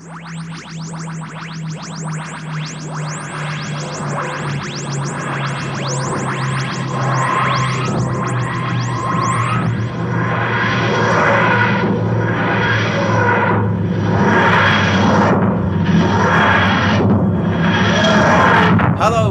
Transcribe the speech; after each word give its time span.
Hello 0.00 0.10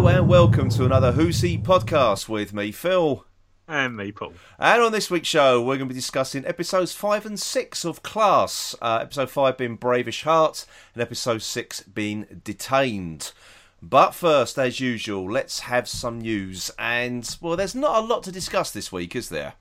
and 0.10 0.28
welcome 0.28 0.68
to 0.72 0.84
another 0.84 1.14
Who's 1.14 1.40
He 1.40 1.58
podcast 1.58 2.28
with 2.28 2.54
me, 2.54 2.74
Phil. 2.74 3.24
And 3.68 3.98
me, 3.98 4.12
Paul. 4.14 4.34
And 4.58 4.82
on 4.82 4.92
this 4.94 5.12
week's 5.12 5.28
show, 5.28 5.60
we're 5.62 5.76
going 5.76 5.90
to 5.90 5.94
be 5.94 6.00
discussing 6.00 6.46
episodes 6.46 6.94
5 6.94 7.26
and 7.26 7.40
6 7.40 7.84
of 7.86 8.02
Class. 8.02 8.76
Uh, 8.82 9.00
episode 9.02 9.30
5 9.30 9.58
being 9.58 9.76
Brave-ish 9.76 10.24
Heart, 10.24 10.66
and 10.94 11.02
episode 11.04 11.42
6 11.42 11.82
being 11.84 12.42
Detained. 12.46 13.34
But 13.82 14.11
first, 14.16 14.58
as 14.58 14.80
usual, 14.80 15.30
let's 15.30 15.61
have 15.61 15.89
some 15.89 16.20
news. 16.22 16.72
And, 16.80 17.30
well, 17.42 17.58
there's 17.58 17.75
not 17.75 18.02
a 18.04 18.08
lot 18.08 18.24
to 18.24 18.32
discuss 18.32 18.72
this 18.72 18.92
week, 18.92 19.16
is 19.18 19.28
there? 19.30 19.54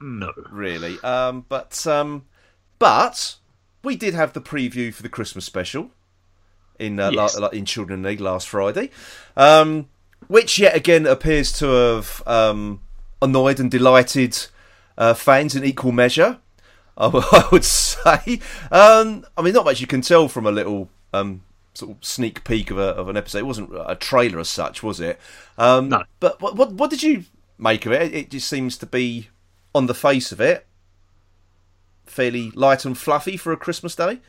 No. 0.00 0.32
Really. 0.50 0.98
Um, 1.02 1.46
but, 1.48 1.86
um, 1.86 2.26
but, 2.78 3.36
we 3.82 3.96
did 3.96 4.12
have 4.12 4.34
the 4.34 4.40
preview 4.42 4.92
for 4.92 5.02
the 5.02 5.08
Christmas 5.08 5.46
special 5.46 5.90
in 6.78 7.00
uh, 7.00 7.10
Yes. 7.10 7.38
la- 7.38 7.48
in 7.48 7.64
Children 7.64 8.02
Need 8.02 8.20
last 8.20 8.48
Friday, 8.50 8.90
um, 9.36 9.88
which 10.28 10.58
yet 10.58 10.76
again 10.76 11.06
appears 11.06 11.52
to 11.52 11.66
have 11.66 12.22
um, 12.26 12.80
annoyed 13.22 13.60
and 13.60 13.70
delighted 13.70 14.38
uh, 14.98 15.14
fans 15.14 15.54
in 15.54 15.64
equal 15.64 15.92
measure. 15.92 16.38
I 16.96 17.04
w- 17.04 17.24
I 17.32 17.48
would 17.52 17.64
say. 17.64 18.40
Um, 18.70 19.24
I 19.36 19.42
mean, 19.42 19.54
not 19.54 19.64
much 19.64 19.80
you 19.80 19.86
can 19.86 20.00
tell 20.02 20.28
from 20.28 20.46
a 20.46 20.50
little 20.52 20.90
um, 21.12 21.42
sort 21.74 21.92
of 21.96 22.04
sneak 22.04 22.44
peek 22.44 22.70
of, 22.70 22.78
a, 22.78 22.82
of 22.94 23.08
an 23.08 23.16
episode. 23.16 23.38
It 23.38 23.46
wasn't 23.46 23.70
a 23.86 23.94
trailer 23.94 24.38
as 24.40 24.48
such, 24.48 24.82
was 24.82 25.00
it? 25.00 25.18
Um, 25.56 25.88
No. 25.88 26.02
But 26.18 26.40
what, 26.42 26.56
what 26.56 26.72
what 26.72 26.90
did 26.90 27.02
you 27.02 27.24
make 27.58 27.86
of 27.86 27.92
it? 27.92 28.14
It 28.14 28.30
just 28.30 28.48
seems 28.48 28.76
to 28.78 28.86
be, 28.86 29.28
on 29.74 29.86
the 29.86 29.94
face 29.94 30.32
of 30.32 30.40
it, 30.40 30.66
fairly 32.06 32.50
light 32.52 32.84
and 32.84 32.96
fluffy 32.98 33.36
for 33.36 33.52
a 33.52 33.56
Christmas 33.56 33.94
day. 33.94 34.20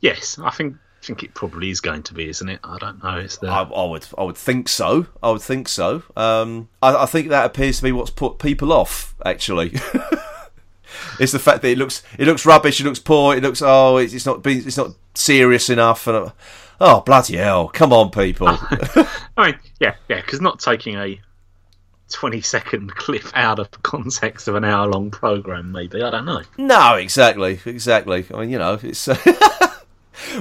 Yes, 0.00 0.38
I 0.38 0.50
think 0.50 0.76
think 1.02 1.22
it 1.22 1.34
probably 1.34 1.70
is 1.70 1.80
going 1.80 2.02
to 2.04 2.14
be, 2.14 2.28
isn't 2.28 2.48
it? 2.48 2.60
I 2.62 2.78
don't 2.78 3.02
know. 3.02 3.16
It's 3.16 3.38
there? 3.38 3.50
I, 3.50 3.62
I 3.62 3.84
would, 3.84 4.06
I 4.16 4.22
would 4.22 4.36
think 4.36 4.68
so. 4.68 5.06
I 5.22 5.30
would 5.30 5.42
think 5.42 5.68
so. 5.68 6.02
Um, 6.16 6.68
I, 6.80 7.02
I 7.02 7.06
think 7.06 7.28
that 7.28 7.44
appears 7.44 7.78
to 7.78 7.82
be 7.82 7.92
what's 7.92 8.10
put 8.10 8.38
people 8.38 8.72
off. 8.72 9.14
Actually, 9.24 9.72
it's 11.20 11.32
the 11.32 11.38
fact 11.38 11.62
that 11.62 11.70
it 11.70 11.78
looks, 11.78 12.02
it 12.18 12.26
looks 12.26 12.46
rubbish. 12.46 12.80
It 12.80 12.84
looks 12.84 13.00
poor. 13.00 13.36
It 13.36 13.42
looks, 13.42 13.62
oh, 13.62 13.96
it's, 13.96 14.14
it's 14.14 14.26
not, 14.26 14.46
it's 14.46 14.76
not 14.76 14.94
serious 15.14 15.68
enough. 15.70 16.06
And 16.06 16.16
uh, 16.16 16.30
oh, 16.80 17.00
bloody 17.00 17.36
hell! 17.36 17.68
Come 17.68 17.92
on, 17.92 18.10
people. 18.10 18.48
I 18.50 19.06
mean, 19.38 19.58
yeah, 19.80 19.96
yeah, 20.08 20.20
because 20.20 20.40
not 20.40 20.60
taking 20.60 20.96
a 20.96 21.20
twenty-second 22.10 22.94
clip 22.94 23.24
out 23.34 23.58
of 23.58 23.70
the 23.72 23.78
context 23.78 24.46
of 24.46 24.54
an 24.54 24.64
hour-long 24.64 25.10
program, 25.10 25.72
maybe 25.72 26.02
I 26.02 26.10
don't 26.10 26.26
know. 26.26 26.42
no, 26.58 26.94
exactly, 26.94 27.60
exactly. 27.66 28.24
I 28.32 28.40
mean, 28.40 28.50
you 28.50 28.58
know, 28.58 28.78
it's. 28.80 29.08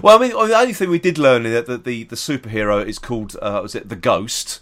Well, 0.01 0.17
I 0.17 0.21
mean, 0.21 0.31
the 0.31 0.57
only 0.57 0.73
thing 0.73 0.89
we 0.89 0.99
did 0.99 1.17
learn 1.17 1.45
is 1.45 1.53
that 1.53 1.65
the 1.67 1.77
the, 1.77 2.03
the 2.05 2.15
superhero 2.15 2.85
is 2.85 2.99
called, 2.99 3.35
uh, 3.41 3.59
was 3.61 3.75
it 3.75 3.89
the 3.89 3.95
Ghost? 3.95 4.61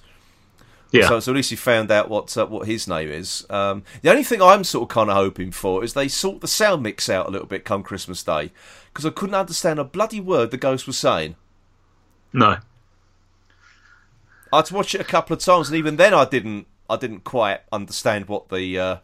Yeah, 0.91 1.07
So, 1.07 1.19
so 1.19 1.31
at 1.31 1.35
least 1.35 1.51
you 1.51 1.57
found 1.57 1.91
out 1.91 2.09
what 2.09 2.35
uh, 2.35 2.47
what 2.47 2.67
his 2.67 2.87
name 2.87 3.09
is. 3.09 3.45
Um, 3.49 3.83
the 4.01 4.09
only 4.09 4.23
thing 4.23 4.41
I'm 4.41 4.63
sort 4.63 4.89
of 4.89 4.93
kind 4.93 5.09
of 5.09 5.15
hoping 5.15 5.51
for 5.51 5.83
is 5.83 5.93
they 5.93 6.07
sort 6.07 6.41
the 6.41 6.47
sound 6.47 6.81
mix 6.81 7.09
out 7.09 7.27
a 7.27 7.31
little 7.31 7.47
bit 7.47 7.63
come 7.63 7.83
Christmas 7.83 8.23
Day 8.23 8.51
because 8.85 9.05
I 9.05 9.11
couldn't 9.11 9.35
understand 9.35 9.77
a 9.77 9.83
bloody 9.83 10.19
word 10.19 10.49
the 10.49 10.57
ghost 10.57 10.87
was 10.87 10.97
saying. 10.97 11.35
no, 12.33 12.57
I 14.51 14.55
had 14.55 14.65
to 14.65 14.73
watch 14.73 14.95
it 14.95 15.01
a 15.01 15.05
couple 15.05 15.35
of 15.35 15.43
times, 15.43 15.69
and 15.69 15.77
even 15.77 15.97
then 15.97 16.13
I 16.13 16.25
didn't 16.25 16.65
I 16.89 16.97
didn't 16.97 17.23
quite 17.23 17.59
understand 17.71 18.27
what 18.27 18.49
the 18.49 18.79
uh, 18.79 18.97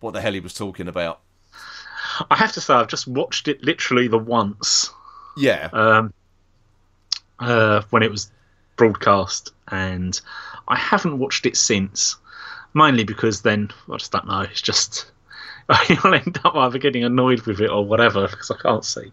what 0.00 0.12
the 0.12 0.20
hell 0.20 0.34
he 0.34 0.40
was 0.40 0.52
talking 0.52 0.86
about. 0.86 1.20
I 2.30 2.36
have 2.36 2.52
to 2.52 2.60
say 2.60 2.74
I've 2.74 2.88
just 2.88 3.08
watched 3.08 3.48
it 3.48 3.64
literally 3.64 4.06
the 4.06 4.18
once 4.18 4.90
Yeah, 5.36 5.68
um, 5.72 6.12
uh, 7.38 7.82
when 7.90 8.02
it 8.02 8.10
was 8.10 8.30
broadcast, 8.76 9.52
and 9.68 10.20
I 10.68 10.76
haven't 10.76 11.18
watched 11.18 11.46
it 11.46 11.56
since. 11.56 12.16
Mainly 12.74 13.04
because 13.04 13.42
then 13.42 13.70
I 13.90 13.98
just 13.98 14.12
don't 14.12 14.26
know. 14.26 14.40
It's 14.40 14.62
just 14.62 15.10
I'll 15.68 16.14
end 16.14 16.38
up 16.42 16.54
either 16.56 16.78
getting 16.78 17.04
annoyed 17.04 17.42
with 17.42 17.60
it 17.60 17.70
or 17.70 17.84
whatever 17.84 18.26
because 18.26 18.50
I 18.50 18.56
can't 18.56 18.84
see. 18.84 19.12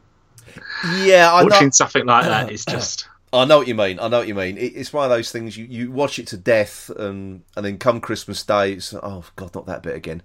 yeah, 1.02 1.34
I 1.34 1.42
know. 1.42 1.50
Watching 1.50 1.72
something 1.72 2.06
like 2.06 2.24
that 2.26 2.52
is 2.52 2.64
just 2.70 3.08
I 3.32 3.46
know 3.46 3.58
what 3.60 3.68
you 3.68 3.76
mean. 3.76 4.00
I 4.00 4.08
know 4.08 4.20
what 4.20 4.28
you 4.28 4.36
mean. 4.36 4.58
It's 4.58 4.92
one 4.92 5.04
of 5.04 5.10
those 5.10 5.32
things 5.32 5.56
you, 5.58 5.66
you 5.66 5.92
watch 5.92 6.20
it 6.20 6.28
to 6.28 6.38
death, 6.38 6.90
and 6.90 7.44
and 7.56 7.66
then 7.66 7.78
come 7.78 8.02
Christmas 8.02 8.44
Day, 8.44 8.74
it's 8.74 8.94
oh 8.94 9.26
god, 9.36 9.54
not 9.54 9.66
that 9.68 9.84
bit 9.84 9.96
again. 9.96 10.24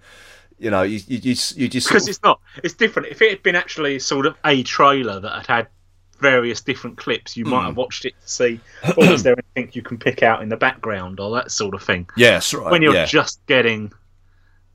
You 0.58 0.70
know, 0.70 0.82
you 0.82 1.00
you, 1.08 1.18
you, 1.18 1.36
you 1.56 1.68
just 1.68 1.88
because 1.88 2.04
of- 2.04 2.08
it's 2.10 2.22
not. 2.22 2.40
It's 2.62 2.74
different. 2.74 3.08
If 3.08 3.20
it 3.20 3.30
had 3.30 3.42
been 3.42 3.56
actually 3.56 3.98
sort 3.98 4.26
of 4.26 4.36
a 4.44 4.62
trailer 4.62 5.20
that 5.20 5.32
had 5.32 5.46
had 5.46 5.68
various 6.14 6.60
different 6.60 6.96
clips, 6.96 7.36
you 7.36 7.44
might 7.44 7.64
have 7.66 7.76
watched 7.76 8.04
it 8.04 8.14
to 8.22 8.28
see, 8.28 8.60
oh, 8.96 9.12
is 9.12 9.22
there 9.22 9.36
anything 9.56 9.72
you 9.74 9.82
can 9.82 9.98
pick 9.98 10.22
out 10.22 10.42
in 10.42 10.48
the 10.48 10.56
background 10.56 11.20
or 11.20 11.34
that 11.36 11.50
sort 11.50 11.74
of 11.74 11.82
thing. 11.82 12.08
yes, 12.16 12.52
right. 12.54 12.70
When 12.70 12.82
you're 12.82 12.94
yeah. 12.94 13.06
just 13.06 13.44
getting 13.46 13.92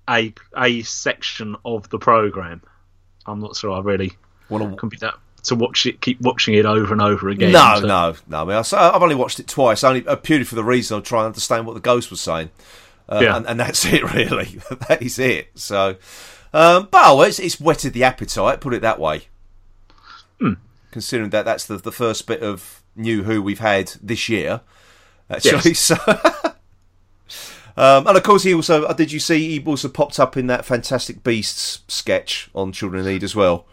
a 0.10 0.34
a 0.58 0.82
section 0.84 1.56
of 1.66 1.90
the 1.90 2.00
program, 2.00 2.62
I'm 3.26 3.40
not 3.40 3.56
sure 3.56 3.72
I 3.72 3.80
really 3.82 4.12
Wanna- 4.50 4.76
can 4.76 4.90
be 4.90 4.98
that 4.98 5.16
to 5.44 5.56
watch 5.56 5.86
it, 5.86 6.02
keep 6.02 6.20
watching 6.22 6.56
it 6.56 6.66
over 6.66 6.92
and 6.92 7.02
over 7.02 7.30
again. 7.30 7.52
No, 7.54 7.76
So- 7.80 7.88
no, 7.88 8.16
no. 8.28 8.42
I 8.42 8.46
mean, 8.46 8.56
I've 8.58 9.02
only 9.02 9.16
watched 9.16 9.40
it 9.40 9.48
twice, 9.48 9.84
only 9.84 10.06
uh, 10.06 10.16
purely 10.18 10.44
for 10.44 10.56
the 10.56 10.64
reason 10.64 10.98
of 10.98 11.04
trying 11.04 11.22
to 11.24 11.28
understand 11.28 11.66
what 11.66 11.74
the 11.76 11.80
ghost 11.80 12.12
was 12.12 12.20
saying. 12.22 12.50
Uh, 13.08 13.20
Yeah. 13.24 13.38
and, 13.38 13.48
and 13.48 13.60
that's 13.60 13.86
it, 13.92 14.04
really. 14.14 14.60
that 14.90 15.02
is 15.02 15.18
it. 15.18 15.50
So, 15.56 15.96
um, 16.54 16.90
but 16.92 17.02
oh, 17.06 17.22
it's, 17.22 17.40
it's 17.40 17.60
whetted 17.60 17.94
the 17.94 18.04
appetite. 18.04 18.60
Put 18.60 18.74
it 18.74 18.82
that 18.82 19.00
way. 19.00 19.28
Considering 20.92 21.30
that 21.30 21.46
that's 21.46 21.66
the 21.66 21.78
the 21.78 21.92
first 21.92 22.28
bit 22.28 22.42
of 22.42 22.84
new 22.96 23.24
Who 23.24 23.42
we've 23.42 23.60
had 23.60 23.94
this 24.02 24.30
year, 24.30 24.62
actually. 25.30 25.72
Yes. 25.72 25.92
So. 26.06 26.54
Um, 27.78 28.08
and 28.08 28.18
of 28.18 28.24
course, 28.24 28.44
he 28.44 28.54
also 28.54 28.84
uh, 28.84 28.94
did 28.94 29.14
you 29.14 29.22
see 29.22 29.58
he 29.58 29.66
also 29.66 29.88
popped 29.88 30.20
up 30.20 30.36
in 30.36 30.48
that 30.48 30.66
Fantastic 30.66 31.24
Beasts 31.24 31.80
sketch 31.88 32.50
on 32.54 32.74
Children 32.74 33.06
in 33.06 33.14
Need 33.14 33.24
as 33.24 33.38
well. 33.38 33.68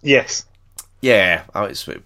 Yes. 0.00 0.46
Yeah, 1.02 1.42
oh, 1.54 1.64
it's 1.64 1.86
it 1.86 2.02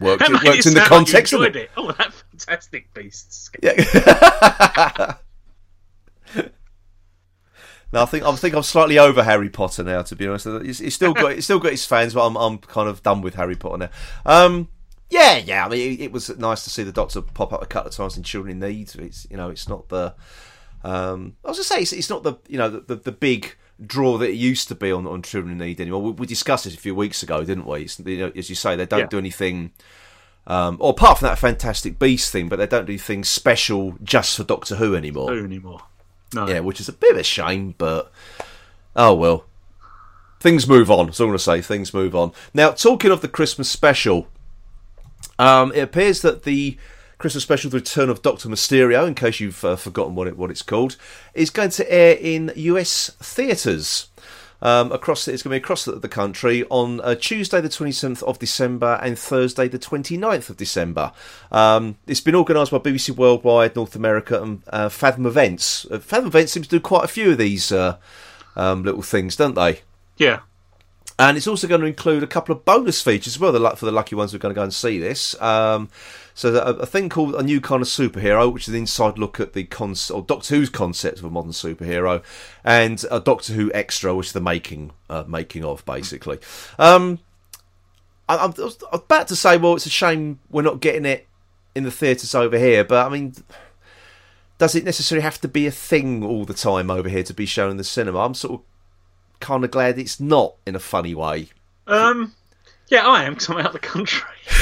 worked, 0.00 0.22
it 0.22 0.32
worked 0.32 0.66
in 0.66 0.74
the 0.74 0.80
sound 0.80 0.80
like 0.80 0.88
context. 0.88 1.32
didn't 1.32 1.56
it. 1.56 1.70
Oh, 1.78 1.92
that 1.92 2.12
fantastic 2.12 2.92
beast. 2.92 3.56
Yeah. 3.62 5.14
no, 7.92 8.02
I 8.02 8.06
think 8.06 8.24
I 8.24 8.34
think 8.36 8.54
I'm 8.54 8.62
slightly 8.62 8.98
over 8.98 9.22
Harry 9.22 9.50
Potter 9.50 9.82
now. 9.82 10.02
To 10.02 10.16
be 10.16 10.26
honest, 10.26 10.46
it's, 10.46 10.80
it's 10.80 10.94
still 10.94 11.12
got 11.12 11.32
it's 11.32 11.44
still 11.44 11.58
got 11.58 11.72
its 11.72 11.84
fans, 11.84 12.14
but 12.14 12.26
I'm 12.26 12.36
I'm 12.36 12.58
kind 12.58 12.88
of 12.88 13.02
done 13.02 13.20
with 13.20 13.34
Harry 13.34 13.56
Potter 13.56 13.78
now. 13.78 13.90
Um, 14.24 14.68
yeah, 15.10 15.36
yeah. 15.36 15.66
I 15.66 15.68
mean, 15.68 15.92
it, 15.92 16.04
it 16.04 16.12
was 16.12 16.36
nice 16.38 16.64
to 16.64 16.70
see 16.70 16.82
the 16.82 16.92
Doctor 16.92 17.20
pop 17.20 17.52
up 17.52 17.62
a 17.62 17.66
couple 17.66 17.90
of 17.90 17.94
times 17.94 18.16
in 18.16 18.22
Children 18.22 18.62
in 18.62 18.68
Need. 18.70 18.94
It's 18.96 19.26
you 19.30 19.36
know, 19.36 19.50
it's 19.50 19.68
not 19.68 19.88
the. 19.88 20.14
Um, 20.84 21.36
I 21.44 21.48
was 21.48 21.58
gonna 21.58 21.64
say 21.64 21.80
it's, 21.82 21.92
it's 21.92 22.10
not 22.10 22.22
the 22.22 22.34
you 22.48 22.58
know 22.58 22.68
the, 22.68 22.80
the, 22.80 22.96
the 22.96 23.12
big 23.12 23.54
draw 23.84 24.16
that 24.18 24.30
it 24.30 24.34
used 24.36 24.68
to 24.68 24.74
be 24.74 24.90
on, 24.92 25.06
on 25.06 25.22
Children 25.22 25.52
in 25.52 25.58
Need 25.58 25.80
anymore. 25.80 26.02
We, 26.02 26.10
we 26.12 26.26
discussed 26.26 26.64
this 26.64 26.74
a 26.74 26.78
few 26.78 26.94
weeks 26.94 27.22
ago, 27.22 27.44
didn't 27.44 27.66
we? 27.66 27.82
It's, 27.82 27.98
you 28.00 28.18
know, 28.18 28.32
as 28.34 28.48
you 28.48 28.54
say, 28.56 28.74
they 28.76 28.86
don't 28.86 29.00
Yeah. 29.00 29.06
do 29.06 29.18
anything. 29.18 29.72
Um, 30.46 30.76
or 30.80 30.90
apart 30.90 31.18
from 31.18 31.28
that 31.28 31.38
Fantastic 31.38 31.98
Beast 32.00 32.32
thing, 32.32 32.48
but 32.48 32.56
they 32.56 32.66
don't 32.66 32.86
do 32.86 32.98
things 32.98 33.28
special 33.28 33.94
just 34.02 34.36
for 34.36 34.44
Doctor 34.44 34.76
Who 34.76 34.96
anymore. 34.96 35.32
Who 35.32 35.44
anymore? 35.44 35.82
No. 36.34 36.48
Yeah, 36.48 36.60
which 36.60 36.80
is 36.80 36.88
a 36.88 36.92
bit 36.92 37.12
of 37.12 37.18
a 37.18 37.22
shame, 37.22 37.74
but 37.78 38.10
oh 38.96 39.14
well. 39.14 39.44
Things 40.40 40.66
move 40.66 40.90
on. 40.90 41.12
So 41.12 41.24
I'm 41.24 41.30
going 41.30 41.38
to 41.38 41.44
say. 41.44 41.60
Things 41.60 41.94
move 41.94 42.16
on. 42.16 42.32
Now, 42.52 42.72
talking 42.72 43.12
of 43.12 43.20
the 43.20 43.28
Christmas 43.28 43.70
special, 43.70 44.26
um, 45.38 45.70
it 45.72 45.80
appears 45.80 46.20
that 46.22 46.42
the 46.42 46.76
Christmas 47.18 47.44
special, 47.44 47.70
The 47.70 47.76
Return 47.76 48.10
of 48.10 48.22
Doctor 48.22 48.48
Mysterio, 48.48 49.06
in 49.06 49.14
case 49.14 49.38
you've 49.38 49.64
uh, 49.64 49.76
forgotten 49.76 50.16
what 50.16 50.26
it 50.26 50.36
what 50.36 50.50
it's 50.50 50.62
called, 50.62 50.96
is 51.34 51.50
going 51.50 51.70
to 51.70 51.92
air 51.92 52.16
in 52.20 52.50
US 52.56 53.10
theatres. 53.20 54.08
Um, 54.62 54.92
across 54.92 55.26
it's 55.26 55.42
going 55.42 55.50
to 55.50 55.60
be 55.60 55.62
across 55.62 55.84
the, 55.84 55.92
the 55.92 56.08
country 56.08 56.64
on 56.70 57.00
uh, 57.00 57.16
Tuesday 57.16 57.60
the 57.60 57.68
27th 57.68 58.22
of 58.22 58.38
December 58.38 58.98
and 59.02 59.18
Thursday 59.18 59.66
the 59.66 59.78
29th 59.78 60.50
of 60.50 60.56
December. 60.56 61.12
Um, 61.50 61.96
it's 62.06 62.20
been 62.20 62.36
organised 62.36 62.70
by 62.70 62.78
BBC 62.78 63.10
Worldwide, 63.10 63.74
North 63.74 63.96
America, 63.96 64.40
and 64.40 64.62
uh, 64.68 64.88
Fathom 64.88 65.26
Events. 65.26 65.84
Uh, 65.90 65.98
Fathom 65.98 66.28
Events 66.28 66.52
seems 66.52 66.68
to 66.68 66.76
do 66.76 66.80
quite 66.80 67.04
a 67.04 67.08
few 67.08 67.32
of 67.32 67.38
these 67.38 67.72
uh, 67.72 67.98
um, 68.54 68.84
little 68.84 69.02
things, 69.02 69.34
don't 69.34 69.56
they? 69.56 69.80
Yeah. 70.16 70.40
And 71.18 71.36
it's 71.36 71.48
also 71.48 71.66
going 71.66 71.80
to 71.80 71.86
include 71.86 72.22
a 72.22 72.28
couple 72.28 72.54
of 72.54 72.64
bonus 72.64 73.02
features 73.02 73.34
as 73.34 73.40
well. 73.40 73.52
The 73.52 73.58
luck 73.58 73.76
for 73.76 73.86
the 73.86 73.92
lucky 73.92 74.14
ones 74.14 74.30
who 74.30 74.36
are 74.36 74.40
going 74.40 74.54
to 74.54 74.58
go 74.58 74.62
and 74.62 74.72
see 74.72 74.98
this. 74.98 75.40
Um, 75.42 75.88
so 76.34 76.54
a, 76.54 76.74
a 76.74 76.86
thing 76.86 77.08
called 77.08 77.34
a 77.34 77.42
new 77.42 77.60
kind 77.60 77.82
of 77.82 77.88
superhero, 77.88 78.52
which 78.52 78.64
is 78.64 78.68
an 78.68 78.80
inside 78.80 79.18
look 79.18 79.38
at 79.40 79.52
the 79.52 79.64
con- 79.64 79.94
or 80.12 80.22
Doctor 80.22 80.56
Who's 80.56 80.70
concept 80.70 81.18
of 81.18 81.24
a 81.24 81.30
modern 81.30 81.52
superhero, 81.52 82.22
and 82.64 83.04
a 83.10 83.20
Doctor 83.20 83.52
Who 83.52 83.70
extra, 83.74 84.14
which 84.14 84.28
is 84.28 84.32
the 84.32 84.40
making 84.40 84.92
uh, 85.10 85.24
making 85.26 85.64
of 85.64 85.84
basically. 85.84 86.38
Um, 86.78 87.18
I, 88.28 88.38
I'm, 88.38 88.54
I 88.56 88.62
was 88.62 88.78
about 88.92 89.28
to 89.28 89.36
say, 89.36 89.56
well, 89.56 89.74
it's 89.74 89.86
a 89.86 89.90
shame 89.90 90.38
we're 90.50 90.62
not 90.62 90.80
getting 90.80 91.04
it 91.04 91.26
in 91.74 91.84
the 91.84 91.90
theatres 91.90 92.34
over 92.34 92.58
here, 92.58 92.84
but 92.84 93.06
I 93.06 93.08
mean, 93.08 93.34
does 94.58 94.74
it 94.74 94.84
necessarily 94.84 95.22
have 95.22 95.40
to 95.40 95.48
be 95.48 95.66
a 95.66 95.70
thing 95.70 96.24
all 96.24 96.44
the 96.44 96.54
time 96.54 96.90
over 96.90 97.08
here 97.08 97.22
to 97.24 97.34
be 97.34 97.46
shown 97.46 97.70
in 97.70 97.76
the 97.76 97.84
cinema? 97.84 98.20
I'm 98.20 98.34
sort 98.34 98.60
of 98.60 98.66
kind 99.40 99.64
of 99.64 99.70
glad 99.70 99.98
it's 99.98 100.20
not 100.20 100.54
in 100.66 100.74
a 100.76 100.80
funny 100.80 101.14
way. 101.14 101.48
Um, 101.86 102.34
yeah, 102.88 103.06
I 103.06 103.24
am 103.24 103.34
because 103.34 103.50
I'm 103.50 103.58
out 103.58 103.66
of 103.66 103.72
the 103.72 103.78
country. 103.78 104.28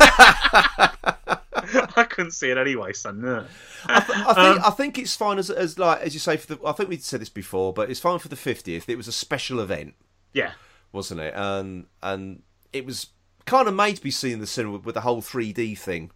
I 1.96 2.06
couldn't 2.08 2.30
see 2.32 2.50
it 2.50 2.56
anyway, 2.58 2.92
so 2.92 3.10
no. 3.10 3.44
I, 3.86 4.00
th- 4.00 4.18
I 4.18 4.34
think 4.52 4.66
I 4.66 4.70
think 4.70 4.98
it's 4.98 5.14
fine 5.16 5.38
as 5.38 5.50
as 5.50 5.78
like 5.78 6.00
as 6.00 6.14
you 6.14 6.20
say 6.20 6.36
for 6.36 6.54
the. 6.54 6.66
I 6.66 6.72
think 6.72 6.88
we 6.88 6.96
said 6.98 7.20
this 7.20 7.28
before, 7.28 7.72
but 7.72 7.90
it's 7.90 8.00
fine 8.00 8.18
for 8.18 8.28
the 8.28 8.36
fiftieth. 8.36 8.88
It 8.88 8.96
was 8.96 9.08
a 9.08 9.12
special 9.12 9.60
event, 9.60 9.94
Yeah, 10.32 10.52
wasn't 10.92 11.20
it? 11.20 11.34
And 11.36 11.86
and 12.02 12.42
it 12.72 12.86
was 12.86 13.08
kind 13.44 13.68
of 13.68 13.74
made 13.74 13.96
to 13.96 14.02
be 14.02 14.10
seen 14.10 14.34
in 14.34 14.40
the 14.40 14.46
cinema 14.46 14.78
with, 14.78 14.94
the 14.94 15.00
whole 15.02 15.20
three 15.20 15.52
D 15.52 15.74
thing, 15.74 16.10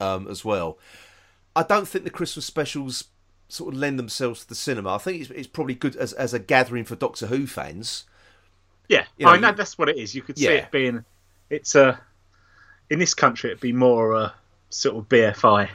um, 0.00 0.26
as 0.28 0.44
well. 0.44 0.78
I 1.56 1.62
don't 1.62 1.88
think 1.88 2.04
the 2.04 2.10
Christmas 2.10 2.44
specials 2.44 3.04
sort 3.48 3.72
of 3.74 3.80
lend 3.80 3.98
themselves 3.98 4.40
to 4.40 4.48
the 4.48 4.54
cinema. 4.54 4.94
I 4.94 4.98
think 4.98 5.22
it's, 5.22 5.30
it's 5.30 5.46
probably 5.48 5.74
good 5.74 5.96
as 5.96 6.12
as 6.12 6.34
a 6.34 6.38
gathering 6.38 6.84
for 6.84 6.96
Doctor 6.96 7.26
Who 7.28 7.46
fans. 7.46 8.04
yeah. 8.88 9.04
You 9.16 9.26
know, 9.26 9.32
I 9.32 9.38
know 9.38 9.52
that's 9.52 9.78
what 9.78 9.88
it 9.88 9.96
is. 9.96 10.14
You 10.14 10.22
could 10.22 10.36
see 10.36 10.44
Yeah. 10.44 10.50
it 10.52 10.70
being. 10.70 11.04
It's 11.48 11.74
a. 11.74 11.98
In 12.90 12.98
this 12.98 13.14
country, 13.14 13.50
it'd 13.50 13.60
be 13.60 13.72
more 13.72 14.14
a 14.14 14.34
sort 14.70 14.96
of 14.96 15.08
BFI 15.08 15.68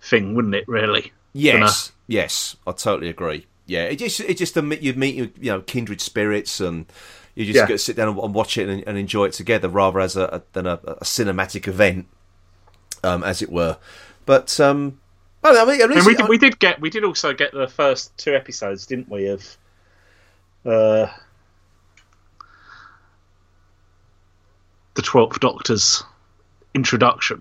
thing, 0.00 0.34
wouldn't 0.34 0.54
it? 0.54 0.66
Really. 0.68 1.12
Yes, 1.32 1.92
yes, 2.06 2.56
I 2.66 2.72
totally 2.72 3.10
agree. 3.10 3.46
Yeah, 3.66 3.84
it 3.84 3.96
just 3.96 4.20
it 4.20 4.38
just 4.38 4.56
a, 4.56 4.62
you 4.80 4.94
meet 4.94 5.16
you 5.16 5.30
know 5.50 5.60
kindred 5.60 6.00
spirits 6.00 6.60
and 6.60 6.86
you 7.34 7.44
just 7.44 7.56
Yeah. 7.56 7.66
get 7.66 7.74
to 7.74 7.78
sit 7.78 7.96
down 7.96 8.08
and, 8.08 8.34
watch 8.34 8.56
it 8.56 8.68
and, 8.68 8.82
and 8.86 8.96
enjoy 8.96 9.26
it 9.26 9.32
together 9.32 9.68
rather 9.68 10.00
as 10.00 10.16
a, 10.16 10.42
than 10.54 10.66
a, 10.66 10.74
a 10.84 11.04
cinematic 11.04 11.68
event, 11.68 12.06
um, 13.04 13.22
as 13.22 13.42
it 13.42 13.50
were. 13.50 13.76
But 14.24 14.58
um, 14.58 15.00
I 15.44 15.52
know, 15.52 15.62
I 15.62 15.66
mean, 15.66 15.82
And 15.82 16.06
we 16.06 16.14
did, 16.14 16.28
we 16.28 16.38
did 16.38 16.58
get 16.58 16.80
we 16.80 16.90
did 16.90 17.04
also 17.04 17.34
get 17.34 17.52
the 17.52 17.68
first 17.68 18.16
two 18.16 18.34
episodes, 18.34 18.86
didn't 18.86 19.08
we? 19.10 19.26
Of 19.26 19.56
uh, 20.64 21.08
the 24.96 25.02
Twelfth 25.02 25.38
Doctor's 25.40 26.02
introduction, 26.74 27.40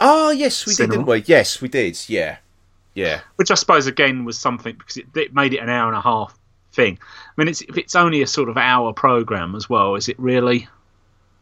oh 0.00 0.30
yes, 0.30 0.66
we 0.66 0.70
did, 0.72 0.76
Cinema. 0.76 0.92
didn't 0.94 1.06
we? 1.06 1.22
Yes, 1.26 1.60
we 1.60 1.68
did. 1.68 1.98
Yeah, 2.08 2.36
yeah, 2.94 3.20
which 3.36 3.50
I 3.50 3.54
suppose 3.54 3.86
again 3.86 4.24
was 4.24 4.38
something 4.38 4.76
because 4.76 4.96
it, 4.98 5.06
it 5.16 5.34
made 5.34 5.54
it 5.54 5.58
an 5.58 5.68
hour 5.68 5.88
and 5.88 5.96
a 5.96 6.00
half 6.00 6.36
thing. 6.72 6.98
I 7.02 7.32
mean, 7.40 7.48
it's 7.48 7.62
if 7.62 7.78
it's 7.78 7.94
only 7.94 8.22
a 8.22 8.26
sort 8.26 8.48
of 8.48 8.56
hour 8.56 8.92
program 8.92 9.54
as 9.54 9.68
well, 9.70 9.94
is 9.94 10.08
it 10.08 10.18
really? 10.18 10.68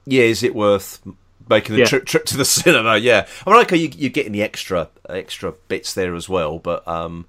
yeah. 0.06 0.22
Is 0.24 0.42
it 0.42 0.54
worth 0.54 1.00
making 1.48 1.74
the 1.74 1.80
Yeah. 1.80 1.86
trip 1.86 2.04
trip 2.06 2.24
to 2.26 2.36
the 2.36 2.44
cinema? 2.60 2.96
Yeah, 2.98 3.26
I 3.46 3.50
mean, 3.50 3.60
okay, 3.62 3.76
you, 3.76 3.90
you're 3.96 4.10
getting 4.10 4.32
the 4.32 4.42
extra 4.42 4.88
extra 5.08 5.52
bits 5.68 5.94
there 5.94 6.14
as 6.14 6.28
well, 6.28 6.58
but 6.58 6.86
um, 6.86 7.26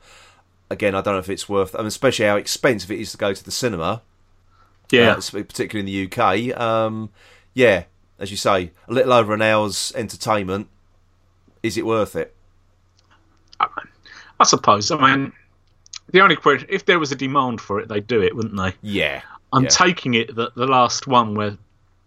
again, 0.70 0.96
I 0.96 1.02
don't 1.02 1.14
know 1.16 1.20
if 1.20 1.30
it's 1.30 1.48
worth. 1.50 1.76
I 1.76 1.80
mean, 1.80 1.88
especially 1.88 2.26
how 2.26 2.36
expensive 2.38 2.92
it 2.92 3.00
is 3.00 3.12
to 3.12 3.18
go 3.18 3.34
to 3.34 3.44
the 3.44 3.52
cinema. 3.52 4.02
Yeah, 4.92 5.14
uh, 5.14 5.22
particularly 5.32 5.80
in 5.80 5.86
the 6.10 6.22
UK. 6.22 6.60
Um, 6.60 7.10
yeah, 7.54 7.84
as 8.20 8.32
you 8.32 8.38
say, 8.38 8.72
a 8.88 8.94
little 8.94 9.14
over 9.14 9.34
an 9.34 9.42
hour's 9.42 9.92
entertainment. 9.96 10.68
Is 11.62 11.78
it 11.78 11.86
worth 11.86 12.16
it? 12.16 12.36
I 13.60 14.44
suppose. 14.46 14.92
I 14.92 15.16
mean, 15.16 15.32
the 16.12 16.22
only 16.22 16.36
question 16.36 16.68
if 16.70 16.86
there 16.86 17.00
was 17.00 17.12
a 17.12 17.16
demand 17.16 17.62
for 17.62 17.80
it, 17.80 17.88
they'd 17.88 18.06
do 18.08 18.22
it, 18.22 18.36
wouldn't 18.36 18.56
they? 18.58 18.74
Yeah, 18.82 19.22
I'm 19.54 19.64
Yeah. 19.64 19.70
taking 19.70 20.14
it 20.16 20.36
that 20.36 20.56
the 20.56 20.66
last 20.68 21.08
one 21.08 21.36
where 21.36 21.58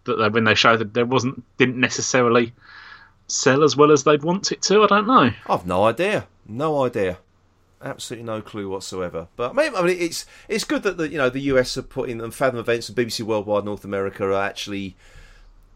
that 0.04 0.16
they, 0.16 0.28
when 0.28 0.44
they 0.44 0.54
showed 0.54 0.78
that 0.80 0.94
there 0.94 1.06
wasn't 1.06 1.42
didn't 1.56 1.78
necessarily 1.78 2.52
sell 3.28 3.64
as 3.64 3.76
well 3.76 3.90
as 3.90 4.04
they'd 4.04 4.22
want 4.22 4.52
it 4.52 4.62
to. 4.62 4.82
I 4.82 4.86
don't 4.86 5.06
know. 5.06 5.30
I've 5.48 5.66
no 5.66 5.84
idea, 5.84 6.26
no 6.46 6.84
idea, 6.84 7.18
absolutely 7.82 8.24
no 8.26 8.42
clue 8.42 8.68
whatsoever. 8.68 9.28
But 9.36 9.52
I 9.58 9.70
mean, 9.70 9.72
it's 9.98 10.26
it's 10.48 10.64
good 10.64 10.82
that 10.82 10.96
the 10.98 11.08
you 11.08 11.16
know 11.18 11.30
the 11.30 11.40
US 11.52 11.76
are 11.78 11.82
putting 11.82 12.20
and 12.20 12.34
Fathom 12.34 12.58
Events 12.58 12.88
and 12.88 12.98
BBC 12.98 13.22
Worldwide 13.22 13.64
North 13.64 13.84
America 13.84 14.24
are 14.26 14.32
actually 14.34 14.94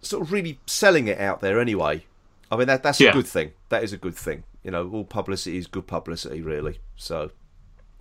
sort 0.02 0.22
of 0.22 0.32
really 0.32 0.58
selling 0.66 1.08
it 1.08 1.20
out 1.20 1.40
there 1.40 1.60
anyway. 1.60 2.04
I 2.50 2.56
mean 2.56 2.66
that 2.66 2.82
that's 2.82 3.00
a 3.10 3.12
good 3.12 3.26
thing. 3.26 3.52
That 3.68 3.84
is 3.84 3.92
a 3.92 3.96
good 3.96 4.16
thing. 4.16 4.44
You 4.62 4.70
know, 4.70 4.90
all 4.90 5.04
publicity 5.04 5.56
is 5.56 5.66
good 5.66 5.86
publicity, 5.86 6.42
really. 6.42 6.80
So, 6.96 7.30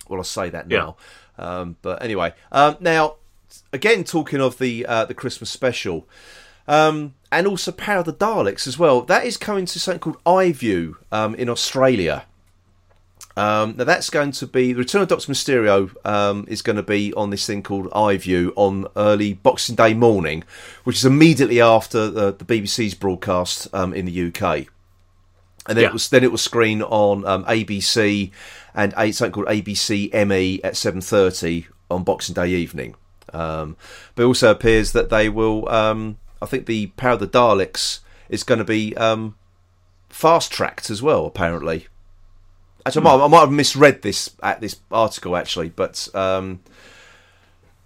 well, 0.08 0.20
I 0.20 0.24
say 0.24 0.50
that 0.50 0.68
now. 0.68 0.96
Um, 1.38 1.76
but 1.80 2.02
anyway, 2.02 2.34
um, 2.52 2.76
now 2.80 3.16
again, 3.72 4.04
talking 4.04 4.40
of 4.40 4.58
the 4.58 4.86
uh, 4.86 5.04
the 5.04 5.14
Christmas 5.14 5.50
special, 5.50 6.08
um, 6.68 7.14
and 7.32 7.46
also 7.46 7.72
Power 7.72 7.98
of 8.00 8.06
the 8.06 8.12
Daleks 8.12 8.66
as 8.66 8.78
well. 8.78 9.02
That 9.02 9.24
is 9.24 9.36
coming 9.36 9.66
to 9.66 9.80
something 9.80 10.00
called 10.00 10.22
iView 10.24 10.96
um, 11.10 11.34
in 11.34 11.48
Australia. 11.48 12.24
Um, 13.40 13.74
now 13.78 13.84
that's 13.84 14.10
going 14.10 14.32
to 14.32 14.46
be 14.46 14.74
the 14.74 14.80
Return 14.80 15.00
of 15.00 15.08
Doctor 15.08 15.32
Mysterio 15.32 15.94
um, 16.06 16.44
is 16.48 16.60
going 16.60 16.76
to 16.76 16.82
be 16.82 17.14
on 17.14 17.30
this 17.30 17.46
thing 17.46 17.62
called 17.62 17.88
iView 17.92 18.52
on 18.54 18.86
early 18.96 19.32
Boxing 19.32 19.76
Day 19.76 19.94
morning, 19.94 20.44
which 20.84 20.96
is 20.96 21.06
immediately 21.06 21.58
after 21.60 22.10
the, 22.10 22.32
the 22.32 22.44
BBC's 22.44 22.94
broadcast 22.94 23.66
um, 23.72 23.94
in 23.94 24.04
the 24.04 24.26
UK, 24.28 24.66
and 25.66 25.76
then 25.76 25.78
Yeah. 25.78 25.86
it 25.88 25.92
was 25.94 26.10
then 26.10 26.22
it 26.22 26.32
was 26.32 26.42
screened 26.42 26.82
on 26.82 27.24
um, 27.24 27.44
ABC 27.46 28.30
and 28.74 28.92
a, 28.98 29.10
something 29.12 29.32
called 29.32 29.46
ABC 29.46 30.12
ME 30.26 30.60
at 30.62 30.76
seven 30.76 31.00
thirty 31.00 31.66
on 31.90 32.04
Boxing 32.04 32.34
Day 32.34 32.48
evening. 32.50 32.94
Um, 33.32 33.76
but 34.16 34.24
it 34.24 34.26
also 34.26 34.50
appears 34.50 34.92
that 34.92 35.08
they 35.08 35.28
will. 35.30 35.66
Um, 35.70 36.18
I 36.42 36.46
think 36.46 36.66
the 36.66 36.88
Power 36.88 37.12
of 37.12 37.20
the 37.20 37.26
Daleks 37.28 38.00
is 38.28 38.42
going 38.44 38.58
to 38.58 38.64
be 38.64 38.94
um, 38.96 39.36
fast 40.10 40.52
tracked 40.52 40.90
as 40.90 41.00
well. 41.00 41.24
Apparently, 41.26 41.86
actually, 42.86 43.06
I, 43.06 43.16
might, 43.16 43.24
I 43.24 43.28
might 43.28 43.40
have 43.40 43.52
misread 43.52 44.02
this 44.02 44.30
at 44.42 44.60
this 44.60 44.76
article 44.90 45.36
actually, 45.36 45.68
but 45.70 46.08
um, 46.14 46.60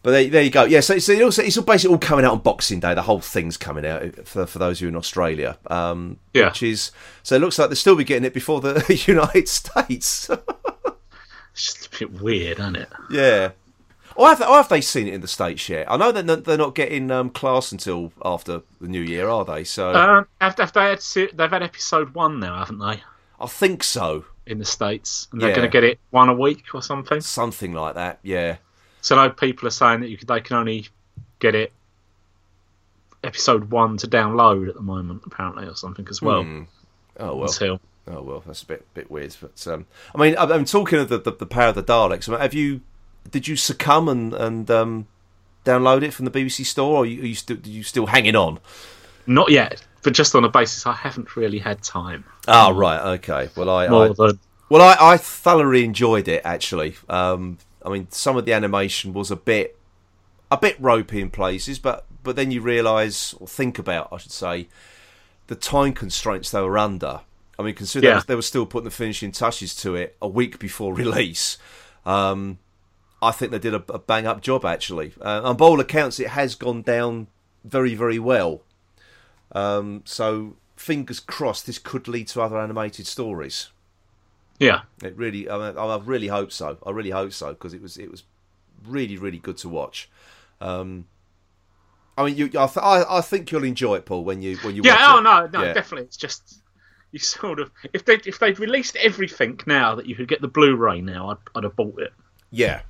but 0.03 0.11
there, 0.11 0.29
there 0.29 0.43
you 0.43 0.51
go. 0.51 0.65
Yeah, 0.65 0.81
so, 0.81 0.99
so 0.99 1.13
it 1.13 1.23
also, 1.23 1.43
it's 1.43 1.57
all 1.57 1.65
basically 1.65 1.95
all 1.95 1.99
coming 1.99 2.25
out 2.27 2.33
on 2.33 2.39
Boxing 2.41 2.79
Day. 2.81 2.93
The 2.95 3.03
whole 3.03 3.21
thing's 3.21 3.57
coming 3.57 3.87
out 3.87 4.27
for 4.27 4.47
for 4.47 4.59
those 4.59 4.79
of 4.79 4.83
you 4.83 4.89
in 4.89 4.97
Australia. 4.97 5.57
Um, 5.69 6.19
Yeah. 6.35 6.47
which 6.49 6.63
is 6.63 6.91
so 7.23 7.37
it 7.37 7.41
looks 7.41 7.59
like 7.59 7.69
they'll 7.71 7.77
still 7.77 7.97
be 7.97 8.05
getting 8.05 8.25
it 8.25 8.35
before 8.35 8.61
the 8.61 9.03
United 9.07 9.49
States. 9.49 10.29
It's 11.53 11.67
just 11.67 11.87
a 11.95 11.99
bit 12.01 12.21
weird, 12.21 12.59
isn't 12.59 12.77
it? 12.77 12.89
yeah. 13.11 13.51
Or 14.17 14.29
have, 14.29 14.41
or 14.43 14.55
have 14.57 14.69
they 14.69 14.81
seen 14.81 15.09
it 15.09 15.15
in 15.15 15.23
the 15.23 15.27
states 15.29 15.69
yet? 15.69 15.91
I 15.91 15.97
know 15.97 16.13
that 16.13 16.25
they're, 16.25 16.37
they're 16.37 16.57
not 16.57 16.77
getting 16.77 17.11
um, 17.11 17.31
class 17.31 17.73
until 17.73 18.13
after 18.25 18.63
the 18.81 18.87
new 18.87 19.01
year, 19.01 19.29
are 19.29 19.45
they? 19.45 19.65
So 19.65 19.93
Um, 19.93 20.27
have, 20.41 20.57
have 20.57 20.73
they 20.73 20.91
had 20.91 21.01
they've 21.35 21.51
had 21.51 21.65
episode 21.65 22.15
one 22.15 22.39
now, 22.39 22.59
haven't 22.59 22.79
they? 22.79 23.03
I 23.41 23.47
think 23.49 23.83
so, 23.83 24.25
In 24.47 24.59
the 24.59 24.65
states, 24.65 25.27
and 25.33 25.41
they're 25.41 25.51
Yeah. 25.51 25.57
going 25.57 25.69
to 25.69 25.73
get 25.73 25.85
it 25.85 25.99
one 26.11 26.29
a 26.29 26.35
week 26.35 26.75
or 26.75 26.83
something. 26.83 27.21
something 27.21 27.73
like 27.73 27.95
that. 27.95 28.19
Yeah. 28.23 28.57
So 29.01 29.17
now 29.17 29.29
people 29.31 29.67
are 29.69 29.71
saying 29.71 30.01
that 30.01 30.09
you 30.09 30.17
could, 30.19 30.29
they 30.29 30.41
can 30.41 30.57
only 30.57 30.87
get 31.39 31.55
it 31.55 31.73
episode 33.23 33.71
one 33.71 33.97
to 33.99 34.07
download 34.07 34.69
at 34.69 34.75
the 34.75 34.83
moment, 34.83 35.23
apparently, 35.27 35.67
or 35.67 35.75
something 35.75 36.07
as 36.11 36.21
well. 36.21 36.43
Hmm. 36.43 36.63
Oh 37.19 37.37
well. 37.37 37.45
Until 37.49 37.81
Oh 38.07 38.21
well, 38.21 38.43
that's 38.47 38.63
a 38.63 38.67
bit 38.67 38.85
bit 38.93 39.11
weird. 39.11 39.35
But 39.41 39.67
um, 39.67 39.87
I 40.15 40.19
mean, 40.21 40.35
I'm, 40.39 40.53
I'm 40.53 40.65
talking 40.67 40.99
of 40.99 41.09
the, 41.09 41.19
the 41.19 41.33
the 41.33 41.47
power 41.47 41.69
of 41.69 41.75
the 41.75 41.83
Daleks. 41.83 42.29
I 42.29 42.33
mean, 42.33 42.41
have 42.41 42.53
you 42.53 42.83
did 43.31 43.49
you 43.49 43.57
succumb 43.57 44.09
and 44.11 44.35
and 44.35 44.71
um, 44.71 45.07
download 45.65 46.03
it 46.03 46.13
from 46.13 46.27
the 46.27 46.31
BBC 46.31 46.67
store, 46.67 46.97
or 46.99 47.03
are 47.05 47.07
you, 47.07 47.23
are 47.23 47.27
you 47.27 47.35
still 47.35 47.57
are 47.57 47.69
you 47.69 47.83
still 47.83 48.07
hanging 48.07 48.37
on? 48.37 48.59
not 49.27 49.51
yet, 49.51 49.83
but 50.05 50.13
just 50.13 50.35
on 50.37 50.45
a 50.45 50.49
basis 50.49 50.87
I 50.87 50.93
haven't 50.93 51.35
really 51.35 51.59
had 51.59 51.83
time. 51.83 52.25
Ah, 52.47 52.71
right, 52.75 53.01
okay. 53.19 53.49
Well, 53.57 53.69
I, 53.69 53.87
I 53.87 54.09
than 54.13 54.39
well 54.69 54.83
I, 54.83 54.97
I 55.15 55.17
thoroughly 55.17 55.85
enjoyed 55.85 56.29
it 56.29 56.43
actually. 56.45 56.95
Um, 57.09 57.59
I 57.85 57.89
mean, 57.91 58.07
some 58.11 58.37
of 58.37 58.45
the 58.45 58.53
animation 58.53 59.13
was 59.13 59.31
a 59.31 59.37
bit 59.37 59.77
a 60.51 60.57
bit 60.57 60.77
ropey 60.79 61.21
in 61.21 61.31
places, 61.31 61.79
but 61.79 62.07
but 62.23 62.37
then 62.37 62.51
you 62.51 62.61
realise 62.61 63.35
or 63.35 63.47
think 63.47 63.79
about, 63.79 64.09
I 64.13 64.19
should 64.19 64.33
say, 64.33 64.69
the 65.49 65.55
time 65.55 65.93
constraints 65.93 66.51
they 66.51 66.61
were 66.61 66.79
under. 66.79 67.21
I 67.59 67.63
mean, 67.63 67.75
consider 67.75 68.09
Yeah. 68.09 68.23
they 68.27 68.35
were 68.35 68.43
still 68.43 68.67
putting 68.67 68.85
the 68.87 68.91
finishing 68.91 69.31
touches 69.31 69.75
to 69.77 69.95
it 69.95 70.17
a 70.23 70.29
week 70.29 70.59
before 70.59 70.95
release. 71.05 71.59
Um, 72.07 72.59
I 73.23 73.31
think 73.31 73.53
they 73.53 73.59
did 73.59 73.75
a, 73.75 73.83
a 73.91 73.99
bang 73.99 74.27
up 74.27 74.41
job 74.41 74.65
actually. 74.65 75.13
Uh, 75.21 75.41
on 75.45 75.57
all 75.57 75.81
accounts, 75.81 76.19
it 76.21 76.29
has 76.29 76.55
gone 76.55 76.83
down 76.83 77.29
very 77.65 77.95
very 77.95 78.19
well. 78.19 78.63
Um, 79.55 80.03
so 80.05 80.57
fingers 80.77 81.21
crossed, 81.21 81.67
this 81.67 81.79
could 81.79 82.09
lead 82.09 82.29
to 82.29 82.41
other 82.43 82.59
animated 82.59 83.07
stories. 83.07 83.71
yeah, 84.59 84.83
It 85.03 85.17
really, 85.17 85.49
I, 85.49 85.57
mean, 85.59 85.79
I 85.79 85.97
really 85.99 86.29
hope 86.29 86.51
so. 86.53 86.79
I 86.87 86.91
really 86.91 87.11
hope 87.11 87.33
so 87.33 87.51
because 87.51 87.73
it 87.75 87.81
was 87.83 87.97
it 87.97 88.11
was 88.11 88.25
really 88.87 89.17
really 89.17 89.39
good 89.39 89.57
to 89.59 89.69
watch. 89.69 90.11
Um, 90.61 91.07
I 92.17 92.25
mean, 92.25 92.37
you, 92.37 92.45
I, 92.47 92.67
th- 92.67 92.79
I, 92.79 93.05
I 93.19 93.21
think 93.21 93.51
you'll 93.51 93.65
enjoy 93.65 93.97
it, 93.97 94.07
Paul, 94.07 94.25
when 94.25 94.41
you 94.43 94.57
when 94.59 94.75
you 94.77 94.83
yeah. 94.85 94.93
watch 94.93 95.01
Oh 95.01 95.19
it. 95.19 95.23
no, 95.53 95.59
no, 95.61 95.67
Yeah. 95.67 95.73
definitely. 95.73 96.07
It's 96.07 96.17
just 96.17 96.61
you 97.13 97.19
sort 97.21 97.61
of 97.61 97.71
if 97.93 98.05
they 98.05 98.15
if 98.27 98.39
they'd 98.41 98.59
released 98.59 98.97
everything 98.97 99.59
now 99.67 99.95
that 99.95 100.07
you 100.07 100.15
could 100.17 100.29
get 100.29 100.41
the 100.41 100.49
Blu-ray 100.49 101.01
now, 101.01 101.31
I'd, 101.31 101.39
I'd 101.57 101.65
have 101.65 101.77
bought 101.77 102.01
it. 102.01 102.13
Yeah, 102.51 102.83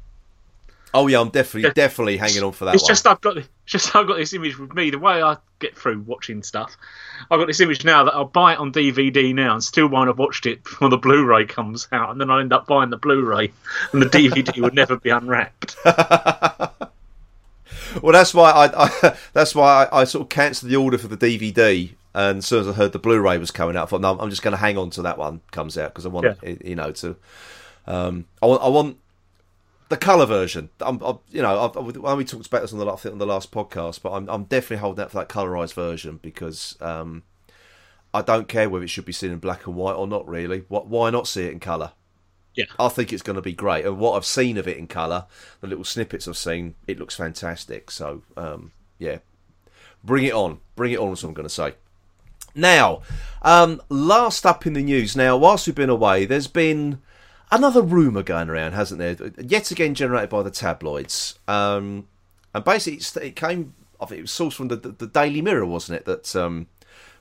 Oh 0.95 1.09
yeah, 1.09 1.21
I'm 1.21 1.31
definitely 1.31 1.73
definitely 1.73 2.17
hanging 2.17 2.45
on 2.45 2.53
for 2.53 2.67
that. 2.67 2.75
It's 2.75 2.85
one. 2.85 2.89
just 2.89 3.07
I've 3.07 3.21
got 3.21 3.37
it's 3.37 3.49
just 3.67 3.97
I've 3.97 4.07
got 4.07 4.17
this 4.17 4.33
image 4.33 4.57
with 4.57 4.73
me. 4.75 4.91
The 4.91 5.01
way 5.01 5.21
I 5.21 5.37
get 5.59 5.77
through 5.77 6.03
watching 6.03 6.45
stuff, 6.45 6.77
I've 7.31 7.41
got 7.41 7.49
this 7.49 7.61
image 7.61 7.85
now 7.85 8.05
that 8.05 8.15
I'll 8.15 8.27
buy 8.27 8.53
it 8.53 8.61
on 8.61 8.73
DVD 8.73 9.35
now 9.35 9.55
and 9.55 9.65
still 9.65 9.89
won't 9.89 10.07
have 10.07 10.19
watched 10.19 10.47
it 10.47 10.63
before 10.63 10.91
the 10.91 10.97
Blu-ray 10.97 11.47
comes 11.47 11.89
out, 11.91 12.11
and 12.11 12.21
then 12.21 12.31
I'll 12.31 12.39
end 12.39 12.53
up 12.53 12.69
buying 12.69 12.91
the 12.91 12.97
Blu-ray, 12.97 13.53
and 13.93 14.01
the 14.01 14.07
DVD 14.07 14.63
would 14.63 14.75
never 14.75 14.97
be 14.97 15.11
unwrapped. 15.11 15.75
well, 15.85 16.93
that's 18.13 18.33
why 18.33 18.53
I, 18.53 18.85
I 18.85 19.17
that's 19.33 19.53
why 19.53 19.87
I, 19.87 20.03
I, 20.03 20.05
sort 20.05 20.23
of 20.23 20.29
cancelled 20.29 20.71
the 20.71 20.77
order 20.77 20.97
for 20.97 21.09
the 21.09 21.17
DVD. 21.17 21.91
And 22.17 22.39
as 22.39 22.47
soon 22.47 22.61
as 22.61 22.69
I 22.69 22.73
heard 22.73 22.93
the 22.93 23.01
Blu-ray 23.01 23.39
was 23.39 23.51
coming 23.51 23.77
out, 23.77 23.83
I 23.83 23.87
thought, 23.87 24.01
no, 24.01 24.17
I'm 24.17 24.31
just 24.31 24.43
going 24.43 24.53
to 24.53 24.59
hang 24.59 24.79
on 24.79 24.91
to 24.91 25.03
that 25.03 25.19
one 25.19 25.41
comes 25.51 25.77
out 25.77 25.93
because 25.93 26.07
I 26.07 26.11
want, 26.11 26.39
yeah. 26.45 26.55
you 26.65 26.77
know, 26.77 26.93
to, 26.93 27.17
um, 27.89 28.27
I 28.41 28.47
want, 28.47 28.63
I 28.63 28.69
want 28.69 28.99
the 29.95 30.05
color 30.05 30.27
version. 30.27 30.71
I'm, 30.81 31.01
I'm 31.03 31.19
you 31.31 31.41
know, 31.41 31.65
I've, 31.65 31.77
I've, 31.77 32.17
we 32.19 32.25
talked 32.25 32.47
about 32.47 32.63
this 32.63 32.73
on 32.73 32.79
the, 32.79 33.11
on 33.11 33.19
the 33.19 33.27
last 33.27 33.53
podcast, 33.53 34.03
but 34.03 34.13
I'm, 34.13 34.29
I'm 34.29 34.45
definitely 34.45 34.79
holding 34.79 35.05
out 35.05 35.13
for 35.13 35.19
that 35.19 35.29
colorized 35.29 35.75
version 35.75 36.19
because 36.21 36.77
um, 36.81 37.23
I 38.13 38.23
don't 38.23 38.49
care 38.49 38.69
whether 38.69 38.85
it 38.85 38.91
should 38.91 39.05
be 39.05 39.13
seen 39.13 39.31
in 39.31 39.39
black 39.39 39.67
and 39.67 39.77
white 39.77 39.95
or 39.95 40.07
not. 40.07 40.29
Really, 40.29 40.65
what? 40.69 40.89
Why 40.89 41.11
not 41.11 41.29
see 41.29 41.45
it 41.45 41.53
in 41.53 41.61
color? 41.61 41.93
Yeah, 42.55 42.65
I 42.79 42.89
think 42.89 43.13
it's 43.13 43.23
going 43.23 43.37
to 43.37 43.43
be 43.43 43.53
great. 43.53 43.85
And 43.85 43.99
what 43.99 44.17
I've 44.17 44.25
seen 44.25 44.59
of 44.59 44.69
it 44.69 44.77
in 44.77 44.87
color, 44.87 45.27
the 45.61 45.67
little 45.67 45.85
snippets 45.85 46.29
I've 46.29 46.37
seen, 46.37 46.75
it 46.87 46.99
looks 46.99 47.17
fantastic. 47.17 47.91
So 47.91 48.23
um, 48.37 48.73
yeah, 48.99 49.19
bring 50.03 50.25
it 50.25 50.35
on, 50.35 50.61
bring 50.75 50.93
it 50.93 50.99
on. 50.99 51.13
Is 51.13 51.23
what 51.23 51.31
I'm 51.31 51.35
going 51.35 51.49
to 51.49 51.55
say. 51.55 51.75
Now, 52.57 53.03
um, 53.43 53.81
last 53.89 54.45
up 54.45 54.67
in 54.67 54.73
the 54.73 54.83
news. 54.83 55.17
Now, 55.17 55.37
whilst 55.37 55.67
we've 55.67 55.75
been 55.77 55.91
away, 55.91 56.25
there's 56.25 56.47
been 56.47 57.01
another 57.57 57.83
rumour 57.83 58.23
going 58.23 58.49
around, 58.49 58.73
hasn't 58.73 58.99
there? 58.99 59.17
Yet 59.39 59.71
again 59.71 59.95
generated 59.95 60.31
by 60.31 60.43
the 60.43 60.51
tabloids. 60.51 61.39
Um, 61.49 62.09
and 62.55 62.65
basically, 62.65 63.27
it 63.27 63.37
came, 63.37 63.75
I 64.01 64.07
think 64.07 64.19
it 64.21 64.23
was 64.23 64.31
sourced 64.31 64.55
from 64.55 64.69
the, 64.69 64.77
the, 64.77 65.07
Daily 65.07 65.43
Mirror, 65.43 65.67
wasn't 65.67 66.01
it, 66.01 66.05
that 66.05 66.37
um, 66.37 66.69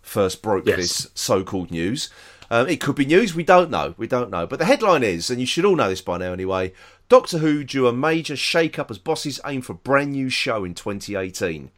first 0.01 0.41
broke 0.41 0.65
yes. 0.65 0.77
this 0.77 1.11
so 1.15 1.43
called 1.43 1.71
news. 1.71 2.09
Um, 2.51 2.67
it 2.67 2.81
could 2.81 2.95
be 2.95 3.05
news, 3.05 3.33
we 3.33 3.43
don't 3.43 3.71
know. 3.71 3.95
We 3.97 4.05
don't 4.05 4.29
know. 4.29 4.45
But 4.45 4.59
the 4.59 4.65
headline 4.65 5.01
is, 5.01 5.29
and 5.29 5.39
you 5.39 5.45
should 5.45 5.65
all 5.65 5.75
know 5.75 5.89
this 5.89 6.01
by 6.01 6.17
now 6.17 6.33
anyway 6.33 6.73
Doctor 7.09 7.37
Who 7.39 7.63
due 7.63 7.87
a 7.87 7.93
major 7.93 8.35
shake 8.35 8.79
up 8.79 8.89
as 8.89 8.97
bosses 8.97 9.39
aim 9.45 9.61
for 9.61 9.73
a 9.73 9.75
brand 9.75 10.13
new 10.13 10.29
show 10.29 10.63
in 10.63 10.73
2018. 10.73 11.69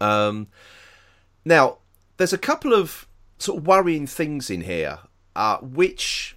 Um, 0.00 0.48
now, 1.44 1.78
there's 2.16 2.32
a 2.32 2.38
couple 2.38 2.72
of 2.72 3.06
sort 3.38 3.58
of 3.58 3.66
worrying 3.66 4.06
things 4.06 4.48
in 4.48 4.62
here, 4.62 5.00
uh, 5.36 5.58
which 5.58 6.36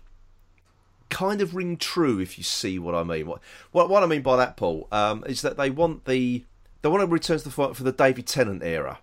kind 1.13 1.41
of 1.41 1.55
ring 1.55 1.77
true 1.77 2.19
if 2.19 2.37
you 2.39 2.43
see 2.43 2.79
what 2.79 2.95
I 2.95 3.03
mean. 3.03 3.27
What 3.27 3.39
what, 3.71 3.87
what 3.87 4.03
I 4.03 4.07
mean 4.07 4.23
by 4.23 4.35
that, 4.37 4.57
Paul, 4.57 4.87
um, 4.91 5.23
is 5.27 5.41
that 5.43 5.57
they 5.57 5.69
want 5.69 6.05
the 6.05 6.43
they 6.81 6.89
want 6.89 7.01
to 7.01 7.07
return 7.07 7.37
to 7.37 7.43
the 7.43 7.51
fight 7.51 7.75
for 7.75 7.83
the 7.83 7.91
David 7.91 8.25
Tennant 8.25 8.63
era. 8.63 8.99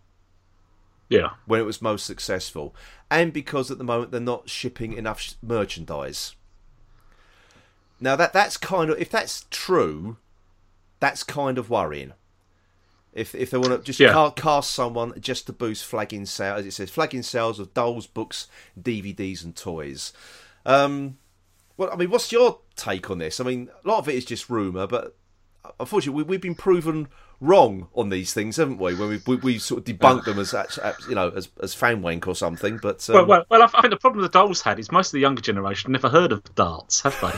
Yeah, 1.09 1.31
when 1.47 1.61
it 1.61 1.65
was 1.65 1.81
most 1.81 2.05
successful, 2.05 2.75
and 3.11 3.33
because 3.33 3.71
at 3.71 3.79
the 3.79 3.85
moment 3.85 4.11
they're 4.11 4.21
not 4.21 4.51
shipping 4.51 4.93
enough 4.93 5.21
sh- 5.21 5.35
merchandise. 5.41 6.35
Now 8.01 8.17
that 8.17 8.33
that's 8.33 8.57
kind 8.57 8.91
of 8.91 8.99
if 8.99 9.11
that's 9.11 9.47
true, 9.51 10.17
that's 10.99 11.23
kind 11.23 11.59
of 11.59 11.71
worrying. 11.71 12.13
If 13.13 13.35
if 13.35 13.51
they 13.51 13.59
want 13.59 13.71
to 13.71 13.83
just 13.83 14.01
yeah. 14.01 14.31
cast 14.37 14.73
someone 14.73 15.21
just 15.21 15.47
to 15.47 15.53
boost 15.53 15.85
flagging 15.85 16.27
sales, 16.27 16.61
as 16.61 16.67
it 16.67 16.73
says, 16.73 16.91
flagging 16.91 17.23
sales 17.23 17.61
of 17.61 17.75
dolls, 17.75 18.07
books, 18.07 18.49
DVDs, 18.81 19.45
and 19.45 19.55
toys. 19.55 20.13
Um, 20.67 21.17
well, 21.81 21.91
I 21.91 21.97
mean, 21.97 22.11
what's 22.11 22.31
your 22.31 22.59
take 22.77 23.09
on 23.09 23.17
this? 23.17 23.41
I 23.41 23.45
mean, 23.45 23.71
a 23.83 23.89
lot 23.89 24.01
of 24.01 24.09
it 24.11 24.15
is 24.15 24.27
just 24.27 24.51
rumor, 24.51 24.87
but 24.87 25.17
unfortunately, 25.81 26.25
we, 26.25 26.35
have 26.35 26.43
been 26.43 26.55
proven 26.55 27.09
wrong 27.41 27.89
on 27.95 28.11
these 28.11 28.35
things, 28.35 28.59
haven't 28.59 28.77
we? 28.77 28.95
When 28.95 29.09
we 29.09 29.23
we, 29.27 29.37
we 29.37 29.59
sort 29.59 29.79
of 29.79 29.97
debunked 29.97 30.27
them 30.27 30.39
as, 30.39 30.53
as, 30.53 30.79
you 31.09 31.15
know 31.15 31.31
as 31.31 31.49
as 31.63 31.73
fan 31.73 32.03
wank 32.03 32.29
or 32.29 32.35
something. 32.35 32.79
But 32.83 33.09
um... 33.09 33.15
well, 33.15 33.25
well, 33.25 33.45
well, 33.49 33.63
I 33.63 33.81
think 33.81 33.93
the 33.93 33.97
problem 33.97 34.21
the 34.21 34.29
dolls 34.29 34.61
had 34.61 34.79
is 34.79 34.93
most 34.93 35.09
of 35.09 35.13
the 35.13 35.21
younger 35.21 35.41
generation 35.41 35.91
never 35.91 36.11
heard 36.11 36.33
of 36.33 36.55
darts, 36.55 37.01
have 37.01 37.19
they? 37.23 37.31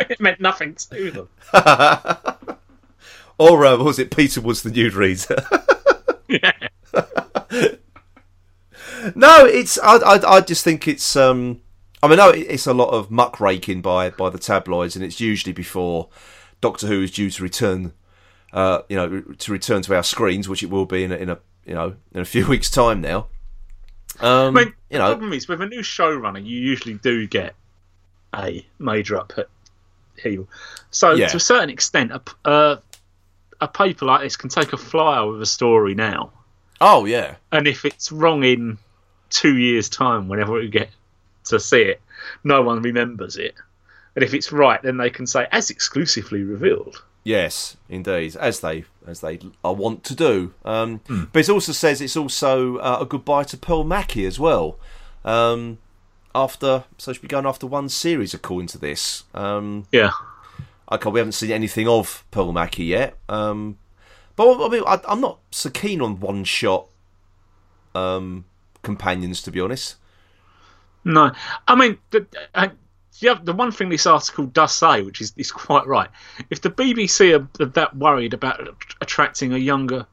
it 0.08 0.18
meant 0.18 0.40
nothing 0.40 0.74
to 0.74 1.10
them. 1.10 1.28
or 3.38 3.66
uh, 3.66 3.76
was 3.76 3.98
it 3.98 4.10
Peter 4.10 4.40
was 4.40 4.62
the 4.62 4.70
nude 4.70 4.94
reader? 4.94 5.46
yeah. 6.28 6.52
no, 9.14 9.44
it's 9.44 9.78
I, 9.80 9.96
I 9.96 10.36
I 10.36 10.40
just 10.40 10.64
think 10.64 10.88
it's 10.88 11.14
um 11.14 11.60
I 12.04 12.08
mean, 12.08 12.18
no, 12.18 12.28
it's 12.28 12.66
a 12.66 12.74
lot 12.74 12.90
of 12.90 13.10
muckraking 13.10 13.80
by 13.80 14.10
by 14.10 14.28
the 14.28 14.38
tabloids, 14.38 14.94
and 14.94 15.02
it's 15.02 15.20
usually 15.20 15.54
before 15.54 16.10
Doctor 16.60 16.86
Who 16.86 17.00
is 17.00 17.10
due 17.10 17.30
to 17.30 17.42
return. 17.42 17.94
Uh, 18.52 18.82
you 18.88 18.94
know, 18.94 19.22
to 19.38 19.50
return 19.50 19.82
to 19.82 19.96
our 19.96 20.02
screens, 20.02 20.48
which 20.48 20.62
it 20.62 20.70
will 20.70 20.84
be 20.84 21.02
in 21.02 21.10
a, 21.10 21.16
in 21.16 21.30
a 21.30 21.38
you 21.64 21.72
know 21.72 21.96
in 22.12 22.20
a 22.20 22.24
few 22.26 22.46
weeks' 22.48 22.70
time 22.70 23.00
now. 23.00 23.28
Um, 24.20 24.56
I 24.56 24.64
mean, 24.64 24.74
you 24.90 24.98
know, 24.98 25.08
the 25.08 25.14
problem 25.14 25.32
is 25.32 25.48
with 25.48 25.62
a 25.62 25.66
new 25.66 25.80
showrunner, 25.80 26.44
you 26.44 26.60
usually 26.60 26.94
do 26.94 27.26
get 27.26 27.54
a 28.34 28.64
major 28.78 29.16
upheaval. 29.16 30.46
So 30.90 31.14
yeah. 31.14 31.28
to 31.28 31.38
a 31.38 31.40
certain 31.40 31.70
extent, 31.70 32.12
a, 32.12 32.20
uh, 32.44 32.76
a 33.62 33.66
paper 33.66 34.04
like 34.04 34.20
this 34.20 34.36
can 34.36 34.50
take 34.50 34.74
a 34.74 34.76
flyer 34.76 35.26
with 35.26 35.40
a 35.40 35.46
story 35.46 35.94
now. 35.94 36.32
Oh 36.82 37.06
yeah, 37.06 37.36
and 37.50 37.66
if 37.66 37.86
it's 37.86 38.12
wrong 38.12 38.44
in 38.44 38.76
two 39.30 39.56
years' 39.56 39.88
time, 39.88 40.28
whenever 40.28 40.52
we 40.52 40.68
get 40.68 40.90
to 41.44 41.60
see 41.60 41.82
it, 41.82 42.00
no 42.42 42.62
one 42.62 42.82
remembers 42.82 43.36
it. 43.36 43.54
And 44.14 44.22
if 44.22 44.34
it's 44.34 44.52
right, 44.52 44.82
then 44.82 44.96
they 44.96 45.10
can 45.10 45.26
say 45.26 45.46
as 45.50 45.70
exclusively 45.70 46.42
revealed. 46.42 47.02
Yes, 47.24 47.78
indeed, 47.88 48.36
as 48.36 48.60
they 48.60 48.84
as 49.06 49.20
they 49.20 49.40
are 49.64 49.74
want 49.74 50.04
to 50.04 50.14
do. 50.14 50.52
Um, 50.64 51.00
mm. 51.00 51.28
But 51.32 51.40
it 51.40 51.48
also 51.48 51.72
says 51.72 52.00
it's 52.00 52.16
also 52.16 52.76
uh, 52.76 52.98
a 53.00 53.06
goodbye 53.06 53.44
to 53.44 53.56
Pearl 53.56 53.82
Mackie 53.82 54.26
as 54.26 54.38
well. 54.38 54.78
Um, 55.24 55.78
after 56.34 56.84
so 56.98 57.12
she'll 57.12 57.22
be 57.22 57.28
going 57.28 57.46
after 57.46 57.66
one 57.66 57.88
series 57.88 58.34
according 58.34 58.68
to 58.68 58.78
this. 58.78 59.24
Um, 59.32 59.86
yeah. 59.90 60.10
Okay, 60.92 61.10
we 61.10 61.18
haven't 61.18 61.32
seen 61.32 61.50
anything 61.50 61.88
of 61.88 62.24
Pearl 62.30 62.52
Mackie 62.52 62.84
yet. 62.84 63.16
Um, 63.28 63.78
but 64.36 64.62
I 64.62 64.68
mean, 64.68 64.82
I, 64.86 65.00
am 65.08 65.22
not 65.22 65.38
so 65.50 65.70
keen 65.70 66.02
on 66.02 66.20
one 66.20 66.44
shot 66.44 66.88
um, 67.94 68.44
companions 68.82 69.40
to 69.42 69.50
be 69.50 69.60
honest. 69.60 69.96
No, 71.04 71.32
I 71.68 71.74
mean 71.74 71.98
the, 72.10 72.26
uh, 72.54 72.68
the, 73.20 73.40
the 73.42 73.52
one 73.52 73.72
thing 73.72 73.88
this 73.88 74.06
article 74.06 74.46
does 74.46 74.74
say, 74.74 75.02
which 75.02 75.20
is, 75.20 75.32
is 75.36 75.50
quite 75.50 75.86
right. 75.86 76.08
If 76.50 76.62
the 76.62 76.70
BBC 76.70 77.38
are, 77.38 77.66
that 77.66 77.96
worried 77.96 78.34
about 78.34 78.60
attracting 79.00 79.52
a 79.52 79.58
younger, 79.58 80.06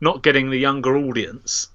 not 0.00 0.22
getting 0.22 0.50
the 0.50 0.58
younger 0.58 0.96
audience, 0.96 1.68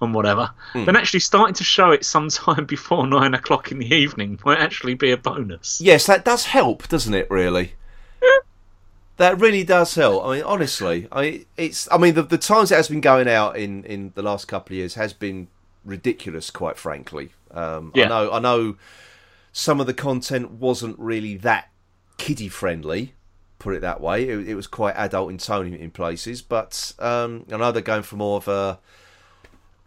and 0.00 0.14
whatever, 0.14 0.50
mm. 0.74 0.84
then 0.84 0.96
actually 0.96 1.20
starting 1.20 1.54
to 1.54 1.64
show 1.64 1.90
it 1.90 2.04
sometime 2.04 2.64
before 2.66 3.06
nine 3.06 3.34
o'clock 3.34 3.72
in 3.72 3.78
the 3.78 3.94
evening 3.94 4.38
might 4.44 4.58
actually 4.58 4.94
be 4.94 5.10
a 5.10 5.16
bonus. 5.16 5.80
Yes, 5.80 6.06
that 6.06 6.24
does 6.24 6.46
help, 6.46 6.88
doesn't 6.88 7.14
it? 7.14 7.30
Really. 7.30 7.72
That 9.18 9.40
really 9.40 9.64
does 9.64 9.94
help. 9.94 10.26
I 10.26 10.36
mean, 10.36 10.44
honestly, 10.44 11.08
I 11.10 11.46
it's. 11.56 11.90
I 11.90 11.96
mean, 11.96 12.12
the 12.12 12.22
the 12.22 12.36
times 12.36 12.70
it 12.70 12.74
has 12.74 12.88
been 12.88 13.00
going 13.00 13.28
out 13.28 13.56
in 13.56 13.82
in 13.84 14.12
the 14.14 14.20
last 14.20 14.46
couple 14.46 14.74
of 14.74 14.78
years 14.78 14.94
has 14.94 15.14
been 15.14 15.48
ridiculous, 15.86 16.50
quite 16.50 16.76
frankly. 16.76 17.30
Um, 17.50 17.92
yeah. 17.94 18.04
I 18.04 18.08
know, 18.08 18.32
I 18.32 18.38
know, 18.38 18.76
some 19.52 19.80
of 19.80 19.86
the 19.86 19.94
content 19.94 20.50
wasn't 20.50 20.98
really 20.98 21.36
that 21.38 21.70
kiddie 22.18 22.48
friendly. 22.48 23.14
Put 23.58 23.74
it 23.74 23.80
that 23.80 24.00
way. 24.00 24.28
It, 24.28 24.50
it 24.50 24.54
was 24.54 24.66
quite 24.66 24.94
adult 24.96 25.30
in 25.30 25.38
tone 25.38 25.72
in, 25.72 25.90
places, 25.90 26.42
but 26.42 26.92
um, 26.98 27.46
I 27.50 27.56
know 27.56 27.72
they're 27.72 27.80
going 27.80 28.02
for 28.02 28.16
more 28.16 28.36
of 28.36 28.48
a 28.48 28.78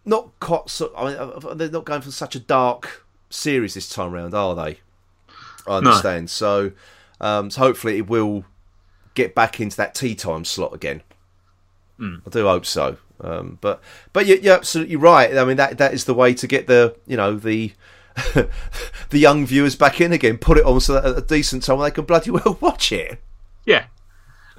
not 0.05 0.39
cot. 0.39 0.71
So, 0.71 0.91
I 0.97 1.05
mean, 1.05 1.17
uh, 1.17 1.53
they're 1.53 1.69
not 1.69 1.85
going 1.85 2.01
for 2.01 2.11
such 2.11 2.35
a 2.35 2.39
dark 2.39 3.05
series 3.29 3.75
this 3.75 3.87
time 3.87 4.13
around, 4.13 4.33
are 4.33 4.55
they? 4.55 4.79
I 5.67 5.77
understand. 5.77 6.23
No. 6.23 6.27
So, 6.27 6.71
um, 7.21 7.51
so 7.51 7.61
hopefully 7.61 7.97
it 7.97 8.07
will 8.07 8.43
get 9.13 9.35
back 9.35 9.59
into 9.59 9.77
that 9.77 9.93
tea 9.93 10.15
time 10.15 10.45
slot 10.45 10.73
again. 10.73 11.03
Mm. 11.99 12.21
I 12.25 12.29
do 12.29 12.45
hope 12.45 12.65
so. 12.65 12.97
Um, 13.21 13.57
but 13.61 13.81
but 14.13 14.25
you're, 14.25 14.37
you're, 14.37 14.55
absolutely 14.55 14.95
right. 14.95 15.35
I 15.37 15.43
mean 15.43 15.57
that 15.57 15.77
that 15.77 15.93
is 15.93 16.05
the 16.05 16.13
way 16.13 16.33
to 16.33 16.47
get 16.47 16.67
the 16.67 16.95
you 17.05 17.17
know 17.17 17.35
the 17.35 17.73
the 19.09 19.19
young 19.19 19.45
viewers 19.45 19.75
back 19.75 19.99
in 19.99 20.13
again. 20.13 20.37
Put 20.37 20.57
it 20.57 20.65
on 20.65 20.79
so 20.79 20.93
that 20.93 21.05
at 21.05 21.17
a 21.17 21.21
decent 21.21 21.63
time 21.63 21.79
they 21.79 21.91
can 21.91 22.05
bloody 22.05 22.31
well 22.31 22.57
watch 22.61 22.91
it. 22.91 23.21
Yeah, 23.65 23.85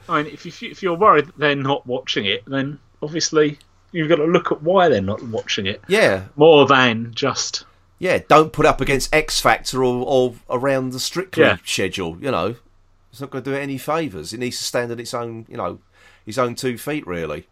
I 0.09 0.23
mean 0.23 0.33
if 0.33 0.45
you, 0.45 0.71
if 0.71 0.83
you're 0.83 0.97
worried 0.97 1.27
that 1.27 1.39
they're 1.39 1.57
not 1.57 1.87
watching 1.87 2.27
it, 2.27 2.45
then 2.47 2.79
obviously 3.03 3.59
you've 3.93 4.09
got 4.09 4.17
to 4.17 4.27
look 4.27 4.53
at 4.53 4.63
why 4.63 4.89
they're 4.89 5.01
not 5.01 5.23
watching 5.23 5.67
it. 5.67 5.81
Yeah, 5.89 6.25
more 6.37 6.67
than 6.67 7.15
just 7.15 7.65
yeah. 7.99 8.19
Don't 8.29 8.53
put 8.53 8.67
up 8.67 8.83
against 8.83 9.15
X 9.15 9.41
Factor 9.41 9.83
or, 9.83 10.05
or 10.05 10.35
around 10.51 10.91
the 10.91 11.01
Strictly 11.01 11.45
yeah. 11.45 11.57
schedule. 11.65 12.19
You 12.21 12.31
know, 12.31 12.57
it's 13.11 13.23
not 13.23 13.31
going 13.31 13.43
to 13.43 13.51
do 13.51 13.57
it 13.57 13.61
any 13.61 13.79
favors. 13.79 14.35
It 14.35 14.39
needs 14.41 14.59
to 14.59 14.65
stand 14.65 14.93
on 14.93 15.01
its 15.01 15.15
own. 15.15 15.47
You 15.49 15.57
know, 15.57 15.79
its 16.31 16.39
own 16.39 16.55
two 16.55 16.79
feet 16.79 17.07
really. 17.07 17.47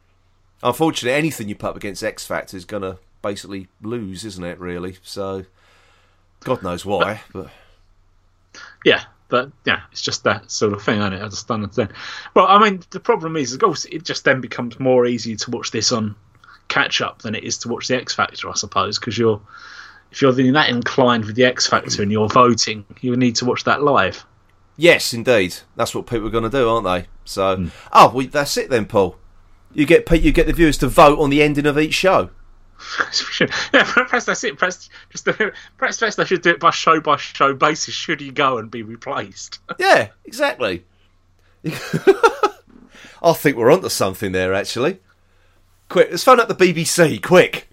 Unfortunately, 0.62 1.16
anything 1.16 1.49
you 1.49 1.54
put 1.54 1.70
up 1.70 1.76
against 1.76 2.02
X 2.02 2.26
Factor 2.26 2.56
is 2.56 2.64
going 2.64 2.82
to 2.82 2.99
basically 3.23 3.68
lose, 3.80 4.25
isn't 4.25 4.44
it? 4.44 4.58
Really. 4.58 4.97
So, 5.02 5.44
God 6.40 6.62
knows 6.62 6.85
why, 6.85 7.20
but 7.32 7.49
yeah. 8.85 9.04
but 9.28 9.52
yeah, 9.64 9.82
it's 9.92 10.02
just 10.02 10.25
that 10.25 10.50
sort 10.50 10.73
of 10.73 10.82
thing, 10.82 10.99
isn't 10.99 11.12
it? 11.12 11.23
I 11.23 11.28
just 11.28 11.47
don't 11.47 11.62
understand. 11.62 11.92
Well, 12.35 12.47
I 12.49 12.58
mean, 12.58 12.82
the 12.90 13.00
problem 13.00 13.37
is, 13.37 13.52
of 13.52 13.61
course, 13.61 13.85
it 13.85 14.04
just 14.04 14.25
then 14.25 14.40
becomes 14.40 14.80
more 14.80 15.06
easy 15.06 15.37
to 15.37 15.50
watch 15.50 15.70
this 15.70 15.92
on 15.92 16.16
catch 16.68 17.00
up 17.00 17.23
than 17.23 17.35
it 17.35 17.44
is 17.44 17.58
to 17.58 17.68
watch 17.68 17.88
the 17.88 17.97
X 17.97 18.14
Factor, 18.14 18.49
I 18.49 18.54
suppose, 18.54 18.99
because 18.99 19.16
you're 19.16 19.40
if 20.11 20.23
you're 20.23 20.32
that 20.32 20.70
inclined 20.70 21.26
with 21.26 21.37
the 21.37 21.44
X 21.44 21.66
Factor 21.66 22.02
and 22.02 22.11
you're 22.11 22.28
voting, 22.28 22.85
you 23.00 23.16
need 23.16 23.37
to 23.37 23.44
watch 23.44 23.64
that 23.64 23.82
live. 23.82 24.25
Yes, 24.80 25.12
indeed. 25.12 25.56
That's 25.75 25.92
what 25.92 26.06
people 26.06 26.28
are 26.28 26.30
going 26.30 26.44
to 26.44 26.50
do, 26.50 26.68
aren't 26.68 26.85
they? 26.85 27.08
So, 27.25 27.56
mm. 27.56 27.70
oh, 27.92 28.12
well, 28.14 28.28
that's 28.28 28.56
it 28.56 28.70
then, 28.70 28.87
Paul. 28.87 29.16
You 29.75 29.85
get 29.85 30.08
you 30.23 30.30
get 30.30 30.47
the 30.47 30.52
viewers 30.52 30.78
to 30.78 30.87
vote 30.87 31.18
on 31.18 31.30
the 31.30 31.42
ending 31.42 31.66
of 31.66 31.78
each 31.78 31.94
show. 31.94 32.30
yeah, 33.40 33.82
perhaps 33.82 34.25
that's 34.25 34.44
it. 34.44 34.56
Perhaps 34.56 34.88
just 35.11 35.25
the, 35.25 35.52
perhaps 35.76 35.99
they 35.99 36.25
should 36.25 36.42
do 36.42 36.50
it 36.50 36.61
by 36.61 36.70
show 36.70 37.00
by 37.00 37.16
show 37.16 37.52
basis. 37.54 37.92
Should 37.92 38.20
he 38.20 38.30
go 38.30 38.58
and 38.58 38.70
be 38.70 38.85
replaced? 38.85 39.58
yeah, 39.78 40.08
exactly. 40.25 40.85
I 41.64 43.32
think 43.35 43.56
we're 43.56 43.73
onto 43.73 43.88
something 43.88 44.30
there. 44.30 44.54
Actually, 44.54 45.00
quick, 45.88 46.08
let's 46.12 46.23
phone 46.23 46.38
up 46.38 46.49
the 46.49 46.54
BBC. 46.54 47.20
Quick. 47.20 47.68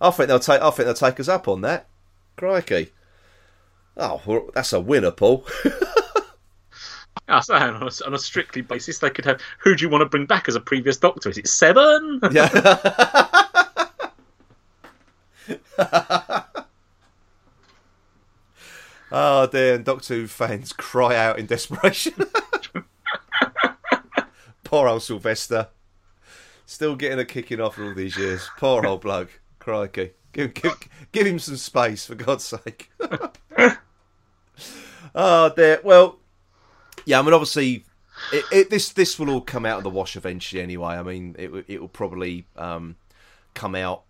I 0.00 0.10
think 0.10 0.26
they'll 0.26 0.40
take. 0.40 0.60
I 0.60 0.70
think 0.70 0.86
they'll 0.86 0.94
take 0.94 1.20
us 1.20 1.28
up 1.28 1.46
on 1.46 1.60
that. 1.60 1.86
Crikey! 2.36 2.90
Oh, 3.96 4.20
well, 4.26 4.50
that's 4.54 4.72
a 4.72 4.80
winner, 4.80 5.10
Paul. 5.10 5.46
I 7.28 7.40
say 7.40 7.54
on 7.54 7.82
a, 7.82 7.90
on 8.06 8.14
a 8.14 8.18
strictly 8.18 8.60
basis, 8.62 8.98
they 8.98 9.10
could 9.10 9.24
have. 9.24 9.40
Who 9.60 9.74
do 9.74 9.84
you 9.84 9.88
want 9.88 10.02
to 10.02 10.08
bring 10.08 10.26
back 10.26 10.48
as 10.48 10.56
a 10.56 10.60
previous 10.60 10.96
Doctor? 10.96 11.30
Is 11.30 11.38
it 11.38 11.48
Seven? 11.48 12.20
Yeah. 12.32 12.48
oh 19.12 19.46
dear, 19.46 19.74
and 19.74 19.84
Doctor 19.84 20.14
Who 20.14 20.26
fans 20.26 20.72
cry 20.72 21.14
out 21.16 21.38
in 21.38 21.44
desperation. 21.46 22.14
Poor 24.64 24.88
old 24.88 25.02
Sylvester. 25.02 25.68
Still 26.66 26.96
getting 26.96 27.18
a 27.18 27.24
kicking 27.24 27.60
off 27.60 27.78
all 27.78 27.94
these 27.94 28.16
years. 28.16 28.48
Poor 28.56 28.86
old 28.86 29.02
bloke. 29.02 29.40
Crikey. 29.58 30.12
Give, 30.32 30.52
give, 30.54 30.88
give 31.12 31.26
him 31.26 31.38
some 31.38 31.56
space, 31.56 32.06
for 32.06 32.14
God's 32.14 32.44
sake. 32.44 32.90
Oh 35.14 35.52
dear. 35.54 35.80
Well, 35.84 36.18
yeah, 37.04 37.18
I 37.18 37.22
mean, 37.22 37.34
obviously, 37.34 37.84
it, 38.32 38.44
it, 38.52 38.70
this 38.70 38.90
this 38.90 39.18
will 39.18 39.30
all 39.30 39.40
come 39.40 39.66
out 39.66 39.78
of 39.78 39.84
the 39.84 39.90
wash 39.90 40.16
eventually. 40.16 40.62
Anyway, 40.62 40.94
I 40.94 41.02
mean, 41.02 41.36
it 41.38 41.50
it 41.68 41.80
will 41.80 41.88
probably 41.88 42.46
um, 42.56 42.96
come 43.54 43.74
out 43.74 44.04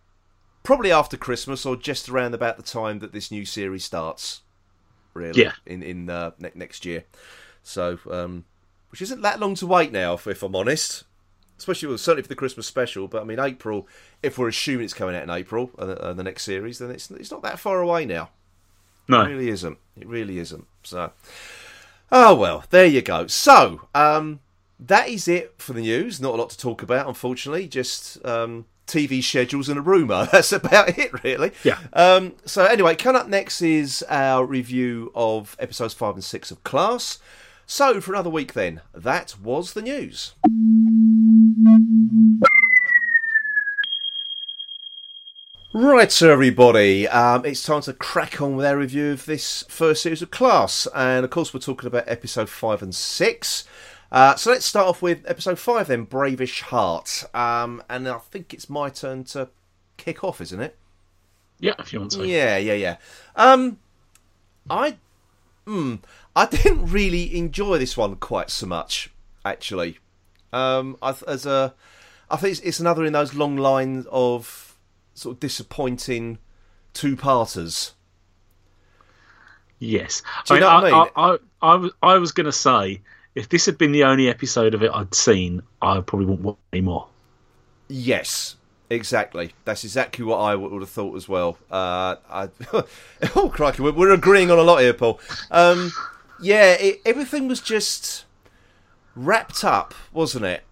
probably 0.62 0.90
after 0.90 1.16
Christmas 1.16 1.64
or 1.64 1.76
just 1.76 2.08
around 2.08 2.34
about 2.34 2.56
the 2.56 2.62
time 2.62 2.98
that 3.00 3.12
this 3.12 3.30
new 3.30 3.44
series 3.44 3.84
starts. 3.84 4.42
Really, 5.14 5.42
yeah. 5.42 5.52
in 5.64 5.82
in 5.82 6.10
uh, 6.10 6.32
ne- 6.38 6.50
next 6.54 6.84
year. 6.84 7.04
So, 7.62 7.98
um, 8.10 8.44
which 8.90 9.00
isn't 9.00 9.22
that 9.22 9.40
long 9.40 9.54
to 9.56 9.66
wait 9.66 9.92
now, 9.92 10.14
if, 10.14 10.26
if 10.26 10.42
I'm 10.42 10.56
honest. 10.56 11.04
Especially, 11.56 11.88
well, 11.88 11.98
certainly 11.98 12.22
for 12.22 12.28
the 12.28 12.34
Christmas 12.34 12.66
special. 12.66 13.06
But 13.06 13.22
I 13.22 13.24
mean, 13.24 13.38
April. 13.38 13.86
If 14.22 14.38
we're 14.38 14.48
assuming 14.48 14.84
it's 14.84 14.94
coming 14.94 15.14
out 15.14 15.22
in 15.22 15.30
April, 15.30 15.70
uh, 15.78 15.82
uh, 15.82 16.12
the 16.12 16.24
next 16.24 16.42
series, 16.42 16.78
then 16.78 16.90
it's 16.90 17.10
it's 17.12 17.30
not 17.30 17.42
that 17.42 17.60
far 17.60 17.80
away 17.80 18.04
now. 18.04 18.30
No, 19.08 19.22
it 19.22 19.28
really 19.28 19.48
isn't. 19.48 19.78
It 19.96 20.06
really 20.06 20.38
isn't. 20.38 20.66
So, 20.82 21.12
oh 22.10 22.34
well, 22.34 22.64
there 22.70 22.86
you 22.86 23.02
go. 23.02 23.26
So, 23.26 23.88
um, 23.94 24.40
that 24.78 25.08
is 25.08 25.28
it 25.28 25.54
for 25.58 25.72
the 25.72 25.80
news. 25.80 26.20
Not 26.20 26.34
a 26.34 26.36
lot 26.36 26.50
to 26.50 26.58
talk 26.58 26.82
about, 26.82 27.06
unfortunately. 27.06 27.68
Just 27.68 28.24
um, 28.24 28.66
TV 28.86 29.22
schedules 29.22 29.68
and 29.68 29.78
a 29.78 29.82
rumour. 29.82 30.28
That's 30.32 30.52
about 30.52 30.98
it, 30.98 31.22
really. 31.22 31.52
Yeah. 31.62 31.78
Um, 31.92 32.34
so, 32.44 32.64
anyway, 32.64 32.96
coming 32.96 33.20
up 33.20 33.28
next 33.28 33.62
is 33.62 34.04
our 34.08 34.44
review 34.44 35.12
of 35.14 35.56
episodes 35.58 35.94
5 35.94 36.14
and 36.14 36.24
6 36.24 36.50
of 36.50 36.64
Class. 36.64 37.18
So, 37.66 38.00
for 38.00 38.12
another 38.12 38.30
week, 38.30 38.52
then, 38.52 38.82
that 38.92 39.36
was 39.42 39.72
the 39.72 39.82
news. 39.82 40.34
Right, 45.76 46.22
everybody, 46.22 47.08
um, 47.08 47.44
it's 47.44 47.64
time 47.64 47.80
to 47.82 47.92
crack 47.92 48.40
on 48.40 48.54
with 48.54 48.64
our 48.64 48.76
review 48.76 49.10
of 49.10 49.26
this 49.26 49.64
first 49.68 50.04
series 50.04 50.22
of 50.22 50.30
Class. 50.30 50.86
And 50.94 51.24
of 51.24 51.32
course, 51.32 51.52
we're 51.52 51.58
talking 51.58 51.88
about 51.88 52.04
episode 52.06 52.48
5 52.48 52.80
and 52.80 52.94
6. 52.94 53.64
Uh, 54.12 54.36
so 54.36 54.52
let's 54.52 54.66
start 54.66 54.86
off 54.86 55.02
with 55.02 55.28
episode 55.28 55.58
five 55.58 55.88
then, 55.88 56.04
Brave-ish 56.04 56.60
Heart. 56.60 57.24
Um, 57.34 57.82
and 57.90 58.06
I 58.06 58.18
think 58.18 58.54
it's 58.54 58.70
my 58.70 58.88
turn 58.88 59.24
to 59.24 59.48
kick 59.96 60.22
off, 60.22 60.40
isn't 60.40 60.60
it? 60.60 60.78
Yeah, 61.58 61.74
if 61.80 61.92
you 61.92 61.98
want 61.98 62.12
to. 62.12 62.24
Yeah, 62.24 62.56
yeah, 62.56 62.74
yeah. 62.74 62.96
Um, 63.34 63.80
I, 64.70 64.98
mm, 65.66 65.98
I 66.36 66.46
didn't 66.50 66.86
really 66.86 67.36
enjoy 67.36 67.78
this 67.78 67.96
one 67.96 68.14
quite 68.14 68.50
so 68.50 68.66
much, 68.66 69.10
actually. 69.44 69.98
Um, 70.52 70.96
I, 71.02 71.16
as 71.26 71.46
a, 71.46 71.74
I 72.30 72.36
think 72.36 72.52
it's, 72.52 72.60
it's 72.60 72.78
another 72.78 73.04
in 73.04 73.12
those 73.12 73.34
long 73.34 73.56
lines 73.56 74.06
of 74.12 74.63
sort 75.14 75.36
of 75.36 75.40
disappointing 75.40 76.38
two-parters. 76.92 77.94
Yes, 79.78 80.22
I 80.48 80.54
what 80.54 80.62
I 80.62 80.84
mean? 80.84 80.94
I, 80.94 81.08
I, 81.16 81.38
I, 81.62 81.74
was, 81.76 81.92
I 82.02 82.18
was 82.18 82.32
going 82.32 82.46
to 82.46 82.52
say 82.52 83.00
if 83.34 83.48
this 83.48 83.66
had 83.66 83.78
been 83.78 83.92
the 83.92 84.04
only 84.04 84.28
episode 84.28 84.74
of 84.74 84.82
it 84.82 84.90
I'd 84.92 85.14
seen, 85.14 85.62
I 85.82 86.00
probably 86.00 86.26
wouldn't 86.26 86.44
watch 86.44 86.56
anymore. 86.72 87.08
Yes, 87.88 88.56
exactly. 88.88 89.52
That's 89.64 89.84
exactly 89.84 90.24
what 90.24 90.38
I 90.38 90.54
would 90.54 90.80
have 90.80 90.90
thought 90.90 91.16
as 91.16 91.28
well. 91.28 91.58
Uh, 91.70 92.16
I, 92.30 92.48
oh, 93.36 93.50
crikey, 93.52 93.82
we're, 93.82 93.92
we're, 93.92 94.12
agreeing 94.12 94.50
on 94.50 94.58
a 94.58 94.62
lot 94.62 94.78
here, 94.78 94.94
Paul. 94.94 95.20
Um, 95.50 95.92
yeah, 96.40 96.72
it, 96.72 97.00
everything 97.04 97.48
was 97.48 97.60
just 97.60 98.24
wrapped 99.16 99.64
up, 99.64 99.94
wasn't 100.12 100.44
it? 100.44 100.62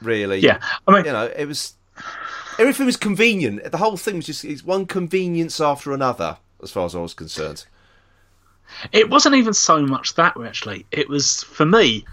Really? 0.00 0.38
Yeah. 0.38 0.58
I 0.86 0.92
mean, 0.92 1.04
you 1.04 1.12
know, 1.12 1.26
it 1.26 1.46
was 1.46 1.74
everything 2.58 2.86
was 2.86 2.96
convenient. 2.96 3.70
The 3.70 3.78
whole 3.78 3.96
thing 3.96 4.16
was 4.16 4.26
just 4.26 4.44
it's 4.44 4.64
one 4.64 4.86
convenience 4.86 5.60
after 5.60 5.92
another, 5.92 6.38
as 6.62 6.70
far 6.70 6.86
as 6.86 6.94
I 6.94 7.00
was 7.00 7.14
concerned. 7.14 7.66
It 8.90 9.10
wasn't 9.10 9.34
even 9.34 9.54
so 9.54 9.82
much 9.82 10.14
that 10.14 10.34
actually. 10.44 10.86
It 10.90 11.08
was 11.08 11.42
for 11.42 11.66
me. 11.66 12.04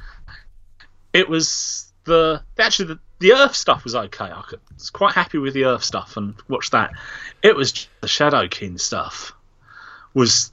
It 1.14 1.30
was 1.30 1.92
the 2.04 2.42
actually 2.58 2.88
the, 2.88 3.00
the 3.20 3.34
Earth 3.34 3.56
stuff 3.56 3.84
was 3.84 3.96
okay. 3.96 4.26
I 4.26 4.44
was 4.74 4.90
quite 4.90 5.14
happy 5.14 5.38
with 5.38 5.54
the 5.54 5.66
Earth 5.66 5.84
stuff 5.84 6.18
and 6.18 6.36
watched 6.48 6.72
that. 6.72 6.92
It 7.42 7.56
was 7.56 7.88
the 8.02 8.08
Shadow 8.08 8.48
King 8.48 8.78
stuff 8.78 9.34
was 10.14 10.52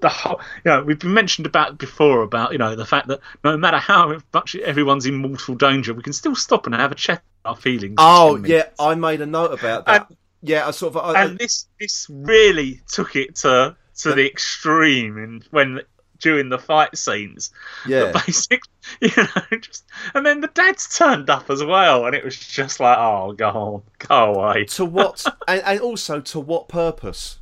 the 0.00 0.08
whole. 0.08 0.40
You 0.64 0.70
know, 0.70 0.82
we've 0.82 0.98
been 0.98 1.14
mentioned 1.14 1.46
about 1.46 1.78
before 1.78 2.22
about 2.22 2.52
you 2.52 2.58
know 2.58 2.74
the 2.74 2.86
fact 2.86 3.08
that 3.08 3.20
no 3.44 3.56
matter 3.56 3.78
how 3.78 4.18
much 4.32 4.56
everyone's 4.56 5.06
in 5.06 5.16
mortal 5.16 5.54
danger, 5.54 5.94
we 5.94 6.02
can 6.02 6.12
still 6.12 6.34
stop 6.34 6.66
and 6.66 6.74
have 6.74 6.92
a 6.92 6.96
chat 6.96 7.22
our 7.44 7.56
feelings. 7.56 7.96
Oh 7.98 8.36
yeah, 8.44 8.68
I 8.78 8.94
made 8.94 9.20
a 9.20 9.26
note 9.26 9.52
about 9.52 9.86
that. 9.86 10.06
And, 10.08 10.16
yeah, 10.42 10.66
I 10.66 10.70
sort 10.70 10.96
of. 10.96 11.16
I, 11.16 11.24
and 11.24 11.38
this 11.38 11.66
this 11.78 12.06
really 12.10 12.80
took 12.88 13.16
it 13.16 13.36
to 13.36 13.76
to 13.98 14.14
the 14.14 14.26
extreme 14.26 15.18
and 15.18 15.44
when 15.50 15.80
during 16.20 16.48
the 16.48 16.58
fight 16.58 16.96
scenes. 16.96 17.50
Yeah. 17.86 18.12
Basically, 18.12 18.70
you 19.00 19.10
know, 19.16 19.58
just 19.60 19.84
and 20.14 20.24
then 20.24 20.40
the 20.40 20.48
dads 20.48 20.96
turned 20.96 21.30
up 21.30 21.50
as 21.50 21.64
well, 21.64 22.06
and 22.06 22.14
it 22.14 22.24
was 22.24 22.36
just 22.38 22.80
like, 22.80 22.98
oh, 22.98 23.32
go 23.32 23.48
on, 23.48 23.82
go 23.98 24.34
away. 24.34 24.64
To 24.66 24.84
what? 24.84 25.24
and, 25.48 25.62
and, 25.62 25.80
also 25.80 26.20
to 26.20 26.40
what 26.40 26.68
purpose? 26.68 27.40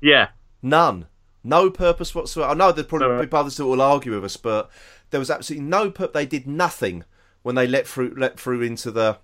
Yeah. 0.00 0.28
None. 0.62 1.06
No 1.42 1.70
purpose 1.70 2.14
whatsoever. 2.14 2.50
I 2.50 2.54
know 2.54 2.70
there'll 2.72 2.88
probably 2.88 3.26
be 3.26 3.32
others 3.32 3.56
that 3.56 3.66
will 3.66 3.80
argue 3.80 4.14
with 4.14 4.24
us, 4.24 4.36
but 4.36 4.70
there 5.10 5.20
was 5.20 5.30
absolutely 5.30 5.66
no 5.66 5.90
purpose. 5.90 6.12
They 6.12 6.26
did 6.26 6.46
nothing 6.46 7.04
when 7.42 7.54
they 7.54 7.66
let 7.66 7.86
through 7.86 8.14
let 8.16 8.38
through 8.38 8.62
into 8.62 8.90
the 8.90 9.18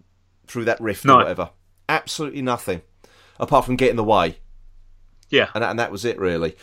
through 0.47 0.65
that 0.67 0.81
rift 0.81 1.05
no. 1.05 1.15
or 1.15 1.19
whatever. 1.19 1.51
Absolutely 1.89 2.43
nothing, 2.43 2.83
apart 3.39 3.65
from 3.65 3.77
getting 3.77 3.97
the 3.97 4.05
way. 4.05 4.39
Yeah, 5.31 5.49
and 5.55 5.65
and 5.65 5.79
that 5.79 5.91
was 5.91 6.05
it 6.05 6.19
really. 6.19 6.57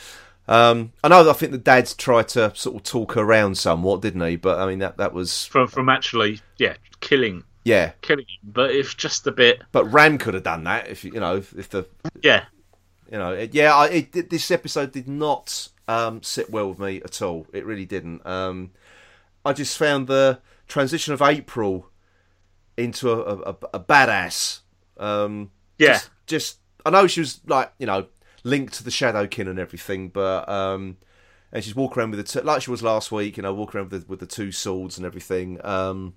Um, 0.48 0.92
I 1.04 1.08
know. 1.08 1.30
I 1.30 1.34
think 1.34 1.52
the 1.52 1.58
dads 1.58 1.94
tried 1.94 2.28
to 2.30 2.54
sort 2.56 2.76
of 2.76 2.84
talk 2.84 3.16
around 3.16 3.58
somewhat, 3.58 4.02
didn't 4.02 4.22
he? 4.22 4.36
But 4.36 4.60
I 4.60 4.68
mean, 4.68 4.80
that 4.80 4.98
that 4.98 5.14
was 5.14 5.46
from 5.46 5.68
from 5.68 5.90
actually, 5.90 6.42
yeah, 6.58 6.76
killing, 7.00 7.44
yeah, 7.64 7.92
killing. 8.02 8.26
Him. 8.26 8.52
But 8.52 8.72
it's 8.72 8.94
just 8.94 9.26
a 9.28 9.32
bit. 9.32 9.62
But 9.72 9.86
Ram 9.86 10.18
could 10.18 10.34
have 10.34 10.44
done 10.44 10.66
that 10.66 10.88
if 10.88 11.04
you 11.04 11.12
know 11.12 11.38
if 11.38 11.70
the 11.70 11.88
yeah, 12.22 12.46
you 13.12 13.18
know, 13.18 13.32
it, 13.32 13.54
yeah. 13.54 13.86
It, 13.86 14.16
it, 14.16 14.30
this 14.30 14.50
episode 14.50 14.92
did 14.92 15.08
not 15.08 15.70
um, 15.88 16.24
sit 16.24 16.50
well 16.50 16.70
with 16.70 16.80
me 16.80 17.02
at 17.04 17.22
all. 17.22 17.46
It 17.54 17.66
really 17.66 17.86
didn't. 17.86 18.26
Um, 18.26 18.72
I 19.46 19.54
just 19.54 19.78
found 19.78 20.08
the 20.08 20.40
transition 20.68 21.14
of 21.14 21.22
April 21.22 21.90
into 22.78 23.12
a, 23.12 23.20
a, 23.20 23.56
a 23.74 23.80
badass. 23.80 24.60
Um, 24.98 25.52
yeah, 25.78 25.94
just, 25.94 26.10
just 26.28 26.58
I 26.86 26.90
know 26.90 27.08
she 27.08 27.20
was 27.20 27.42
like 27.46 27.74
you 27.80 27.86
know 27.86 28.08
linked 28.44 28.74
to 28.74 28.84
the 28.84 28.92
Shadowkin 28.92 29.50
and 29.50 29.60
everything, 29.60 30.10
but 30.10 30.48
um, 30.50 30.98
and 31.52 31.64
she's 31.64 31.76
walking 31.76 32.00
around 32.00 32.12
with 32.12 32.26
the 32.26 32.42
two, 32.42 32.46
like 32.46 32.62
she 32.62 32.72
was 32.72 32.84
last 32.84 33.12
week, 33.12 33.38
you 33.38 33.44
know, 33.44 33.54
walking 33.54 33.80
around 33.80 33.92
with 33.92 34.04
the, 34.04 34.10
with 34.10 34.20
the 34.20 34.26
two 34.26 34.52
swords 34.52 34.98
and 34.98 35.06
everything. 35.06 35.64
Um, 35.64 36.16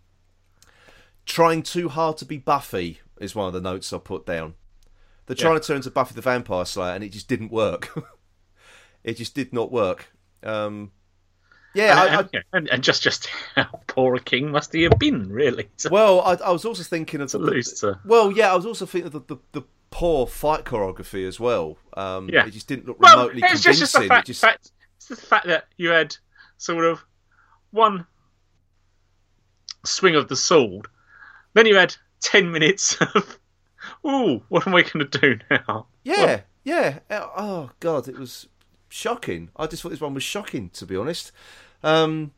trying 1.24 1.62
too 1.62 1.88
hard 1.88 2.16
to 2.18 2.24
be 2.24 2.38
Buffy 2.38 3.00
is 3.20 3.34
one 3.34 3.46
of 3.46 3.52
the 3.52 3.60
notes 3.60 3.92
I 3.92 3.98
put 3.98 4.26
down. 4.26 4.54
They're 5.26 5.36
trying 5.36 5.54
yeah. 5.54 5.60
to 5.60 5.66
turn 5.66 5.76
into 5.76 5.90
Buffy 5.90 6.14
the 6.14 6.20
Vampire 6.20 6.64
Slayer, 6.64 6.94
and 6.94 7.04
it 7.04 7.10
just 7.10 7.28
didn't 7.28 7.50
work. 7.50 7.92
it 9.04 9.14
just 9.14 9.34
did 9.34 9.52
not 9.52 9.72
work. 9.72 10.12
Um, 10.42 10.92
Yeah, 11.76 12.02
and, 12.06 12.10
I- 12.16 12.20
and, 12.20 12.44
and, 12.52 12.68
and 12.70 12.82
just 12.82 13.02
just 13.02 13.26
how 13.54 13.64
poor 13.86 14.14
a 14.16 14.20
king 14.20 14.50
must 14.50 14.72
he 14.72 14.82
have 14.84 14.98
been, 14.98 15.28
really, 15.30 15.68
to, 15.78 15.88
Well, 15.90 16.20
I, 16.22 16.32
I 16.34 16.50
was 16.50 16.64
also 16.64 16.82
thinking 16.82 17.20
of 17.20 17.30
the, 17.30 17.38
lose 17.38 17.72
to. 17.80 18.00
Well, 18.04 18.32
yeah, 18.32 18.52
I 18.52 18.56
was 18.56 18.66
also 18.66 18.86
thinking 18.86 19.08
of 19.08 19.12
the, 19.26 19.34
the, 19.34 19.40
the 19.52 19.62
poor 19.90 20.26
fight 20.26 20.64
choreography 20.64 21.26
as 21.28 21.38
well. 21.38 21.76
Um, 21.96 22.28
Yeah. 22.30 22.46
it 22.46 22.50
just 22.52 22.66
didn't 22.66 22.86
look 22.86 22.98
Well, 23.00 23.18
remotely 23.28 23.42
it's 23.44 23.62
just, 23.62 23.78
just 23.78 23.92
the 23.92 24.00
convincing. 24.00 24.08
fact, 24.16 24.28
it 24.28 24.32
just, 24.32 24.40
fact, 24.40 24.70
it's 24.96 25.06
the 25.08 25.16
fact 25.16 25.46
that 25.46 25.66
you 25.76 25.90
had 25.90 26.16
sort 26.58 26.84
of 26.84 27.04
one 27.70 28.06
swing 29.84 30.14
of 30.16 30.28
the 30.28 30.36
sword, 30.36 30.88
then 31.54 31.66
you 31.66 31.76
had 31.76 31.94
ten 32.20 32.50
minutes 32.50 32.96
of, 33.14 33.38
ooh, 34.06 34.42
what 34.48 34.66
am 34.66 34.74
I 34.74 34.82
going 34.82 35.06
to 35.08 35.18
do 35.20 35.38
now? 35.50 35.86
yeah, 36.04 36.42
yeah. 36.64 36.98
Oh 37.10 37.70
god, 37.80 38.08
it 38.08 38.18
was 38.18 38.48
shocking. 38.88 39.50
I 39.56 39.66
just 39.66 39.82
thought 39.82 39.90
this 39.90 40.00
one 40.00 40.14
was 40.14 40.22
shocking, 40.22 40.70
to 40.70 40.86
be 40.86 40.96
honest. 40.96 41.32
Um, 41.86 42.32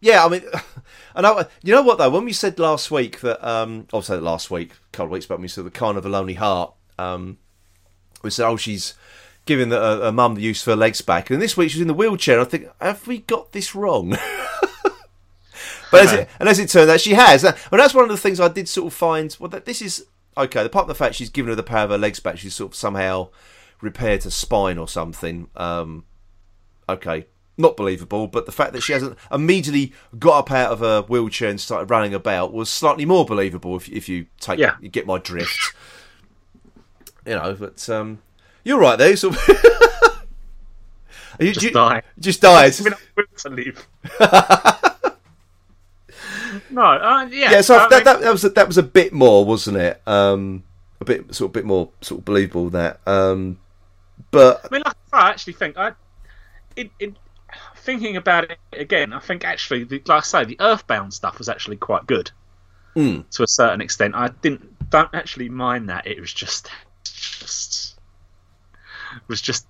yeah, 0.00 0.24
I 0.24 0.28
mean, 0.28 0.42
and 1.14 1.26
I, 1.26 1.46
you 1.62 1.74
know 1.74 1.82
what 1.82 1.98
though? 1.98 2.10
When 2.10 2.24
we 2.24 2.32
said 2.32 2.58
last 2.58 2.90
week 2.90 3.20
that, 3.20 3.46
um, 3.46 3.86
I'll 3.92 4.02
say 4.02 4.16
last 4.16 4.50
week, 4.50 4.72
a 4.72 4.96
couple 4.96 5.06
of 5.06 5.12
weeks 5.12 5.26
back, 5.26 5.38
when 5.38 5.42
we 5.42 5.48
said 5.48 5.64
the 5.64 5.70
kind 5.70 5.98
of 5.98 6.06
a 6.06 6.08
lonely 6.08 6.34
heart. 6.34 6.74
Um, 6.98 7.38
we 8.22 8.30
said, 8.30 8.46
oh, 8.46 8.56
she's 8.56 8.94
giving 9.46 9.70
the, 9.70 9.80
uh, 9.80 10.00
her 10.00 10.12
mum 10.12 10.34
the 10.34 10.42
use 10.42 10.60
of 10.62 10.66
her 10.66 10.76
legs 10.76 11.00
back, 11.00 11.30
and 11.30 11.40
this 11.40 11.56
week 11.56 11.70
she's 11.70 11.80
in 11.80 11.88
the 11.88 11.94
wheelchair. 11.94 12.38
And 12.38 12.46
I 12.46 12.50
think, 12.50 12.68
have 12.80 13.06
we 13.06 13.18
got 13.18 13.52
this 13.52 13.74
wrong? 13.74 14.16
But 15.90 16.04
as 16.04 16.12
it, 16.12 16.28
and 16.38 16.48
as 16.48 16.58
it 16.58 16.68
turned 16.68 16.90
out, 16.90 17.00
she 17.00 17.14
has. 17.14 17.44
And 17.44 17.56
that's 17.72 17.94
one 17.94 18.04
of 18.04 18.10
the 18.10 18.16
things 18.16 18.38
I 18.38 18.48
did 18.48 18.68
sort 18.68 18.86
of 18.86 18.94
find. 18.94 19.36
Well, 19.40 19.50
that 19.50 19.64
this 19.64 19.82
is 19.82 20.06
okay. 20.36 20.64
Apart 20.64 20.84
from 20.84 20.88
the 20.88 20.94
fact 20.94 21.16
she's 21.16 21.30
given 21.30 21.48
her 21.48 21.56
the 21.56 21.62
power 21.62 21.84
of 21.84 21.90
her 21.90 21.98
legs 21.98 22.20
back, 22.20 22.38
she's 22.38 22.54
sort 22.54 22.72
of 22.72 22.76
somehow 22.76 23.28
repaired 23.80 24.24
her 24.24 24.30
spine 24.30 24.78
or 24.78 24.86
something. 24.86 25.48
Um, 25.56 26.04
okay, 26.88 27.26
not 27.60 27.76
believable. 27.76 28.26
But 28.26 28.46
the 28.46 28.52
fact 28.52 28.72
that 28.72 28.80
she 28.82 28.92
hasn't 28.92 29.16
immediately 29.30 29.92
got 30.18 30.38
up 30.38 30.50
out 30.50 30.72
of 30.72 30.80
her 30.80 31.02
wheelchair 31.02 31.48
and 31.50 31.60
started 31.60 31.90
running 31.90 32.14
about 32.14 32.52
was 32.52 32.68
slightly 32.70 33.04
more 33.04 33.24
believable. 33.24 33.76
If, 33.76 33.88
if 33.88 34.08
you 34.08 34.26
take, 34.40 34.58
Yeah. 34.58 34.76
you 34.80 34.88
get 34.88 35.06
my 35.06 35.18
drift. 35.18 35.74
You 37.26 37.34
know, 37.34 37.54
but 37.58 37.88
um, 37.90 38.20
you're 38.64 38.78
right 38.80 38.96
there. 38.98 39.12
Of 39.12 39.22
you, 41.38 41.52
Just 41.52 41.62
you- 41.62 41.70
die. 41.70 42.02
Just. 42.18 42.42
We're 42.42 43.24
to 43.36 43.50
leave. 43.50 43.86
no, 46.70 46.82
uh, 46.82 47.26
yeah. 47.30 47.52
yeah, 47.52 47.60
so 47.60 47.74
that, 47.74 47.90
mean- 47.90 48.04
that 48.04 48.20
that 48.20 48.32
was 48.32 48.44
a, 48.44 48.48
that 48.50 48.66
was 48.66 48.78
a 48.78 48.82
bit 48.82 49.12
more, 49.12 49.44
wasn't 49.44 49.76
it? 49.76 50.00
Um, 50.06 50.64
a 51.00 51.04
bit 51.04 51.34
sort 51.34 51.50
of 51.50 51.52
bit 51.52 51.64
more 51.64 51.90
sort 52.00 52.20
of 52.20 52.24
believable 52.24 52.70
that. 52.70 53.00
Um, 53.06 53.58
but 54.30 54.60
I 54.64 54.68
mean, 54.74 54.82
like 54.84 54.94
I 55.12 55.28
actually 55.30 55.54
think 55.54 55.76
I, 55.76 55.92
it, 56.76 56.90
it, 56.98 57.14
thinking 57.76 58.16
about 58.16 58.50
it 58.50 58.58
again, 58.72 59.12
I 59.12 59.20
think 59.20 59.44
actually, 59.44 59.84
the, 59.84 60.02
like 60.06 60.18
I 60.18 60.20
say, 60.20 60.44
the 60.44 60.56
Earthbound 60.60 61.14
stuff 61.14 61.38
was 61.38 61.48
actually 61.48 61.76
quite 61.76 62.06
good 62.06 62.30
Mm. 62.96 63.28
to 63.30 63.42
a 63.44 63.46
certain 63.46 63.80
extent. 63.80 64.16
I 64.16 64.28
didn't 64.28 64.90
don't 64.90 65.14
actually 65.14 65.48
mind 65.48 65.88
that. 65.88 66.08
It 66.08 66.20
was 66.20 66.32
just, 66.32 66.68
just 67.04 67.98
was 69.28 69.40
just. 69.40 69.66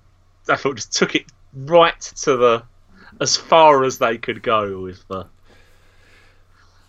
I 0.49 0.57
thought 0.57 0.77
just 0.77 0.95
took 0.95 1.15
it 1.15 1.27
right 1.55 2.01
to 2.01 2.37
the 2.37 2.63
as 3.21 3.37
far 3.37 3.85
as 3.85 3.99
they 3.99 4.17
could 4.17 4.43
go 4.43 4.81
with 4.81 5.07
the. 5.09 5.27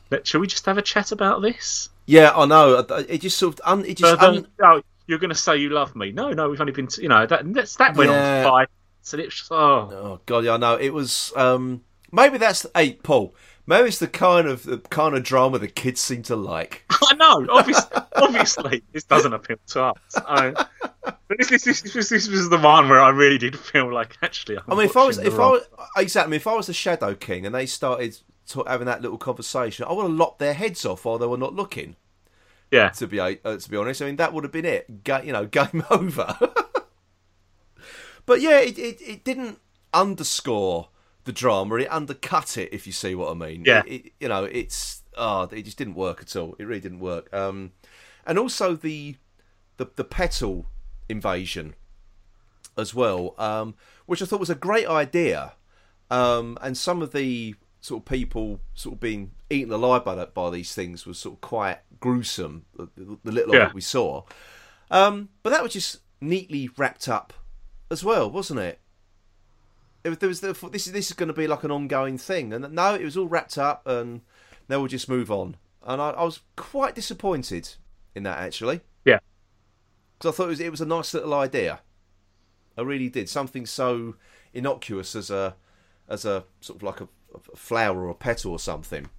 Let, 0.10 0.26
shall 0.26 0.40
we 0.42 0.48
just 0.48 0.66
have 0.66 0.78
a 0.78 0.82
chat 0.82 1.12
about 1.12 1.42
this? 1.42 1.90
yeah, 2.06 2.32
I 2.36 2.46
know 2.46 2.80
it 2.80 3.22
just 3.22 3.38
sort 3.38 3.56
of 3.60 3.62
un, 3.66 3.86
it 3.86 3.98
just 3.98 4.22
Uh, 4.22 4.28
un, 4.28 4.48
no, 4.60 4.82
you're 5.08 5.20
going 5.20 5.30
to 5.30 5.36
say 5.36 5.58
you 5.58 5.70
love 5.70 5.96
me. 5.96 6.12
No, 6.12 6.32
no, 6.32 6.50
we've 6.50 6.60
only 6.60 6.74
been, 6.74 6.88
to, 6.88 7.02
you 7.02 7.10
know, 7.10 7.26
that 7.26 7.54
that's, 7.54 7.76
that 7.78 7.96
went 7.96 8.10
Yeah. 8.10 8.18
on 8.18 8.44
for 8.44 8.50
five. 8.50 8.68
So 9.02 9.18
it 9.18 9.26
was 9.26 9.36
just, 9.36 9.52
oh, 9.52 9.90
oh 9.92 10.22
god, 10.26 10.46
yeah, 10.46 10.54
I 10.54 10.58
know 10.58 10.76
it 10.76 10.94
was. 10.94 11.34
Um, 11.36 11.84
maybe 12.12 12.38
that's 12.38 12.66
hey 12.76 12.94
Paul. 12.94 13.34
Maybe 13.68 13.88
it's 13.88 14.00
the 14.00 14.08
kind 14.08 14.48
of 14.48 14.64
the 14.64 14.80
kind 14.80 15.16
of 15.16 15.24
drama 15.24 15.60
the 15.60 15.68
kids 15.68 16.02
seem 16.02 16.24
to 16.24 16.36
like. 16.36 16.86
I 16.90 17.14
know. 17.16 17.48
Obviously, 17.50 18.02
obviously, 18.16 18.84
this 18.92 19.04
doesn't 19.04 19.34
appeal 19.34 19.58
to 19.68 19.84
us. 19.84 19.98
I, 20.16 20.52
but 21.02 21.38
this, 21.38 21.50
this, 21.50 21.82
this, 21.82 22.10
this, 22.10 22.28
was 22.28 22.50
the 22.50 22.58
one 22.58 22.90
where 22.90 23.00
I 23.00 23.10
really 23.10 23.38
did 23.38 23.58
feel 23.58 23.94
like 23.94 24.18
actually. 24.22 24.58
I'm 24.58 24.64
I 24.68 24.76
mean, 24.76 24.86
if 24.86 24.98
I 24.98 25.06
was, 25.06 25.18
if 25.18 25.36
the 25.36 25.42
I 25.42 25.50
was, 25.52 25.62
exactly, 25.98 26.38
if 26.38 26.48
I 26.48 26.56
was 26.56 26.68
the 26.68 26.74
Shadow 26.74 27.16
King 27.16 27.46
and 27.46 27.56
they 27.56 27.66
started 27.66 28.18
to, 28.48 28.64
having 28.68 28.88
that 28.88 29.02
little 29.02 29.18
conversation, 29.18 29.86
I 29.88 29.94
would 29.94 30.04
have 30.04 30.12
lopped 30.12 30.40
their 30.40 30.54
heads 30.54 30.86
off 30.86 31.06
while 31.06 31.18
they 31.18 31.28
were 31.28 31.38
not 31.38 31.54
looking. 31.54 31.96
yeah, 32.72 32.90
To 32.90 33.08
be 33.08 33.20
uh, 33.20 33.36
to 33.36 33.70
be 33.70 33.78
honest, 33.78 34.02
I 34.02 34.06
mean 34.06 34.18
that 34.18 34.34
would 34.34 34.44
have 34.44 34.52
been 34.52 34.66
it. 34.66 35.04
Ga- 35.04 35.24
you 35.24 35.32
know, 35.32 35.46
game 35.52 35.84
over. 35.90 36.38
but 38.26 38.42
yeah, 38.42 38.60
it, 38.60 38.78
it 38.78 39.02
it 39.02 39.24
didn't 39.24 39.60
underscore 39.94 40.90
the 41.24 41.32
drama; 41.32 41.76
it 41.76 41.92
undercut 41.92 42.58
it. 42.58 42.70
If 42.72 42.88
you 42.88 42.94
see 42.94 43.16
what 43.16 43.30
I 43.32 43.34
mean. 43.34 43.64
Yeah. 43.66 43.84
It, 43.86 44.06
it- 44.08 44.14
you 44.20 44.28
know, 44.30 44.44
it's 44.46 45.04
oh, 45.18 45.44
it 45.52 45.64
just 45.64 45.78
didn't 45.78 45.96
work 45.96 46.22
at 46.22 46.36
all. 46.36 46.56
It 46.60 46.64
really 46.66 46.80
didn't 46.82 47.00
work. 47.00 47.32
Um, 47.34 47.72
and 48.26 48.38
also 48.40 48.76
the 48.76 49.16
the 49.78 49.88
the 49.96 50.04
petal 50.04 50.66
invasion 51.10 51.76
as 52.78 52.94
well, 52.94 53.36
um, 53.38 53.76
which 54.06 54.22
I 54.22 54.26
thought 54.26 54.40
was 54.40 54.50
a 54.50 54.56
great 54.56 54.88
idea. 54.88 55.54
Um, 56.10 56.58
and 56.62 56.78
some 56.78 57.02
of 57.02 57.12
the 57.14 57.56
sort 57.80 58.02
of 58.02 58.06
people 58.06 58.60
sort 58.74 58.94
of 58.96 59.00
being 59.00 59.32
eaten 59.50 59.72
alive 59.74 60.04
by 60.06 60.14
that 60.16 60.34
by 60.34 60.50
these 60.50 60.74
things 60.74 61.06
was 61.06 61.18
sort 61.18 61.36
of 61.36 61.42
quite 61.42 61.80
gruesome. 62.00 62.66
The, 62.76 62.90
the, 62.96 63.18
the 63.24 63.32
little 63.32 63.54
Yeah. 63.56 63.64
of 63.64 63.70
it 63.70 63.74
we 63.76 63.82
saw, 63.82 64.24
um, 64.90 65.30
but 65.44 65.50
that 65.52 65.64
was 65.64 65.74
just 65.74 66.00
neatly 66.20 66.70
wrapped 66.78 67.08
up 67.10 67.34
as 67.92 68.04
well, 68.04 68.32
wasn't 68.32 68.62
it? 68.62 68.80
It 70.04 70.20
there 70.20 70.30
was 70.30 70.40
the, 70.40 70.54
this 70.72 70.88
is 70.88 70.94
this 70.94 71.08
is 71.08 71.14
going 71.14 71.28
to 71.28 71.34
be 71.34 71.46
like 71.46 71.64
an 71.64 71.72
ongoing 71.72 72.18
thing, 72.18 72.54
and 72.54 72.74
no, 72.74 72.96
it 72.96 73.04
was 73.04 73.18
all 73.18 73.28
wrapped 73.28 73.58
up, 73.58 73.86
and 73.86 74.22
now 74.68 74.80
we'll 74.80 74.88
just 74.88 75.10
move 75.10 75.30
on. 75.30 75.58
And 75.84 76.02
I, 76.02 76.12
I 76.12 76.24
was 76.24 76.40
quite 76.56 76.96
disappointed 76.96 77.76
in 78.16 78.24
that 78.24 78.40
actually, 78.40 78.82
yeah, 79.06 79.20
because 80.18 80.34
I 80.34 80.36
thought 80.36 80.46
it 80.46 80.50
was 80.50 80.60
it 80.60 80.72
was 80.72 80.82
a 80.82 80.86
nice 80.86 81.14
little 81.14 81.34
idea. 81.34 81.82
I 82.78 82.82
really 82.82 83.10
did 83.10 83.30
something 83.30 83.66
so 83.66 84.16
innocuous 84.54 85.16
as 85.16 85.30
a 85.30 85.56
as 86.08 86.26
a 86.26 86.46
sort 86.62 86.78
of 86.78 86.84
like 86.84 87.02
a, 87.02 87.08
a 87.36 87.56
flower 87.56 88.06
or 88.06 88.10
a 88.10 88.16
petal 88.16 88.54
or 88.54 88.60
something 88.60 89.10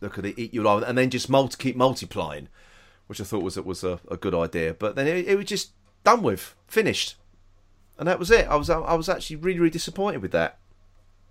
that 0.00 0.12
could 0.12 0.26
eat 0.26 0.52
you 0.54 0.62
alive, 0.62 0.82
and 0.82 0.98
then 0.98 1.10
just 1.10 1.28
multi, 1.28 1.56
keep 1.56 1.76
multiplying, 1.76 2.48
which 3.06 3.20
I 3.20 3.24
thought 3.24 3.44
was 3.44 3.56
was 3.60 3.84
a, 3.84 4.00
a 4.10 4.16
good 4.16 4.34
idea. 4.34 4.74
But 4.74 4.96
then 4.96 5.06
it, 5.06 5.28
it 5.28 5.36
was 5.36 5.46
just 5.46 5.70
done 6.02 6.22
with, 6.22 6.56
finished, 6.66 7.16
and 8.00 8.08
that 8.08 8.18
was 8.18 8.30
it. 8.30 8.48
I 8.48 8.56
was 8.56 8.68
I 8.68 8.94
was 8.94 9.08
actually 9.08 9.36
really 9.36 9.60
really 9.60 9.70
disappointed 9.70 10.22
with 10.22 10.32
that. 10.32 10.58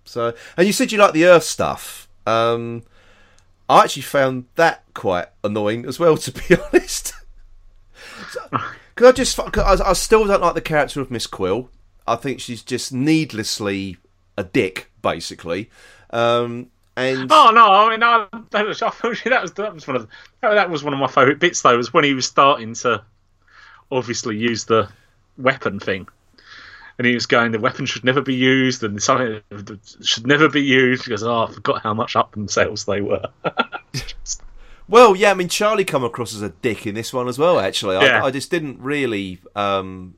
So, 0.04 0.34
and 0.56 0.66
you 0.66 0.72
said 0.72 0.92
you 0.92 0.98
like 0.98 1.12
the 1.12 1.26
Earth 1.26 1.42
stuff. 1.42 2.08
Um, 2.26 2.84
I 3.68 3.84
actually 3.84 4.02
found 4.02 4.46
that 4.54 4.84
quite 4.94 5.26
annoying 5.44 5.84
as 5.84 5.98
well, 5.98 6.16
to 6.16 6.32
be 6.32 6.56
honest. 6.56 7.12
Because 8.94 9.04
I 9.08 9.12
just, 9.12 9.36
cause 9.36 9.80
I, 9.80 9.90
I 9.90 9.92
still 9.92 10.26
don't 10.26 10.40
like 10.40 10.54
the 10.54 10.60
character 10.60 11.00
of 11.00 11.10
Miss 11.10 11.26
Quill. 11.26 11.68
I 12.06 12.16
think 12.16 12.40
she's 12.40 12.62
just 12.62 12.92
needlessly 12.92 13.98
a 14.38 14.44
dick, 14.44 14.90
basically. 15.02 15.70
Um, 16.10 16.70
and 16.96 17.30
Oh 17.30 17.50
no! 17.52 17.66
I 17.70 17.90
mean, 17.90 18.02
I, 18.02 18.26
that 18.50 18.66
was, 18.66 18.80
that 19.24 19.42
was 19.42 19.52
that 19.52 19.74
was 19.74 19.86
one 19.86 19.96
of 19.96 20.02
the, 20.02 20.08
that 20.40 20.70
was 20.70 20.82
one 20.82 20.92
of 20.92 21.00
my 21.00 21.06
favourite 21.08 21.38
bits 21.38 21.62
though. 21.62 21.76
Was 21.76 21.92
when 21.92 22.04
he 22.04 22.14
was 22.14 22.26
starting 22.26 22.74
to 22.74 23.02
obviously 23.90 24.36
use 24.36 24.64
the 24.64 24.88
weapon 25.38 25.78
thing, 25.78 26.08
and 27.00 27.06
he 27.06 27.14
was 27.14 27.24
going, 27.24 27.50
"The 27.50 27.58
weapon 27.58 27.86
should 27.86 28.04
never 28.04 28.20
be 28.20 28.34
used, 28.34 28.84
and 28.84 29.02
something 29.02 29.40
should 30.04 30.26
never 30.26 30.50
be 30.50 30.60
used." 30.60 31.04
Because 31.04 31.22
oh, 31.22 31.44
I 31.44 31.50
forgot 31.50 31.80
how 31.80 31.94
much 31.94 32.14
up 32.14 32.32
themselves 32.32 32.84
they 32.84 33.00
were. 33.00 33.24
well, 34.86 35.16
yeah, 35.16 35.30
I 35.30 35.34
mean 35.34 35.48
Charlie 35.48 35.86
come 35.86 36.04
across 36.04 36.34
as 36.34 36.42
a 36.42 36.50
dick 36.50 36.86
in 36.86 36.94
this 36.94 37.10
one 37.10 37.26
as 37.26 37.38
well. 37.38 37.58
Actually, 37.58 37.96
Yeah. 38.04 38.22
I, 38.22 38.26
I 38.26 38.30
just 38.30 38.50
didn't 38.50 38.80
really. 38.80 39.38
Um, 39.56 40.16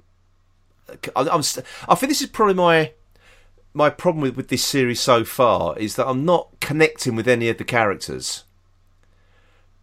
I, 1.14 1.28
I'm, 1.28 1.44
st- 1.44 1.64
I 1.88 1.94
think 1.94 2.10
this 2.10 2.20
is 2.20 2.30
probably 2.30 2.54
my 2.54 2.94
my 3.72 3.88
problem 3.88 4.20
with, 4.20 4.36
with 4.36 4.48
this 4.48 4.64
series 4.64 4.98
so 4.98 5.22
far 5.22 5.78
is 5.78 5.94
that 5.94 6.08
I'm 6.08 6.24
not 6.24 6.48
connecting 6.60 7.14
with 7.14 7.28
any 7.28 7.48
of 7.48 7.58
the 7.58 7.64
characters. 7.64 8.42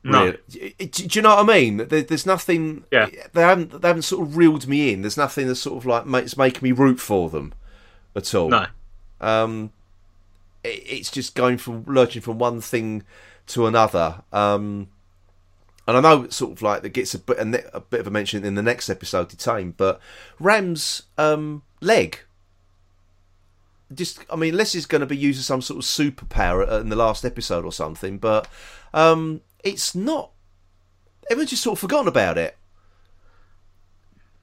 No, 0.03 0.25
Really. 0.49 0.75
Do, 0.77 0.87
do 0.87 1.19
you 1.19 1.21
know 1.21 1.35
what 1.35 1.49
I 1.49 1.59
mean? 1.59 1.77
There, 1.77 2.01
there's 2.01 2.25
nothing. 2.25 2.85
Yeah. 2.91 3.07
They 3.33 3.41
haven't. 3.41 3.81
They 3.81 3.87
haven't 3.87 4.03
sort 4.03 4.25
of 4.27 4.37
reeled 4.37 4.67
me 4.67 4.93
in. 4.93 5.01
There's 5.01 5.17
nothing 5.17 5.47
that 5.47 5.55
sort 5.55 5.77
of 5.77 5.85
like 5.85 6.05
makes 6.05 6.37
making 6.37 6.61
me 6.63 6.71
root 6.71 6.99
for 6.99 7.29
them 7.29 7.53
at 8.15 8.33
all. 8.33 8.49
no, 8.49 8.65
Um, 9.19 9.71
it, 10.63 10.83
it's 10.85 11.11
just 11.11 11.35
going 11.35 11.57
from 11.57 11.83
lurching 11.85 12.21
from 12.21 12.39
one 12.39 12.61
thing 12.61 13.03
to 13.47 13.67
another. 13.67 14.21
Um, 14.31 14.87
and 15.87 15.97
I 15.97 16.01
know 16.01 16.23
it's 16.23 16.35
sort 16.35 16.51
of 16.51 16.61
like 16.61 16.81
that 16.83 16.89
gets 16.89 17.13
a 17.13 17.19
bit 17.19 17.37
a, 17.39 17.45
ne- 17.45 17.63
a 17.73 17.79
bit 17.79 17.99
of 17.99 18.07
a 18.07 18.11
mention 18.11 18.45
in 18.45 18.55
the 18.55 18.61
next 18.61 18.89
episode, 18.89 19.27
detained. 19.27 19.75
But 19.75 19.99
Ram's 20.39 21.03
um, 21.17 21.63
leg. 21.81 22.19
Just, 23.91 24.23
I 24.29 24.35
mean, 24.35 24.53
unless 24.53 24.73
he's 24.73 24.85
going 24.85 25.01
to 25.01 25.07
be 25.07 25.17
using 25.17 25.41
some 25.41 25.63
sort 25.63 25.79
of 25.79 25.83
superpower 25.83 26.79
in 26.79 26.89
the 26.89 26.95
last 26.95 27.25
episode 27.25 27.65
or 27.65 27.71
something, 27.73 28.19
but 28.19 28.47
um, 28.93 29.41
it's 29.63 29.93
not. 29.95 30.31
Everyone's 31.29 31.51
just 31.51 31.63
sort 31.63 31.77
of 31.77 31.79
forgotten 31.79 32.07
about 32.07 32.37
it 32.37 32.57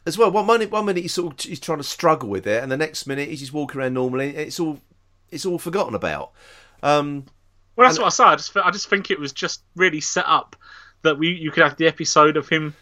as 0.06 0.16
well. 0.16 0.30
One 0.30 0.46
minute, 0.46 0.70
one 0.70 0.84
minute 0.84 1.02
he's 1.02 1.14
sort 1.14 1.32
of 1.32 1.48
he's 1.48 1.60
trying 1.60 1.78
to 1.78 1.84
struggle 1.84 2.28
with 2.28 2.46
it, 2.46 2.62
and 2.62 2.70
the 2.70 2.76
next 2.76 3.06
minute 3.06 3.28
he's 3.28 3.40
just 3.40 3.52
walking 3.52 3.80
around 3.80 3.94
normally. 3.94 4.36
It's 4.36 4.60
all 4.60 4.80
it's 5.30 5.44
all 5.44 5.58
forgotten 5.58 5.94
about. 5.94 6.32
Um, 6.82 7.24
Well, 7.74 7.88
that's 7.88 7.98
what 7.98 8.06
I 8.06 8.10
say. 8.10 8.24
I 8.24 8.36
just, 8.36 8.56
I 8.56 8.70
just 8.70 8.88
think 8.88 9.10
it 9.10 9.18
was 9.18 9.32
just 9.32 9.62
really 9.74 10.00
set 10.00 10.24
up 10.26 10.56
that 11.02 11.18
we 11.18 11.28
you 11.30 11.50
could 11.50 11.64
have 11.64 11.76
the 11.76 11.86
episode 11.86 12.36
of 12.36 12.48
him 12.48 12.74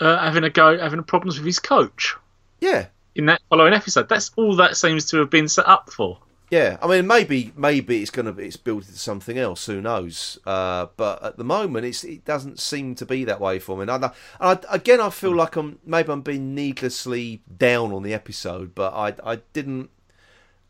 uh, 0.00 0.18
having 0.18 0.44
a 0.44 0.50
go, 0.50 0.78
having 0.78 1.02
problems 1.02 1.38
with 1.38 1.46
his 1.46 1.58
coach 1.58 2.16
yeah, 2.60 2.86
in 3.14 3.26
that 3.26 3.40
following 3.50 3.74
episode. 3.74 4.08
That's 4.08 4.30
all 4.36 4.56
that 4.56 4.76
seems 4.76 5.10
to 5.10 5.18
have 5.18 5.30
been 5.30 5.48
set 5.48 5.66
up 5.66 5.90
for. 5.90 6.18
Yeah, 6.52 6.76
I 6.82 6.86
mean, 6.86 7.06
maybe 7.06 7.50
maybe 7.56 8.02
it's 8.02 8.10
gonna 8.10 8.34
be 8.34 8.44
it's 8.44 8.58
built 8.58 8.86
into 8.86 8.98
something 8.98 9.38
else. 9.38 9.64
Who 9.64 9.80
knows? 9.80 10.38
Uh, 10.44 10.88
but 10.98 11.22
at 11.24 11.38
the 11.38 11.44
moment, 11.44 11.86
it's 11.86 12.04
it 12.04 12.26
doesn't 12.26 12.60
seem 12.60 12.94
to 12.96 13.06
be 13.06 13.24
that 13.24 13.40
way 13.40 13.58
for 13.58 13.74
me. 13.74 13.84
And, 13.84 13.90
I, 13.90 13.96
and 13.96 14.12
I, 14.38 14.58
again, 14.68 15.00
I 15.00 15.08
feel 15.08 15.34
like 15.34 15.56
I'm 15.56 15.78
maybe 15.86 16.12
I'm 16.12 16.20
being 16.20 16.54
needlessly 16.54 17.40
down 17.56 17.90
on 17.90 18.02
the 18.02 18.12
episode, 18.12 18.74
but 18.74 18.92
I 18.92 19.14
I 19.24 19.36
didn't 19.54 19.88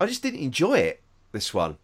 I 0.00 0.06
just 0.06 0.22
didn't 0.22 0.38
enjoy 0.38 0.78
it. 0.78 1.02
This 1.32 1.52
one, 1.52 1.78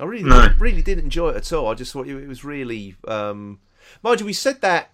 I 0.00 0.04
really 0.04 0.28
No. 0.28 0.48
really 0.58 0.82
didn't 0.82 1.04
enjoy 1.04 1.28
it 1.28 1.36
at 1.36 1.52
all. 1.52 1.68
I 1.68 1.74
just 1.74 1.92
thought 1.92 2.08
it 2.08 2.26
was 2.26 2.44
really. 2.44 2.96
Um, 3.06 3.60
mind 4.02 4.18
you, 4.18 4.26
we 4.26 4.32
said 4.32 4.60
that 4.62 4.90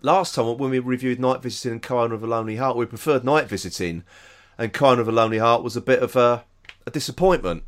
last 0.00 0.34
time 0.34 0.58
when 0.58 0.70
we 0.72 0.80
reviewed 0.80 1.20
Nightvisiting 1.20 1.70
and 1.70 1.80
Kind 1.82 2.12
of 2.12 2.24
a 2.24 2.26
Lonely 2.26 2.56
Heart. 2.56 2.76
We 2.76 2.86
preferred 2.86 3.22
Nightvisiting, 3.22 4.02
and 4.58 4.72
Kind 4.72 4.98
of 4.98 5.06
a 5.06 5.12
Lonely 5.12 5.38
Heart 5.38 5.62
was 5.62 5.76
a 5.76 5.80
bit 5.80 6.02
of 6.02 6.16
a 6.16 6.44
a 6.86 6.90
disappointment. 6.90 7.64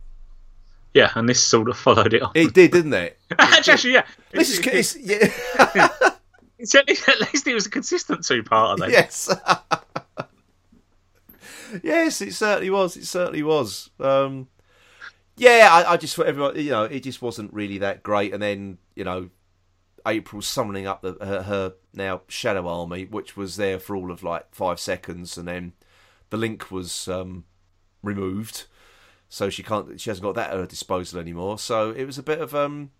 Yeah, 0.92 1.10
and 1.16 1.28
this 1.28 1.42
sort 1.42 1.68
of 1.68 1.76
followed 1.76 2.14
it 2.14 2.22
on. 2.22 2.30
It 2.34 2.54
did, 2.54 2.70
didn't 2.70 2.94
it? 2.94 3.18
Actually, 3.38 3.94
yeah. 3.94 4.04
This 4.30 4.50
is 4.50 4.58
It's- 4.60 4.94
it's, 4.94 4.96
yeah, 5.74 5.88
it's 6.58 6.74
at 6.74 6.86
least, 6.88 7.08
at 7.08 7.20
least 7.20 7.46
it 7.48 7.54
was 7.54 7.66
a 7.66 7.70
consistent 7.70 8.24
two 8.24 8.42
part 8.44 8.78
of 8.80 8.88
it. 8.88 8.92
yes, 8.92 9.28
yes, 11.82 12.20
it 12.20 12.32
certainly 12.34 12.70
was. 12.70 12.96
It 12.96 13.06
certainly 13.06 13.42
was. 13.42 13.90
Um, 13.98 14.48
yeah, 15.36 15.68
I, 15.70 15.92
I 15.92 15.96
just 15.96 16.14
thought 16.14 16.26
everyone, 16.26 16.56
you 16.58 16.70
know, 16.70 16.84
it 16.84 17.02
just 17.02 17.22
wasn't 17.22 17.52
really 17.52 17.78
that 17.78 18.02
great. 18.02 18.32
And 18.32 18.42
then 18.42 18.78
you 18.94 19.04
know, 19.04 19.30
April 20.06 20.42
summoning 20.42 20.86
up 20.86 21.02
the, 21.02 21.16
her, 21.20 21.42
her 21.42 21.72
now 21.92 22.22
shadow 22.28 22.68
army, 22.68 23.04
which 23.04 23.36
was 23.36 23.56
there 23.56 23.80
for 23.80 23.96
all 23.96 24.10
of 24.12 24.22
like 24.22 24.54
five 24.54 24.78
seconds, 24.78 25.36
and 25.36 25.48
then 25.48 25.72
the 26.30 26.36
link 26.36 26.70
was 26.70 27.08
um, 27.08 27.44
removed, 28.02 28.64
so 29.34 29.50
she 29.50 29.64
can't, 29.64 30.00
she 30.00 30.10
hasn't 30.10 30.22
got 30.22 30.36
that 30.36 30.50
at 30.50 30.56
her 30.56 30.64
disposal 30.64 31.18
anymore. 31.18 31.58
So 31.58 31.90
it 31.90 32.04
was 32.04 32.18
a 32.18 32.22
bit 32.22 32.40
of 32.40 32.54
um, 32.54 32.92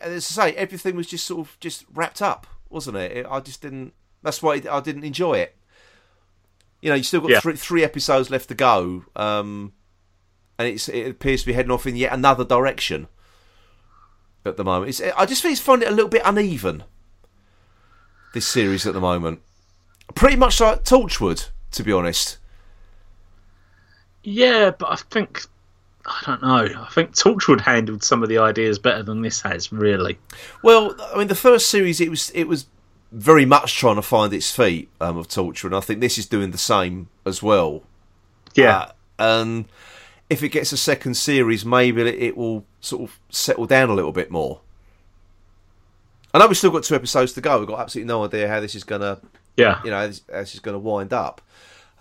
as 0.00 0.36
I 0.36 0.50
say, 0.50 0.56
everything 0.56 0.96
was 0.96 1.06
just 1.06 1.24
sort 1.24 1.46
of 1.46 1.56
just 1.60 1.84
wrapped 1.94 2.20
up, 2.20 2.48
wasn't 2.68 2.96
it? 2.96 3.12
it 3.12 3.26
I 3.30 3.38
just 3.38 3.62
didn't. 3.62 3.92
That's 4.24 4.42
why 4.42 4.60
I 4.68 4.80
didn't 4.80 5.04
enjoy 5.04 5.34
it. 5.34 5.56
You 6.80 6.90
know, 6.90 6.96
you 6.96 7.04
still 7.04 7.20
got 7.20 7.30
Yeah. 7.30 7.38
three, 7.38 7.54
three 7.54 7.84
episodes 7.84 8.28
left 8.28 8.48
to 8.48 8.56
go, 8.56 9.04
um, 9.14 9.72
and 10.58 10.66
it's, 10.66 10.88
it 10.88 11.08
appears 11.08 11.42
to 11.42 11.46
be 11.46 11.52
heading 11.52 11.70
off 11.70 11.86
in 11.86 11.94
yet 11.94 12.12
another 12.12 12.44
direction 12.44 13.06
at 14.44 14.56
the 14.56 14.64
moment. 14.64 14.88
It's, 14.88 15.00
I 15.16 15.26
just 15.26 15.42
think 15.42 15.52
it's 15.52 15.60
finding 15.60 15.86
it 15.88 15.92
a 15.92 15.94
little 15.94 16.10
bit 16.10 16.22
uneven. 16.24 16.82
This 18.34 18.48
series 18.48 18.84
at 18.84 18.94
the 18.94 19.00
moment, 19.00 19.42
pretty 20.16 20.34
much 20.34 20.60
like 20.60 20.82
Torchwood, 20.82 21.50
to 21.70 21.84
be 21.84 21.92
honest. 21.92 22.38
Yeah, 24.24 24.70
but 24.70 24.90
I 24.90 24.96
think 24.96 25.42
I 26.06 26.22
don't 26.26 26.42
know. 26.42 26.68
I 26.80 26.88
think 26.92 27.12
Torchwood 27.14 27.60
handled 27.60 28.02
some 28.02 28.22
of 28.22 28.28
the 28.28 28.38
ideas 28.38 28.78
better 28.78 29.02
than 29.02 29.22
this 29.22 29.40
has, 29.42 29.70
really. 29.72 30.18
Well, 30.62 30.94
I 31.14 31.18
mean, 31.18 31.28
the 31.28 31.34
first 31.34 31.68
series 31.68 32.00
it 32.00 32.10
was 32.10 32.30
it 32.30 32.48
was 32.48 32.66
very 33.12 33.44
much 33.44 33.76
trying 33.76 33.96
to 33.96 34.02
find 34.02 34.32
its 34.32 34.50
feet 34.54 34.88
um, 35.00 35.16
of 35.16 35.28
Torchwood, 35.28 35.66
and 35.66 35.76
I 35.76 35.80
think 35.80 36.00
this 36.00 36.18
is 36.18 36.26
doing 36.26 36.50
the 36.50 36.58
same 36.58 37.08
as 37.26 37.42
well. 37.42 37.82
Yeah, 38.54 38.78
Uh, 38.78 38.92
and 39.18 39.64
if 40.30 40.42
it 40.42 40.48
gets 40.48 40.72
a 40.72 40.76
second 40.76 41.14
series, 41.16 41.64
maybe 41.64 42.02
it- 42.02 42.22
it 42.22 42.36
will 42.36 42.64
sort 42.80 43.02
of 43.02 43.18
settle 43.30 43.66
down 43.66 43.90
a 43.90 43.94
little 43.94 44.12
bit 44.12 44.30
more. 44.30 44.60
I 46.34 46.38
know 46.38 46.46
we've 46.46 46.56
still 46.56 46.70
got 46.70 46.84
two 46.84 46.94
episodes 46.94 47.32
to 47.34 47.40
go. 47.42 47.58
We've 47.58 47.68
got 47.68 47.80
absolutely 47.80 48.08
no 48.08 48.24
idea 48.24 48.48
how 48.48 48.60
this 48.60 48.74
is 48.74 48.84
gonna, 48.84 49.20
yeah, 49.56 49.80
you 49.84 49.90
know, 49.90 49.98
how 50.00 50.06
this, 50.06 50.22
how 50.30 50.38
this 50.40 50.54
is 50.54 50.60
gonna 50.60 50.78
wind 50.78 51.12
up. 51.12 51.42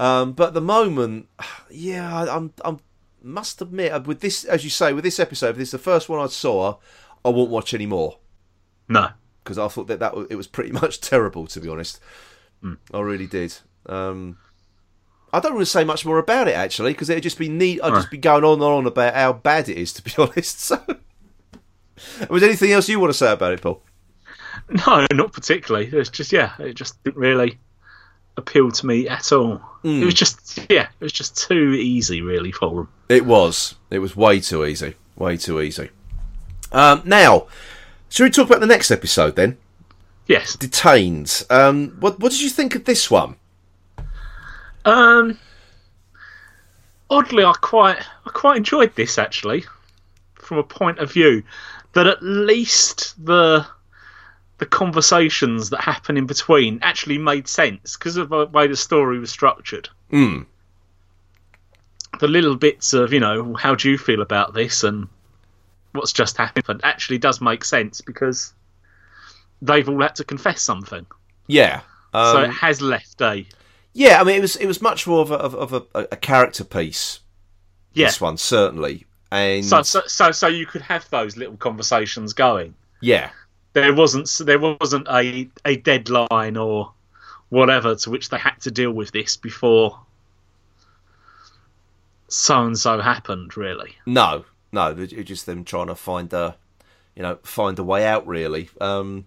Um, 0.02 0.32
but 0.34 0.50
at 0.50 0.54
the 0.54 0.62
moment, 0.62 1.28
yeah, 1.70 2.14
I- 2.24 2.36
I'm, 2.36 2.54
I'm 2.66 2.80
must 3.22 3.62
admit, 3.62 3.92
uh, 3.92 4.00
with 4.04 4.22
this, 4.22 4.44
as 4.46 4.64
you 4.64 4.70
say, 4.72 4.94
with 4.94 5.04
this 5.04 5.20
episode, 5.20 5.50
if 5.52 5.58
this 5.58 5.68
is 5.68 5.74
the 5.74 5.78
first 5.78 6.10
one 6.10 6.20
I 6.20 6.26
saw, 6.28 6.78
I 7.24 7.30
won't 7.30 7.52
watch 7.52 7.74
any 7.76 7.86
more 7.86 8.18
no, 8.88 9.10
because 9.44 9.60
I 9.60 9.68
thought 9.68 9.86
that 9.88 10.00
that 10.00 10.14
it 10.32 10.36
was 10.36 10.48
pretty 10.48 10.72
much 10.82 11.02
terrible, 11.02 11.46
to 11.48 11.60
be 11.60 11.70
honest. 11.70 12.00
I 12.94 13.00
really 13.00 13.28
did. 13.28 13.56
Um, 13.88 14.38
I 15.34 15.40
don't 15.40 15.54
want 15.54 15.62
to 15.66 15.72
say 15.72 15.84
much 15.84 16.06
more 16.06 16.18
about 16.18 16.48
it 16.48 16.56
actually, 16.56 16.94
because 16.94 17.10
it'd 17.10 17.24
just 17.24 17.38
be 17.40 17.48
neat. 17.50 17.80
I'd 17.84 17.94
just 17.94 18.12
be 18.12 18.18
going 18.18 18.44
on 18.44 18.54
and 18.54 18.64
on 18.64 18.86
about 18.88 19.14
how 19.14 19.34
bad 19.34 19.70
it 19.70 19.78
is, 19.78 19.94
to 19.94 20.02
be 20.02 20.12
honest. 20.18 20.60
So, 20.60 20.84
was 22.30 22.42
there 22.42 22.50
anything 22.50 22.72
else 22.72 22.90
you 22.90 23.00
want 23.00 23.12
to 23.14 23.18
say 23.18 23.32
about 23.32 23.54
it, 23.54 23.62
Paul? 23.62 23.84
no, 24.88 25.06
not 25.14 25.32
particularly. 25.34 25.88
It's 25.88 26.10
just 26.10 26.32
yeah, 26.32 26.54
it 26.60 26.74
just 26.74 27.04
didn't 27.04 27.20
really 27.20 27.60
appeal 28.38 28.72
to 28.72 28.86
me 28.86 29.08
at 29.08 29.32
all. 29.32 29.62
It 29.84 30.06
was 30.06 30.14
just 30.14 30.60
yeah, 30.70 30.88
it 31.00 31.04
was 31.04 31.12
just 31.12 31.38
too 31.38 31.74
easy, 31.74 32.22
really, 32.22 32.52
for 32.52 32.70
them. 32.70 32.90
It 33.10 33.26
was. 33.26 33.76
It 33.90 34.00
was 34.00 34.16
way 34.16 34.40
too 34.40 34.64
easy. 34.66 34.96
Way 35.16 35.38
too 35.38 35.60
easy. 35.60 35.90
Um, 36.72 37.02
now, 37.04 37.48
should 38.10 38.24
we 38.24 38.30
talk 38.30 38.48
about 38.48 38.60
the 38.60 38.68
next 38.68 38.92
episode 38.92 39.36
then? 39.36 39.58
Yes. 40.28 40.56
Detained. 40.56 41.44
Um, 41.50 41.98
what 42.00 42.20
What 42.20 42.32
did 42.32 42.42
you 42.42 42.50
think 42.50 42.76
of 42.76 42.86
this 42.86 43.10
one? 43.10 43.36
Um. 44.86 45.40
Oddly, 47.10 47.44
I 47.44 47.54
quite 47.60 47.98
I 48.26 48.30
quite 48.30 48.58
enjoyed 48.58 48.96
this 48.96 49.18
actually, 49.18 49.66
from 50.36 50.60
a 50.60 50.64
point 50.64 51.00
of 51.00 51.12
view 51.12 51.44
that 51.94 52.08
at 52.08 52.24
least 52.24 53.16
the 53.26 53.66
the 54.62 54.66
conversations 54.68 55.72
that 55.72 55.82
happen 55.82 56.18
in 56.18 56.28
between 56.28 56.78
actually 56.84 57.18
made 57.18 57.48
sense 57.48 57.98
because 57.98 58.16
of 58.16 58.30
the 58.30 58.46
way 58.46 58.68
the 58.68 58.76
story 58.76 59.18
was 59.18 59.32
structured. 59.32 59.90
Mm. 60.12 60.46
The 62.20 62.28
little 62.28 62.56
bits 62.56 62.94
of 62.94 63.12
you 63.12 63.20
know 63.20 63.56
how 63.56 63.74
do 63.74 63.90
you 63.90 63.98
feel 63.98 64.22
about 64.22 64.54
this 64.54 64.84
and 64.84 65.08
what's 65.94 66.14
just 66.14 66.38
happened 66.38 66.82
actually 66.84 67.18
does 67.18 67.42
make 67.42 67.66
sense 67.66 68.02
because 68.02 68.54
they've 69.64 69.90
all 69.90 70.00
had 70.00 70.16
to 70.18 70.24
confess 70.24 70.62
something. 70.62 71.08
Yeah. 71.48 71.82
Um, 72.14 72.36
so 72.36 72.42
it 72.44 72.52
has 72.52 72.84
left 72.84 73.20
a 73.22 73.44
Yeah, 73.94 74.22
I 74.22 74.24
mean, 74.24 74.36
it 74.36 74.42
was 74.42 74.56
it 74.58 74.68
was 74.68 74.80
much 74.80 75.08
more 75.08 75.22
of 75.22 75.32
a 75.32 75.36
of, 75.38 75.56
of 75.56 75.74
a, 75.96 76.08
a 76.12 76.16
character 76.18 76.64
piece. 76.64 77.22
yeah. 77.94 78.06
This 78.06 78.22
one 78.22 78.38
certainly, 78.38 79.08
and 79.32 79.66
So, 79.66 79.82
so 79.82 80.02
so 80.06 80.32
so 80.32 80.48
you 80.48 80.68
could 80.68 80.84
have 80.84 81.10
those 81.10 81.36
little 81.36 81.58
conversations 81.58 82.34
going. 82.34 82.76
yeah, 83.02 83.32
There 83.74 83.94
wasn't 83.94 84.30
there 84.46 84.60
wasn't 84.60 85.08
a 85.10 85.50
a 85.66 85.78
deadline 85.78 86.58
or 86.58 86.92
whatever 87.50 87.96
to 87.96 88.10
which 88.10 88.30
they 88.30 88.38
had 88.38 88.56
to 88.62 88.72
deal 88.72 88.92
with 88.92 89.12
this 89.12 89.38
before 89.38 90.00
so 92.32 92.64
and 92.66 92.78
so 92.78 93.00
happened. 93.00 93.56
Really, 93.56 93.96
no, 94.06 94.46
no, 94.72 94.92
it 94.92 94.98
was 94.98 95.26
just 95.26 95.46
them 95.46 95.64
trying 95.64 95.88
to 95.88 95.96
find 95.96 96.32
a, 96.34 96.56
you 97.16 97.22
know, 97.22 97.38
find 97.44 97.78
a 97.78 97.84
way 97.84 98.06
out. 98.06 98.26
Really, 98.26 98.70
um, 98.80 99.26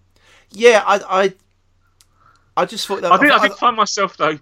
yeah, 0.51 0.83
I, 0.85 1.23
I, 1.23 1.33
I 2.57 2.65
just 2.65 2.87
thought 2.87 3.01
that 3.01 3.11
I 3.11 3.17
think 3.17 3.31
I, 3.31 3.47
did 3.47 3.57
find 3.57 3.77
myself 3.77 4.17
though. 4.17 4.39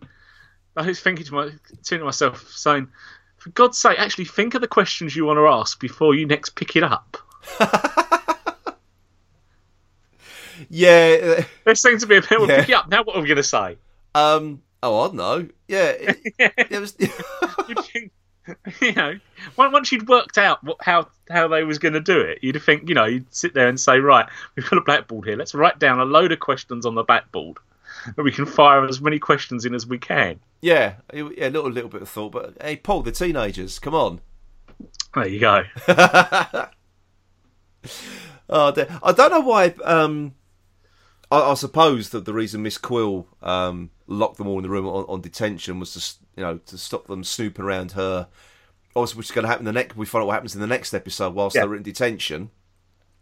I 0.76 0.88
was 0.88 1.00
thinking 1.00 1.26
to 1.26 1.34
my 1.34 1.50
to 1.84 2.04
myself 2.04 2.48
saying, 2.50 2.88
for 3.38 3.50
God's 3.52 3.78
sake, 3.78 4.00
actually 4.00 4.26
think 4.26 4.56
of 4.56 4.62
the 4.62 4.68
questions 4.68 5.16
you 5.16 5.26
want 5.26 5.38
to 5.38 5.48
ask 5.48 5.80
before 5.80 6.16
you 6.16 6.26
next 6.26 6.56
pick 6.56 6.76
it 6.76 6.84
up. 6.84 7.18
yeah, 10.70 11.44
There 11.66 11.76
seems 11.76 12.02
to 12.02 12.08
be 12.08 12.18
a 12.18 12.22
bit. 12.22 12.32
Well, 12.32 12.48
Yeah. 12.48 12.60
pick 12.62 12.70
it 12.70 12.74
up 12.76 12.90
now. 12.90 13.04
What 13.04 13.16
are 13.16 13.22
we 13.22 13.28
going 13.28 13.38
to 13.38 13.44
say? 13.44 13.78
um, 14.16 14.62
oh, 14.82 15.00
I 15.02 15.08
don't 15.08 15.16
know, 15.16 15.48
yeah, 15.68 15.90
it, 15.90 16.20
it 16.70 16.80
was, 16.80 16.96
you 18.82 18.92
know, 18.94 19.18
once 19.58 19.92
you'd 19.92 20.08
worked 20.10 20.38
out 20.38 20.64
what, 20.64 20.78
how 20.82 21.08
how 21.30 21.48
they 21.48 21.64
was 21.64 21.80
going 21.80 21.94
to 21.94 22.02
do 22.02 22.20
it, 22.20 22.40
you'd 22.42 22.62
think, 22.62 22.90
you 22.90 22.96
know, 22.96 23.06
you'd 23.06 23.34
sit 23.34 23.54
there 23.54 23.68
and 23.70 23.80
say, 23.80 24.00
right, 24.00 24.28
we've 24.56 24.70
got 24.70 24.78
a 24.78 24.82
blackboard 24.82 25.26
here. 25.28 25.38
Let's 25.38 25.56
write 25.56 25.80
down 25.80 26.00
a 26.00 26.06
load 26.06 26.32
of 26.34 26.40
questions 26.40 26.86
on 26.86 26.94
the 26.96 27.04
blackboard, 27.04 27.58
and 28.06 28.24
we 28.24 28.32
can 28.32 28.46
fire 28.46 28.84
as 28.86 29.00
many 29.02 29.18
questions 29.20 29.66
in 29.66 29.74
as 29.74 29.88
we 29.88 29.98
can. 29.98 30.40
yeah, 30.62 30.96
yeah, 31.14 31.24
a 31.48 31.50
little 31.50 31.72
little 31.72 31.90
bit 31.90 32.02
of 32.02 32.10
thought, 32.10 32.34
but 32.34 32.54
hey, 32.62 32.76
Paul, 32.76 33.02
the 33.04 33.12
teenagers, 33.12 33.80
come 33.80 33.96
on. 33.96 34.20
There 35.16 35.28
you 35.28 35.40
go. 35.40 35.64
Oh, 38.50 38.72
dear. 38.72 38.88
I 39.02 39.12
don't 39.14 39.32
know 39.32 39.40
why. 39.42 39.74
Um, 39.84 40.34
I, 41.34 41.52
I 41.52 41.54
suppose 41.56 42.10
that 42.10 42.26
the 42.26 42.34
reason 42.34 42.62
Miss 42.64 42.78
Quill 42.78 43.28
um, 43.42 43.90
locked 44.08 44.38
them 44.38 44.48
all 44.48 44.58
in 44.58 44.64
the 44.64 44.70
room 44.70 44.88
on, 44.88 45.06
on 45.08 45.22
detention 45.22 45.80
was 45.80 45.94
to, 45.94 46.40
you 46.40 46.44
know, 46.44 46.58
to 46.68 46.78
stop 46.78 47.08
them 47.08 47.24
snooping 47.24 47.66
around 47.66 47.94
her. 47.94 48.28
Obviously, 48.96 49.18
which 49.18 49.28
is 49.28 49.32
going 49.32 49.44
to 49.44 49.50
happen 49.50 49.66
the 49.66 49.72
next. 49.72 49.98
We 49.98 50.06
find 50.06 50.22
out 50.22 50.28
what 50.28 50.34
happens 50.34 50.54
in 50.54 50.62
the 50.62 50.68
next 50.68 50.94
episode 50.94 51.34
whilst 51.34 51.56
Yeah. 51.56 51.62
they're 51.66 51.76
in 51.76 51.84
detention. 51.84 52.52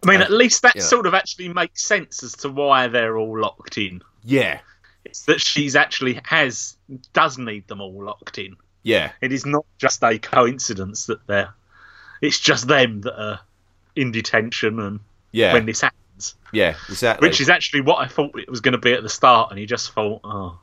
I 0.04 0.10
mean, 0.10 0.22
at 0.22 0.32
least 0.32 0.64
that 0.64 0.76
yeah. 0.76 0.82
sort 0.82 1.06
of 1.06 1.14
actually 1.14 1.48
makes 1.50 1.84
sense 1.84 2.24
as 2.24 2.34
to 2.38 2.50
why 2.50 2.88
they're 2.88 3.18
all 3.18 3.40
locked 3.40 3.78
in. 3.78 4.02
Yeah, 4.24 4.60
It's 5.06 5.24
that 5.26 5.40
she's 5.40 5.76
actually 5.76 6.20
has 6.26 6.76
does 7.14 7.38
need 7.38 7.68
them 7.68 7.82
all 7.82 8.04
locked 8.04 8.38
in. 8.38 8.56
Yeah, 8.84 9.12
It 9.22 9.32
is 9.32 9.46
not 9.46 9.66
just 9.78 10.04
a 10.04 10.18
coincidence 10.18 11.06
that 11.06 11.26
they're. 11.28 11.54
It's 12.22 12.40
just 12.40 12.68
them 12.68 13.02
that 13.02 13.20
are 13.20 13.40
in 13.96 14.12
detention 14.12 14.80
and 14.80 15.00
yeah, 15.32 15.54
when 15.54 15.66
this 15.66 15.82
happens, 15.82 16.01
yeah, 16.52 16.76
exactly. 16.90 17.28
which 17.28 17.42
is 17.42 17.50
actually 17.50 17.82
what 17.82 18.00
I 18.00 18.08
thought 18.08 18.38
it 18.40 18.50
was 18.50 18.62
going 18.62 18.74
to 18.74 18.78
be 18.78 18.94
at 18.94 19.04
the 19.04 19.10
start, 19.10 19.52
and 19.52 19.60
you 19.60 19.66
just 19.66 19.92
thought, 19.94 20.22
oh, 20.24 20.60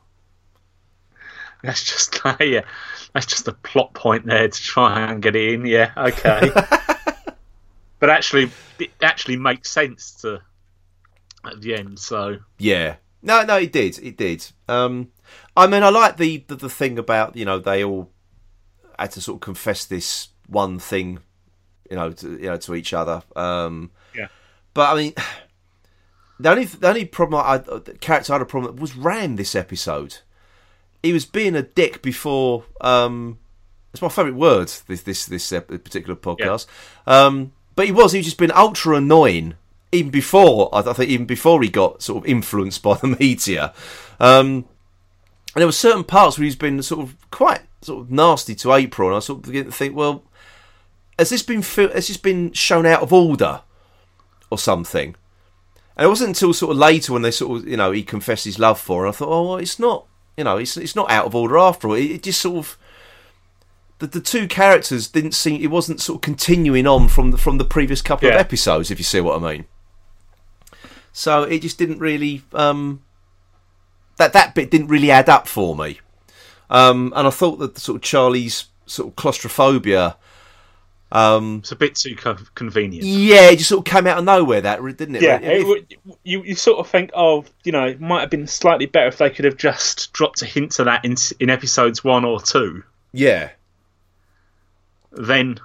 that's 1.63 1.83
just 1.83 2.19
yeah, 2.39 2.61
that's 3.13 3.25
just 3.25 3.47
a 3.47 3.53
plot 3.53 3.93
point 3.93 4.25
there 4.25 4.47
to 4.47 4.61
try 4.61 5.09
and 5.09 5.21
get 5.21 5.35
in. 5.35 5.65
Yeah, 5.65 5.91
okay. 5.97 6.49
but 7.99 8.09
actually, 8.09 8.51
it 8.79 8.91
actually 9.01 9.37
makes 9.37 9.69
sense 9.69 10.11
to 10.21 10.41
at 11.45 11.61
the 11.61 11.75
end. 11.75 11.99
So 11.99 12.37
Yeah. 12.57 12.95
No, 13.21 13.43
no, 13.43 13.57
it 13.57 13.73
did. 13.73 13.99
It 13.99 14.15
did. 14.15 14.45
Um, 14.69 15.11
I 15.55 15.67
mean, 15.67 15.83
I 15.83 15.89
like 15.89 16.17
the, 16.17 16.43
the 16.47 16.55
the 16.55 16.69
thing 16.69 16.97
about 16.97 17.35
you 17.35 17.45
know 17.45 17.59
they 17.59 17.83
all 17.83 18.11
had 18.97 19.11
to 19.11 19.21
sort 19.21 19.37
of 19.37 19.41
confess 19.41 19.85
this 19.85 20.29
one 20.47 20.79
thing, 20.79 21.19
you 21.89 21.95
know, 21.95 22.11
to, 22.11 22.31
you 22.31 22.47
know, 22.47 22.57
to 22.57 22.75
each 22.75 22.93
other. 22.93 23.21
Um, 23.35 23.91
Yeah. 24.13 24.27
But 24.73 24.93
I 24.93 24.95
mean, 24.95 25.13
the 26.39 26.49
only 26.49 26.65
the 26.65 26.87
only 26.87 27.05
problem 27.05 27.43
I 27.45 27.57
the 27.57 27.97
character 27.99 28.33
I 28.33 28.35
had 28.35 28.41
a 28.41 28.45
problem 28.45 28.73
with 28.73 28.81
was 28.81 28.95
Ram 28.95 29.35
this 29.35 29.55
episode. 29.55 30.19
He 31.03 31.13
was 31.13 31.25
being 31.25 31.55
a 31.55 31.61
dick 31.61 32.01
before. 32.01 32.63
Um, 32.81 33.39
it's 33.93 34.01
my 34.01 34.09
favourite 34.09 34.35
word. 34.35 34.71
This 34.87 35.03
this 35.03 35.25
this 35.25 35.49
particular 35.49 36.15
podcast. 36.15 36.67
Um, 37.05 37.51
but 37.75 37.85
he 37.85 37.91
was. 37.91 38.11
He 38.11 38.19
was 38.19 38.25
just 38.25 38.37
been 38.37 38.51
ultra 38.51 38.95
annoying 38.95 39.55
even 39.91 40.11
before. 40.11 40.69
I 40.73 40.79
I 40.79 40.93
think 40.93 41.09
even 41.09 41.25
before 41.25 41.61
he 41.61 41.69
got 41.69 42.01
sort 42.01 42.23
of 42.23 42.29
influenced 42.29 42.83
by 42.83 42.95
the 42.95 43.07
media. 43.19 43.73
Um, 44.19 44.65
and 45.55 45.61
there 45.61 45.67
were 45.67 45.71
certain 45.71 46.03
parts 46.03 46.37
where 46.37 46.45
he's 46.45 46.55
been 46.55 46.81
sort 46.83 47.01
of 47.01 47.15
quite 47.31 47.61
sort 47.81 48.01
of 48.01 48.11
nasty 48.11 48.55
to 48.55 48.73
April, 48.73 49.09
and 49.09 49.17
I 49.17 49.19
sort 49.19 49.39
of 49.39 49.43
begin 49.43 49.65
to 49.65 49.71
think, 49.71 49.95
well, 49.95 50.23
has 51.17 51.29
this 51.29 51.43
been 51.43 51.61
has 51.61 52.07
this 52.07 52.17
been 52.17 52.53
shown 52.53 52.85
out 52.85 53.01
of 53.01 53.11
order 53.11 53.61
or 54.51 54.57
something? 54.57 55.15
And 55.99 56.05
it 56.05 56.07
wasn't 56.07 56.29
until 56.29 56.53
sort 56.53 56.71
of 56.71 56.77
later 56.77 57.11
when 57.11 57.23
they 57.23 57.31
sort 57.31 57.59
of 57.59 57.67
you 57.67 57.75
know 57.75 57.91
he 57.91 58.03
confessed 58.03 58.45
his 58.45 58.57
love 58.57 58.79
for, 58.79 59.01
her, 59.01 59.07
and 59.07 59.13
I 59.13 59.17
thought, 59.17 59.27
oh, 59.27 59.49
well, 59.49 59.57
it's 59.57 59.79
not 59.79 60.05
you 60.37 60.45
know 60.45 60.55
it's 60.55 60.77
it's 60.77 60.95
not 60.95 61.11
out 61.11 61.25
of 61.25 61.35
order 61.35 61.57
after 61.57 61.89
all. 61.89 61.95
It, 61.95 62.09
it 62.09 62.23
just 62.23 62.39
sort 62.39 62.55
of 62.55 62.77
the, 63.97 64.07
the 64.07 64.21
two 64.21 64.47
characters 64.47 65.09
didn't 65.09 65.33
seem 65.33 65.61
it 65.61 65.67
wasn't 65.67 65.99
sort 65.99 66.19
of 66.19 66.21
continuing 66.21 66.87
on 66.87 67.09
from 67.09 67.31
the 67.31 67.37
from 67.37 67.57
the 67.57 67.65
previous 67.65 68.01
couple 68.01 68.29
of 68.29 68.35
episodes, 68.35 68.89
if 68.89 68.97
you 68.97 69.03
see 69.03 69.19
what 69.19 69.43
I 69.43 69.53
mean. 69.53 69.65
So 71.11 71.43
it 71.43 71.63
just 71.63 71.77
didn't 71.77 71.99
really 71.99 72.43
um, 72.53 73.03
that 74.15 74.31
that 74.31 74.55
bit 74.55 74.71
didn't 74.71 74.87
really 74.87 75.11
add 75.11 75.27
up 75.27 75.49
for 75.49 75.75
me. 75.75 75.99
Um, 76.69 77.11
and 77.13 77.27
I 77.27 77.29
thought 77.29 77.57
that 77.57 77.75
the 77.75 77.81
sort 77.81 77.97
of 77.97 78.03
Charlie's 78.03 78.67
sort 78.85 79.09
of 79.09 79.17
claustrophobia, 79.17 80.15
um, 81.11 81.59
it's 81.59 81.71
a 81.71 81.75
bit 81.75 81.95
too 81.95 82.15
co- 82.15 82.37
convenient. 82.55 83.03
yeah, 83.05 83.49
it 83.49 83.57
just 83.57 83.69
sort 83.69 83.87
of 83.87 83.91
came 83.91 84.05
out 84.05 84.17
of 84.19 84.25
nowhere. 84.25 84.61
That 84.61 84.81
didn't 84.97 85.15
it? 85.15 85.21
Yeah, 85.23 85.39
If- 85.41 85.61
it 85.61 85.67
would- 85.67 85.95
you 86.23 86.43
you 86.43 86.55
sort 86.55 86.79
of 86.79 86.87
think, 86.87 87.09
oh, 87.15 87.45
you 87.63 87.71
know, 87.71 87.85
it 87.87 87.99
might 87.99 88.21
have 88.21 88.29
been 88.29 88.45
slightly 88.47 88.85
better 88.85 89.07
if 89.07 89.17
they 89.17 89.29
could 89.29 89.45
have 89.45 89.57
just 89.57 90.13
dropped 90.13 90.41
a 90.41 90.45
hint 90.45 90.77
of 90.79 90.85
that 90.85 91.03
in 91.05 91.15
in 91.39 91.49
episodes 91.49 92.03
one 92.03 92.25
or 92.25 92.39
two. 92.41 92.83
yeah, 93.11 93.49
Then 95.11 95.59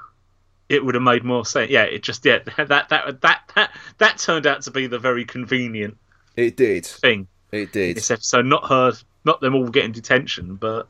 it 0.69 0.85
would 0.85 0.95
have 0.95 1.03
made 1.03 1.25
more 1.25 1.45
sense. 1.45 1.71
Yeah, 1.71 1.83
it 1.83 2.03
just 2.03 2.25
yeah 2.25 2.39
that 2.57 2.69
that 2.89 3.21
that 3.21 3.43
that 3.55 3.71
that 3.99 4.19
turned 4.19 4.47
out 4.47 4.63
to 4.63 4.71
be 4.71 4.87
the 4.87 4.99
very 4.99 5.25
convenient 5.25 5.97
it 6.37 6.57
did. 6.57 6.87
thing 6.87 7.29
It 7.53 7.73
did. 7.73 7.97
this 7.97 8.11
episode. 8.11 8.47
Not 8.47 8.69
her, 8.69 8.93
not 9.25 9.41
them 9.41 9.55
all 9.55 9.69
getting 9.69 9.93
detention, 9.93 10.57
but 10.57 10.89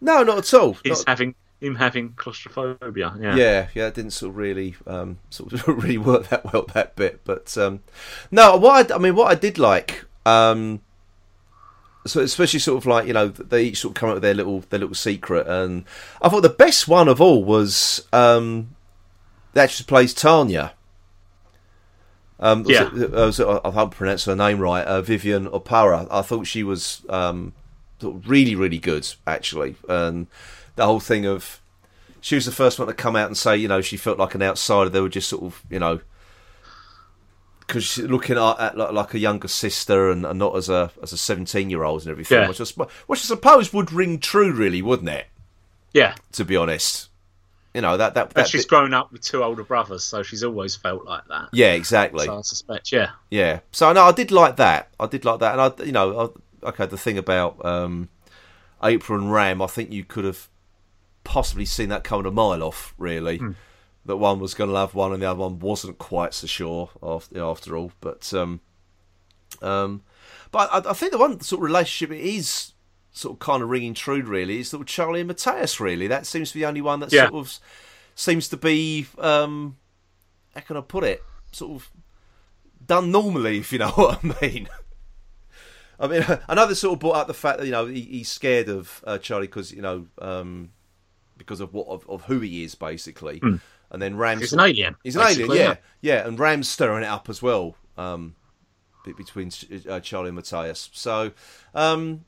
No, 0.00 0.22
not 0.24 0.38
at 0.38 0.54
all. 0.54 0.76
it's 0.84 1.00
Not- 1.00 1.08
having 1.08 1.34
him 1.64 1.76
having 1.76 2.12
claustrophobia. 2.16 3.14
Yeah, 3.20 3.36
yeah, 3.36 3.68
yeah, 3.74 3.86
it 3.88 3.94
didn't 3.94 4.12
sort 4.12 4.30
of 4.30 4.36
really, 4.36 4.76
um, 4.86 5.18
sort 5.30 5.52
of 5.52 5.66
really 5.82 5.98
work 5.98 6.28
that 6.28 6.52
well 6.52 6.64
that 6.74 6.94
bit. 6.96 7.20
But 7.24 7.56
um, 7.58 7.80
no, 8.30 8.56
what 8.56 8.90
I, 8.90 8.94
I 8.94 8.98
mean, 8.98 9.14
what 9.16 9.30
I 9.30 9.34
did 9.34 9.58
like, 9.58 10.04
um, 10.26 10.80
so 12.06 12.20
especially 12.20 12.60
sort 12.60 12.76
of 12.78 12.86
like 12.86 13.06
you 13.06 13.12
know 13.14 13.28
they 13.28 13.64
each 13.64 13.80
sort 13.80 13.92
of 13.92 13.94
come 14.00 14.08
up 14.10 14.14
with 14.16 14.22
their 14.22 14.34
little 14.34 14.60
their 14.70 14.80
little 14.80 14.94
secret, 14.94 15.46
and 15.46 15.84
I 16.20 16.28
thought 16.28 16.42
the 16.42 16.48
best 16.50 16.86
one 16.86 17.08
of 17.08 17.20
all 17.20 17.42
was 17.44 18.06
um, 18.12 18.74
the 19.54 19.62
actress 19.62 19.82
plays 19.82 20.12
Tanya. 20.14 20.72
Um, 22.40 22.64
Yeah. 22.66 22.90
was 22.90 23.38
it- 23.40 23.46
I 23.46 23.60
I 23.82 23.86
pronounced 23.86 24.26
her 24.26 24.36
name 24.36 24.58
right. 24.58 24.84
Uh, 24.84 25.00
Vivian 25.00 25.46
Oparah. 25.48 26.06
I 26.10 26.22
thought 26.22 26.46
she 26.46 26.62
was 26.62 27.02
um, 27.08 27.52
really, 28.02 28.54
really 28.54 28.78
good 28.78 29.06
actually, 29.26 29.76
and 29.88 30.26
the 30.76 30.84
whole 30.86 31.00
thing 31.00 31.26
of 31.26 31.60
she 32.20 32.34
was 32.34 32.46
the 32.46 32.52
first 32.52 32.78
one 32.78 32.88
to 32.88 32.94
come 32.94 33.16
out 33.16 33.26
and 33.26 33.36
say, 33.36 33.56
you 33.56 33.68
know, 33.68 33.80
she 33.80 33.96
felt 33.96 34.18
like 34.18 34.34
an 34.34 34.42
outsider. 34.42 34.88
They 34.90 35.00
were 35.00 35.08
just 35.08 35.28
sort 35.28 35.42
of, 35.42 35.62
you 35.70 35.78
know, 35.78 36.00
because 37.60 37.84
she's 37.84 38.04
looking 38.04 38.36
at, 38.36 38.60
at 38.60 38.76
like, 38.78 38.92
like 38.92 39.14
a 39.14 39.18
younger 39.18 39.48
sister 39.48 40.10
and, 40.10 40.24
and 40.26 40.38
not 40.38 40.54
as 40.56 40.68
a 40.68 40.90
as 41.02 41.12
a 41.12 41.16
seventeen 41.16 41.70
year 41.70 41.82
old 41.84 42.02
and 42.02 42.10
everything, 42.10 42.38
Yeah. 42.42 42.48
which 42.48 42.60
I, 42.60 42.64
which 43.06 43.20
I 43.20 43.22
suppose 43.22 43.72
would 43.72 43.92
ring 43.92 44.18
true, 44.18 44.52
really, 44.52 44.82
wouldn't 44.82 45.08
it? 45.08 45.26
yeah. 45.92 46.14
To 46.32 46.44
be 46.44 46.56
honest, 46.56 47.08
you 47.72 47.80
know 47.80 47.96
that 47.96 48.14
that, 48.14 48.30
that 48.30 48.48
she's 48.48 48.64
bit- 48.64 48.68
grown 48.70 48.92
up 48.94 49.12
with 49.12 49.22
two 49.22 49.42
older 49.42 49.62
brothers, 49.64 50.04
so 50.04 50.22
she's 50.22 50.42
always 50.44 50.76
felt 50.76 51.04
like 51.04 51.26
that. 51.28 51.48
yeah, 51.52 51.72
exactly. 51.72 52.26
So 52.26 52.38
I 52.38 52.40
suspect, 52.42 52.90
yeah, 52.92 53.10
Yeah. 53.30 53.60
So 53.72 53.88
I 53.88 53.92
no, 53.92 54.02
I 54.04 54.12
did 54.12 54.30
like 54.30 54.56
that. 54.56 54.90
I 55.00 55.06
did 55.06 55.24
like 55.24 55.40
that, 55.40 55.52
and 55.52 55.60
I, 55.60 55.84
you 55.84 55.92
know, 55.92 56.32
I, 56.64 56.68
okay. 56.68 56.86
The 56.86 56.98
thing 56.98 57.16
about 57.18 57.64
um, 57.64 58.08
April 58.82 59.18
and 59.18 59.32
Ram, 59.32 59.62
I 59.62 59.66
think 59.68 59.90
you 59.92 60.04
could 60.04 60.24
have 60.24 60.48
possibly 61.24 61.64
seen 61.64 61.88
that 61.88 62.04
coming 62.04 62.26
a 62.26 62.30
mile 62.30 62.62
off. 62.62 62.94
Really, 62.98 63.40
that 64.06 64.16
one 64.16 64.38
was 64.38 64.54
going 64.54 64.68
to 64.68 64.74
love 64.74 64.94
one, 64.94 65.12
and 65.12 65.22
the 65.22 65.30
other 65.30 65.40
one 65.40 65.58
wasn't 65.58 65.98
quite 65.98 66.34
so 66.34 66.46
sure 66.46 66.90
after 67.02 67.42
after 67.42 67.76
all. 67.76 67.92
But 68.00 68.32
um, 68.34 68.60
um, 69.62 70.02
but 70.50 70.68
I, 70.72 70.90
I 70.90 70.92
think 70.92 71.12
the 71.12 71.18
one 71.18 71.40
sort 71.40 71.60
of 71.60 71.64
relationship 71.64 72.14
it 72.16 72.22
is 72.22 72.72
sort 73.12 73.34
of 73.34 73.38
kind 73.38 73.62
of 73.62 73.68
ringing 73.70 73.94
true. 73.94 74.22
Really, 74.22 74.60
is 74.60 74.70
that 74.70 74.80
of 74.80 74.86
Charlie 74.86 75.20
and 75.20 75.28
Matthias. 75.28 75.80
Really, 75.80 76.06
that 76.06 76.26
seems 76.26 76.50
to 76.50 76.54
be 76.54 76.60
the 76.60 76.66
only 76.68 76.80
one 76.82 77.00
that 77.00 77.12
Yeah. 77.12 77.28
sort 77.28 77.34
of 77.46 77.58
seems 78.14 78.48
to 78.48 78.56
be. 78.56 79.06
Um, 79.18 79.76
how 80.54 80.60
can 80.60 80.76
I 80.76 80.80
put 80.82 81.04
it? 81.04 81.22
Sort 81.52 81.72
of 81.72 81.90
done 82.86 83.10
normally, 83.10 83.58
if 83.58 83.72
you 83.72 83.78
know 83.78 83.88
what 83.94 84.20
I 84.24 84.46
mean. 84.46 84.68
I 85.98 86.06
mean, 86.08 86.24
I 86.48 86.54
know 86.54 86.66
they 86.66 86.74
sort 86.74 86.94
of 86.94 86.98
brought 87.00 87.16
up 87.16 87.26
the 87.28 87.34
fact 87.34 87.58
that 87.58 87.64
you 87.66 87.72
know 87.72 87.86
he, 87.86 88.00
he's 88.02 88.28
scared 88.28 88.68
of 88.68 89.02
uh, 89.06 89.18
Charlie 89.18 89.46
because 89.46 89.72
you 89.72 89.80
know 89.82 90.06
um, 90.20 90.70
because 91.36 91.60
of 91.60 91.72
what 91.72 91.86
of, 91.88 92.08
of 92.08 92.24
who 92.24 92.40
he 92.40 92.64
is 92.64 92.74
basically, 92.74 93.40
and 93.42 94.02
then 94.02 94.16
Rams 94.16 94.42
he's 94.42 94.52
an 94.52 94.60
alien. 94.60 94.96
He's 95.02 95.16
an 95.16 95.22
alien, 95.22 95.36
basically, 95.36 95.58
yeah, 95.58 95.76
yeah, 96.00 96.26
and 96.26 96.38
Ram's 96.38 96.68
stirring 96.68 97.04
it 97.04 97.08
up 97.08 97.28
as 97.28 97.42
well 97.42 97.76
um, 97.96 98.34
between 99.04 99.50
uh, 99.88 100.00
Charlie 100.00 100.28
and 100.28 100.36
Matthias. 100.36 100.90
So, 100.92 101.32
um, 101.74 102.24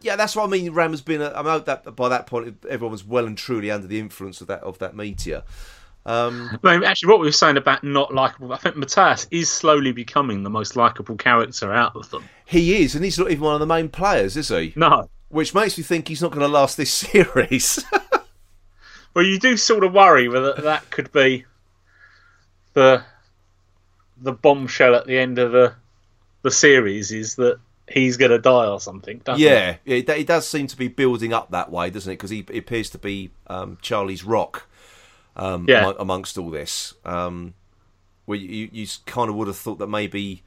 yeah, 0.00 0.16
that's 0.16 0.36
what 0.36 0.44
I 0.44 0.46
mean. 0.48 0.72
Ram 0.72 0.90
has 0.90 1.00
been. 1.00 1.22
I 1.22 1.42
know 1.42 1.58
that 1.60 1.96
by 1.96 2.08
that 2.08 2.26
point 2.26 2.64
everyone 2.68 2.92
was 2.92 3.04
well 3.04 3.26
and 3.26 3.36
truly 3.36 3.70
under 3.70 3.86
the 3.86 3.98
influence 3.98 4.40
of 4.40 4.46
that 4.48 4.62
of 4.62 4.78
that 4.78 4.94
meteor. 4.94 5.42
Um, 6.06 6.58
I 6.64 6.72
mean, 6.72 6.84
actually, 6.84 7.10
what 7.10 7.20
we 7.20 7.26
were 7.26 7.32
saying 7.32 7.58
about 7.58 7.84
not 7.84 8.14
likable, 8.14 8.52
I 8.52 8.56
think 8.56 8.76
Matthias 8.76 9.26
is 9.30 9.50
slowly 9.50 9.92
becoming 9.92 10.42
the 10.42 10.48
most 10.48 10.74
likable 10.74 11.16
character 11.16 11.72
out 11.72 11.94
of 11.96 12.08
them. 12.10 12.24
he 12.46 12.82
is, 12.82 12.94
and 12.94 13.04
he's 13.04 13.18
not 13.18 13.30
even 13.30 13.44
one 13.44 13.54
of 13.54 13.60
the 13.60 13.66
main 13.66 13.90
players, 13.90 14.36
is 14.36 14.48
he? 14.48 14.72
No. 14.74 15.10
Which 15.28 15.54
makes 15.54 15.76
me 15.76 15.84
think 15.84 16.08
he's 16.08 16.22
not 16.22 16.30
going 16.30 16.40
to 16.46 16.48
last 16.48 16.76
this 16.76 16.92
series. 16.92 17.84
Well, 19.14 19.24
you 19.24 19.38
do 19.38 19.56
sort 19.56 19.84
of 19.84 19.92
worry 19.92 20.28
whether 20.28 20.52
that 20.54 20.90
could 20.90 21.12
be 21.12 21.44
the 22.74 23.02
the 24.20 24.32
bombshell 24.32 24.94
at 24.94 25.06
the 25.06 25.18
end 25.18 25.38
of 25.38 25.52
the 25.52 25.74
the 26.42 26.50
series 26.50 27.12
is 27.12 27.36
that 27.36 27.58
he's 27.88 28.16
going 28.16 28.30
to 28.30 28.38
die 28.38 28.66
or 28.66 28.80
something. 28.80 29.20
Yeah, 29.36 29.76
it, 29.84 30.08
it 30.08 30.26
does 30.26 30.46
seem 30.46 30.66
to 30.68 30.76
be 30.76 30.88
building 30.88 31.32
up 31.32 31.50
that 31.50 31.70
way, 31.70 31.90
doesn't 31.90 32.10
it? 32.12 32.16
Because 32.16 32.30
he, 32.30 32.44
appears 32.54 32.90
to 32.90 32.98
be 32.98 33.30
um, 33.48 33.78
Charlie's 33.82 34.24
rock 34.24 34.68
um, 35.36 35.66
Yeah. 35.68 35.86
amo- 35.86 35.98
amongst 35.98 36.38
all 36.38 36.50
this. 36.50 36.94
Um, 37.04 37.54
where 38.26 38.38
you, 38.38 38.68
you 38.70 38.86
kind 39.06 39.30
of 39.30 39.36
would 39.36 39.48
have 39.48 39.56
thought 39.56 39.78
that 39.78 39.86
maybe 39.86 40.42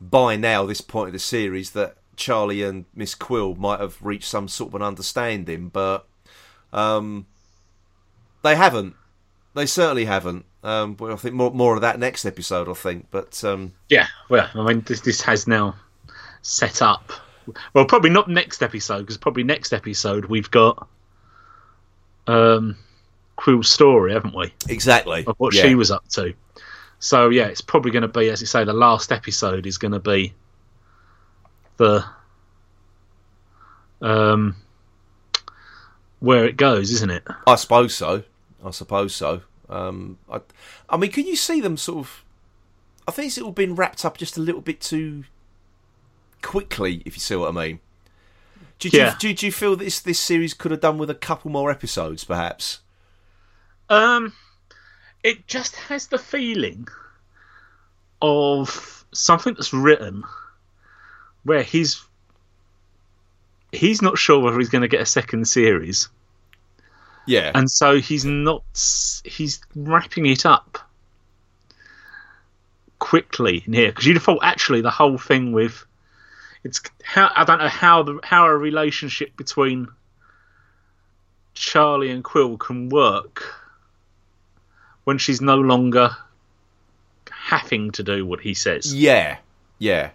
by 0.00 0.36
now, 0.36 0.64
this 0.64 0.80
point 0.80 1.08
of 1.08 1.12
the 1.12 1.18
series, 1.18 1.72
that 1.72 1.96
Charlie 2.16 2.62
and 2.62 2.84
Miss 2.94 3.14
Quill 3.14 3.54
might 3.54 3.80
have 3.80 3.96
reached 4.02 4.28
some 4.28 4.48
sort 4.48 4.70
of 4.70 4.74
an 4.76 4.82
understanding, 4.82 5.68
but 5.68 6.06
um, 6.72 7.26
they 8.42 8.56
haven't. 8.56 8.94
They 9.54 9.66
certainly 9.66 10.04
haven't. 10.06 10.44
Um, 10.64 10.94
but 10.94 11.10
I 11.10 11.16
think 11.16 11.34
more 11.34 11.50
more 11.50 11.74
of 11.74 11.80
that 11.80 11.98
next 11.98 12.24
episode. 12.24 12.68
I 12.68 12.74
think, 12.74 13.08
but 13.10 13.42
um, 13.44 13.72
Yeah, 13.88 14.06
well, 14.28 14.48
I 14.54 14.64
mean, 14.64 14.82
this, 14.86 15.00
this 15.00 15.20
has 15.22 15.46
now 15.46 15.74
set 16.42 16.82
up. 16.82 17.12
Well, 17.74 17.84
probably 17.84 18.10
not 18.10 18.28
next 18.28 18.62
episode 18.62 19.00
because 19.00 19.16
probably 19.16 19.42
next 19.42 19.72
episode 19.72 20.26
we've 20.26 20.50
got 20.50 20.86
um, 22.28 22.76
Quill's 23.36 23.68
story, 23.68 24.12
haven't 24.12 24.36
we, 24.36 24.52
exactly 24.68 25.24
of 25.26 25.36
what 25.38 25.54
yeah. 25.54 25.62
she 25.62 25.74
was 25.74 25.90
up 25.90 26.06
to. 26.10 26.32
So 27.00 27.30
yeah, 27.30 27.46
it's 27.46 27.60
probably 27.60 27.90
going 27.90 28.02
to 28.02 28.08
be, 28.08 28.28
as 28.28 28.40
you 28.40 28.46
say, 28.46 28.62
the 28.62 28.72
last 28.72 29.10
episode 29.10 29.66
is 29.66 29.78
going 29.78 29.92
to 29.92 29.98
be 29.98 30.32
the 31.82 32.04
um, 34.06 34.56
where 36.20 36.44
it 36.44 36.56
goes, 36.56 36.90
isn't 36.92 37.10
it? 37.10 37.24
I 37.46 37.54
suppose 37.56 37.94
so. 37.94 38.22
I 38.64 38.70
suppose 38.70 39.14
so. 39.14 39.42
Um, 39.68 40.18
I, 40.30 40.40
I 40.88 40.96
mean, 40.96 41.10
can 41.10 41.26
you 41.26 41.36
see 41.36 41.60
them 41.60 41.76
sort 41.76 41.98
of? 41.98 42.24
I 43.06 43.10
think 43.10 43.28
it's 43.28 43.38
all 43.38 43.52
been 43.52 43.74
wrapped 43.74 44.04
up 44.04 44.16
just 44.18 44.36
a 44.36 44.40
little 44.40 44.60
bit 44.60 44.80
too 44.80 45.24
quickly, 46.40 47.02
if 47.04 47.14
you 47.16 47.20
see 47.20 47.34
what 47.36 47.48
I 47.48 47.66
mean. 47.66 47.80
Do, 48.78 48.88
you- 48.88 48.98
Yeah. 48.98 49.16
do, 49.18 49.32
do 49.34 49.46
you 49.46 49.52
feel 49.52 49.76
this 49.76 50.00
this 50.00 50.20
series 50.20 50.54
could 50.54 50.70
have 50.70 50.80
done 50.80 50.98
with 50.98 51.10
a 51.10 51.14
couple 51.14 51.50
more 51.50 51.70
episodes, 51.70 52.24
perhaps? 52.24 52.80
Um, 53.88 54.32
it 55.22 55.46
just 55.46 55.76
has 55.76 56.06
the 56.08 56.18
feeling 56.18 56.86
of 58.20 59.04
something 59.12 59.54
that's 59.54 59.72
written 59.72 60.22
where 61.44 61.62
he's 61.62 62.04
he's 63.72 64.02
not 64.02 64.18
sure 64.18 64.40
whether 64.40 64.58
he's 64.58 64.68
going 64.68 64.82
to 64.82 64.88
get 64.88 65.00
a 65.00 65.06
second 65.06 65.46
series, 65.48 66.08
Yeah, 67.26 67.50
and 67.54 67.70
so 67.70 68.00
he's 68.00 68.24
not 68.24 68.62
he's 69.24 69.60
wrapping 69.74 70.26
it 70.26 70.46
up 70.46 70.78
quickly 72.98 73.64
in 73.66 73.72
here 73.72 73.90
because 73.90 74.06
you'd 74.06 74.16
have 74.16 74.22
thought 74.22 74.38
actually 74.42 74.80
the 74.80 74.90
whole 74.90 75.18
thing 75.18 75.52
with 75.52 75.84
it's 76.62 76.80
how 77.02 77.30
I 77.34 77.44
don't 77.44 77.58
know 77.58 77.68
how 77.68 78.02
the 78.04 78.20
how 78.22 78.46
a 78.46 78.56
relationship 78.56 79.36
between 79.36 79.88
Charlie 81.54 82.10
and 82.10 82.22
Quill 82.22 82.56
can 82.56 82.88
work 82.88 83.54
when 85.04 85.18
she's 85.18 85.40
no 85.40 85.56
longer 85.56 86.16
having 87.30 87.90
to 87.92 88.02
do 88.02 88.24
what 88.24 88.40
he 88.40 88.54
says. 88.54 88.94
yeah, 88.94 89.38
yeah. 89.78 90.10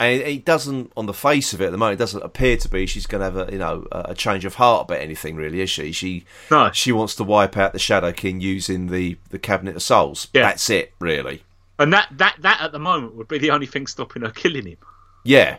And 0.00 0.20
it, 0.20 0.26
it 0.26 0.44
doesn't, 0.44 0.92
on 0.96 1.06
the 1.06 1.14
face 1.14 1.52
of 1.54 1.60
it, 1.60 1.66
at 1.66 1.70
the 1.72 1.78
moment, 1.78 1.98
it 2.00 2.02
doesn't 2.02 2.22
appear 2.22 2.56
to 2.56 2.68
be 2.68 2.84
she's 2.86 3.06
going 3.06 3.20
to 3.20 3.24
have 3.26 3.48
a 3.48 3.52
you 3.52 3.58
know 3.58 3.86
a 3.92 4.06
a 4.10 4.14
change 4.14 4.44
of 4.44 4.56
heart 4.56 4.86
about 4.86 5.00
anything, 5.00 5.36
really, 5.36 5.60
is 5.60 5.70
she? 5.70 5.92
She 5.92 6.24
No, 6.50 6.70
she 6.72 6.90
wants 6.92 7.14
to 7.16 7.24
wipe 7.24 7.56
out 7.56 7.72
the 7.72 7.78
Shadowkin 7.78 8.40
using 8.40 8.88
the 8.88 9.16
the 9.30 9.38
Cabinet 9.38 9.76
of 9.76 9.82
Souls. 9.82 10.28
Yeah. 10.34 10.42
That's 10.42 10.68
it, 10.68 10.92
really. 10.98 11.44
and 11.78 11.92
that 11.92 12.08
that 12.12 12.36
that 12.40 12.60
at 12.60 12.72
the 12.72 12.78
moment 12.80 13.14
would 13.14 13.28
be 13.28 13.38
the 13.38 13.50
only 13.50 13.66
thing 13.66 13.86
stopping 13.86 14.22
her 14.22 14.30
killing 14.30 14.66
him. 14.66 14.78
Yeah, 15.24 15.58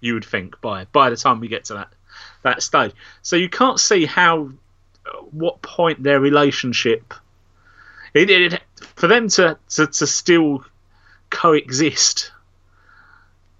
you 0.00 0.14
would 0.14 0.24
think 0.24 0.60
by 0.60 0.84
by 0.86 1.10
the 1.10 1.16
time 1.16 1.40
we 1.40 1.48
get 1.48 1.64
to 1.66 1.74
that 1.74 1.88
that 2.42 2.62
stage. 2.62 2.92
So 3.22 3.34
you 3.36 3.48
can't 3.48 3.80
see 3.80 4.06
how 4.06 4.50
uh, 5.04 5.18
what 5.32 5.60
point 5.62 6.02
their 6.02 6.20
relationship 6.20 7.12
it, 8.14 8.30
it, 8.30 8.52
it- 8.54 8.62
for 8.94 9.08
them 9.08 9.28
to, 9.28 9.58
to 9.70 9.86
to 9.88 10.06
still 10.06 10.64
coexist 11.30 12.30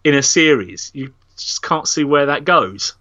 in 0.08 0.14
a 0.14 0.22
series. 0.22 0.90
You 0.94 1.12
just 1.36 1.62
can't 1.62 1.86
see 1.86 2.04
where 2.04 2.26
that 2.26 2.44
goes 2.44 2.94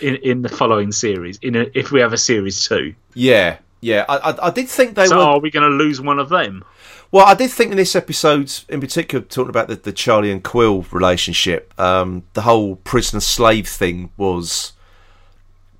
in 0.00 0.16
in 0.16 0.42
the 0.42 0.48
following 0.48 0.92
series. 0.92 1.38
In 1.42 1.56
a, 1.56 1.66
if 1.74 1.90
we 1.92 2.00
have 2.00 2.12
a 2.12 2.18
series 2.18 2.66
two, 2.66 2.94
yeah, 3.14 3.58
yeah. 3.80 4.04
I 4.08 4.16
I, 4.30 4.46
I 4.46 4.50
did 4.50 4.68
think 4.68 4.94
they 4.94 5.06
so 5.06 5.16
were. 5.16 5.22
are 5.22 5.40
we 5.40 5.50
going 5.50 5.68
to 5.70 5.76
lose 5.76 6.00
one 6.00 6.18
of 6.18 6.28
them? 6.28 6.64
Well, 7.12 7.24
I 7.24 7.34
did 7.34 7.50
think 7.50 7.70
in 7.70 7.76
this 7.76 7.94
episode, 7.94 8.52
in 8.68 8.80
particular, 8.80 9.24
talking 9.24 9.48
about 9.50 9.68
the, 9.68 9.76
the 9.76 9.92
Charlie 9.92 10.32
and 10.32 10.42
Quill 10.42 10.82
relationship, 10.90 11.72
um, 11.78 12.24
the 12.32 12.42
whole 12.42 12.76
prisoner 12.76 13.20
slave 13.20 13.68
thing 13.68 14.10
was 14.16 14.72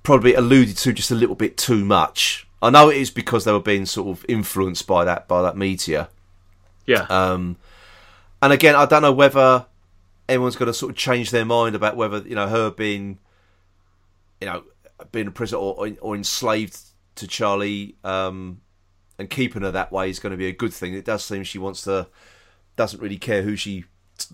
probably 0.03 0.33
alluded 0.35 0.77
to 0.77 0.93
just 0.93 1.11
a 1.11 1.15
little 1.15 1.35
bit 1.35 1.57
too 1.57 1.83
much. 1.83 2.47
I 2.61 2.69
know 2.69 2.89
it 2.89 2.97
is 2.97 3.11
because 3.11 3.43
they 3.43 3.51
were 3.51 3.59
being 3.59 3.85
sort 3.85 4.07
of 4.17 4.25
influenced 4.29 4.87
by 4.87 5.03
that 5.03 5.27
by 5.27 5.41
that 5.41 5.57
meteor. 5.57 6.07
Yeah, 6.85 7.05
Um, 7.09 7.57
and 8.41 8.53
again, 8.53 8.73
I 8.75 8.85
don't 8.85 9.01
know 9.01 9.11
whether 9.11 9.65
anyone's 10.29 10.55
going 10.55 10.67
to 10.67 10.73
sort 10.73 10.91
of 10.91 10.97
change 10.97 11.31
their 11.31 11.45
mind 11.45 11.75
about 11.75 11.95
whether 11.95 12.19
you 12.19 12.35
know 12.35 12.47
her 12.47 12.69
being, 12.69 13.19
you 14.41 14.47
know, 14.47 14.63
being 15.11 15.27
a 15.27 15.31
prisoner 15.31 15.59
or, 15.59 15.89
or 16.01 16.15
enslaved 16.15 16.79
to 17.15 17.27
Charlie 17.27 17.95
um, 18.03 18.61
and 19.17 19.29
keeping 19.29 19.61
her 19.61 19.71
that 19.71 19.91
way 19.91 20.09
is 20.09 20.19
going 20.19 20.31
to 20.31 20.37
be 20.37 20.47
a 20.47 20.53
good 20.53 20.73
thing. 20.73 20.93
It 20.93 21.05
does 21.05 21.23
seem 21.25 21.43
she 21.43 21.59
wants 21.59 21.83
to, 21.83 22.07
doesn't 22.75 23.01
really 23.01 23.17
care 23.17 23.41
who 23.41 23.55
she 23.55 23.85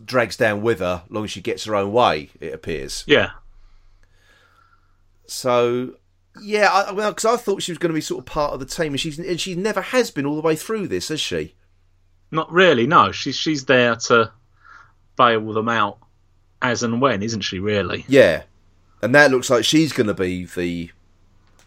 drags 0.03 0.37
down 0.37 0.61
with 0.61 0.79
her, 0.79 1.03
as 1.05 1.11
long 1.11 1.25
as 1.25 1.31
she 1.31 1.41
gets 1.41 1.65
her 1.65 1.75
own 1.75 1.91
way. 1.91 2.29
It 2.39 2.53
appears. 2.53 3.03
yeah. 3.07 3.31
So. 5.25 5.95
Yeah, 6.41 6.69
I, 6.71 6.91
well, 6.91 7.11
because 7.11 7.25
I 7.25 7.37
thought 7.37 7.61
she 7.61 7.71
was 7.71 7.77
going 7.77 7.91
to 7.91 7.95
be 7.95 8.01
sort 8.01 8.19
of 8.19 8.25
part 8.25 8.53
of 8.53 8.59
the 8.59 8.65
team, 8.65 8.93
and 8.93 8.99
she's 8.99 9.19
and 9.19 9.39
she 9.39 9.53
never 9.53 9.81
has 9.81 10.09
been 10.09 10.25
all 10.25 10.35
the 10.35 10.41
way 10.41 10.55
through 10.55 10.87
this, 10.87 11.09
has 11.09 11.21
she? 11.21 11.53
Not 12.31 12.51
really. 12.51 12.87
No, 12.87 13.11
she's 13.11 13.35
she's 13.35 13.65
there 13.65 13.95
to 13.95 14.31
bail 15.15 15.53
them 15.53 15.69
out 15.69 15.97
as 16.61 16.83
and 16.83 17.01
when, 17.01 17.21
isn't 17.21 17.41
she? 17.41 17.59
Really? 17.59 18.05
Yeah, 18.07 18.43
and 19.01 19.13
that 19.15 19.31
looks 19.31 19.49
like 19.49 19.65
she's 19.65 19.93
going 19.93 20.07
to 20.07 20.13
be 20.13 20.45
the, 20.45 20.91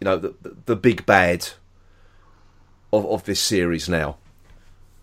you 0.01 0.05
know, 0.05 0.17
the, 0.17 0.35
the 0.65 0.77
big 0.77 1.07
bad 1.07 1.49
of 2.93 3.07
of 3.07 3.25
this 3.25 3.41
series 3.41 3.89
now. 3.89 4.17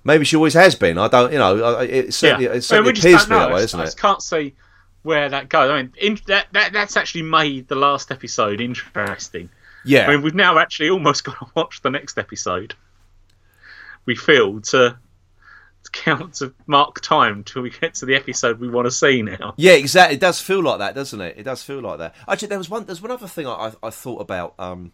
Maybe 0.03 0.25
she 0.25 0.35
always 0.35 0.53
has 0.55 0.75
been. 0.75 0.97
I 0.97 1.07
don't, 1.07 1.31
you 1.31 1.39
know, 1.39 1.79
it 1.79 2.13
certainly, 2.13 2.45
it 2.45 2.63
certainly 2.63 2.89
we 2.89 2.93
just 2.93 3.05
appears 3.05 3.23
to 3.23 3.29
be 3.29 3.35
that 3.35 3.49
way, 3.49 3.61
I 3.61 3.63
isn't 3.63 3.79
just 3.79 3.97
it? 3.97 3.99
I 3.99 4.07
can't 4.07 4.21
see 4.21 4.53
where 5.03 5.29
that 5.29 5.47
goes. 5.47 5.69
I 5.69 5.81
mean, 5.81 5.93
in, 6.01 6.19
that, 6.27 6.47
that 6.51 6.73
that's 6.73 6.97
actually 6.97 7.23
made 7.23 7.67
the 7.67 7.75
last 7.75 8.11
episode 8.11 8.59
interesting. 8.59 9.49
Yeah, 9.85 10.07
I 10.07 10.11
mean, 10.11 10.21
we've 10.21 10.35
now 10.35 10.57
actually 10.57 10.89
almost 10.89 11.23
got 11.25 11.37
to 11.39 11.45
watch 11.55 11.81
the 11.81 11.89
next 11.89 12.17
episode. 12.17 12.73
We 14.05 14.15
feel 14.15 14.59
to 14.61 14.97
count 15.91 16.35
to 16.35 16.53
mark 16.67 17.01
time 17.01 17.43
till 17.43 17.61
we 17.61 17.69
get 17.69 17.95
to 17.95 18.05
the 18.05 18.15
episode 18.15 18.59
we 18.59 18.69
want 18.69 18.85
to 18.85 18.91
see 18.91 19.21
now. 19.21 19.53
yeah, 19.57 19.73
exactly. 19.73 20.15
It 20.15 20.19
does 20.19 20.39
feel 20.39 20.61
like 20.61 20.79
that, 20.79 20.95
doesn't 20.95 21.19
it? 21.19 21.35
It 21.37 21.43
does 21.43 21.63
feel 21.63 21.81
like 21.81 21.99
that. 21.99 22.15
Actually, 22.27 22.49
there 22.49 22.57
was 22.57 22.69
one. 22.69 22.85
There's 22.85 23.01
one 23.01 23.11
other 23.11 23.27
thing 23.27 23.47
I, 23.47 23.51
I, 23.51 23.73
I 23.83 23.89
thought 23.89 24.21
about 24.21 24.53
um, 24.59 24.91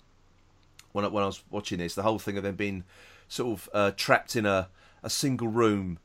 when 0.92 1.06
I, 1.06 1.08
when 1.10 1.24
I 1.24 1.28
was 1.28 1.44
watching 1.50 1.80
this. 1.80 1.96
The 1.96 2.04
whole 2.04 2.20
thing 2.20 2.38
of 2.38 2.44
them 2.44 2.56
being 2.56 2.84
sort 3.28 3.60
of 3.60 3.70
uh, 3.74 3.92
trapped 3.96 4.36
in 4.36 4.46
a, 4.46 4.70
a 5.04 5.10
single 5.10 5.48
room, 5.48 6.00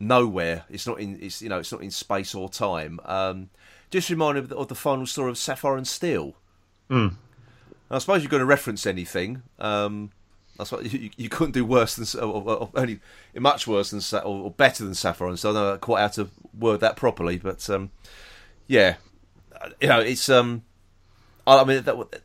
nowhere. 0.00 0.64
It's 0.70 0.86
not 0.86 1.00
in. 1.00 1.18
It's 1.20 1.42
you 1.42 1.48
know. 1.48 1.58
It's 1.58 1.72
not 1.72 1.82
in 1.82 1.90
space 1.90 2.34
or 2.34 2.48
time. 2.48 3.00
Um, 3.04 3.50
just 3.90 4.08
reminded 4.08 4.44
of 4.44 4.48
the, 4.48 4.56
of 4.56 4.68
the 4.68 4.74
final 4.74 5.06
story 5.06 5.30
of 5.30 5.38
Sapphire 5.38 5.76
and 5.76 5.86
Steel. 5.86 6.34
Mm. 6.90 7.16
I 7.90 7.98
suppose 7.98 8.22
you're 8.22 8.30
going 8.30 8.40
to 8.40 8.46
reference 8.46 8.86
anything. 8.86 9.42
Um, 9.58 10.12
I 10.58 10.64
suppose 10.64 10.92
you, 10.92 11.10
you 11.16 11.28
couldn't 11.28 11.52
do 11.52 11.64
worse 11.64 11.96
than 11.96 12.22
or, 12.22 12.42
or, 12.42 12.56
or 12.56 12.70
only 12.74 13.00
much 13.34 13.66
worse 13.66 13.90
than 13.90 14.20
or, 14.20 14.44
or 14.44 14.50
better 14.50 14.84
than 14.84 14.94
Saffron. 14.94 15.36
So 15.36 15.50
I 15.50 15.52
don't 15.52 15.62
know 15.62 15.78
quite 15.78 16.00
how 16.00 16.08
to 16.08 16.28
word 16.58 16.80
that 16.80 16.96
properly, 16.96 17.38
but 17.38 17.68
um, 17.70 17.90
yeah, 18.66 18.96
you 19.80 19.88
know, 19.88 20.00
it's 20.00 20.28
um, 20.28 20.62
I 21.46 21.60
I 21.60 21.64
mean 21.64 21.82
that, 21.82 22.22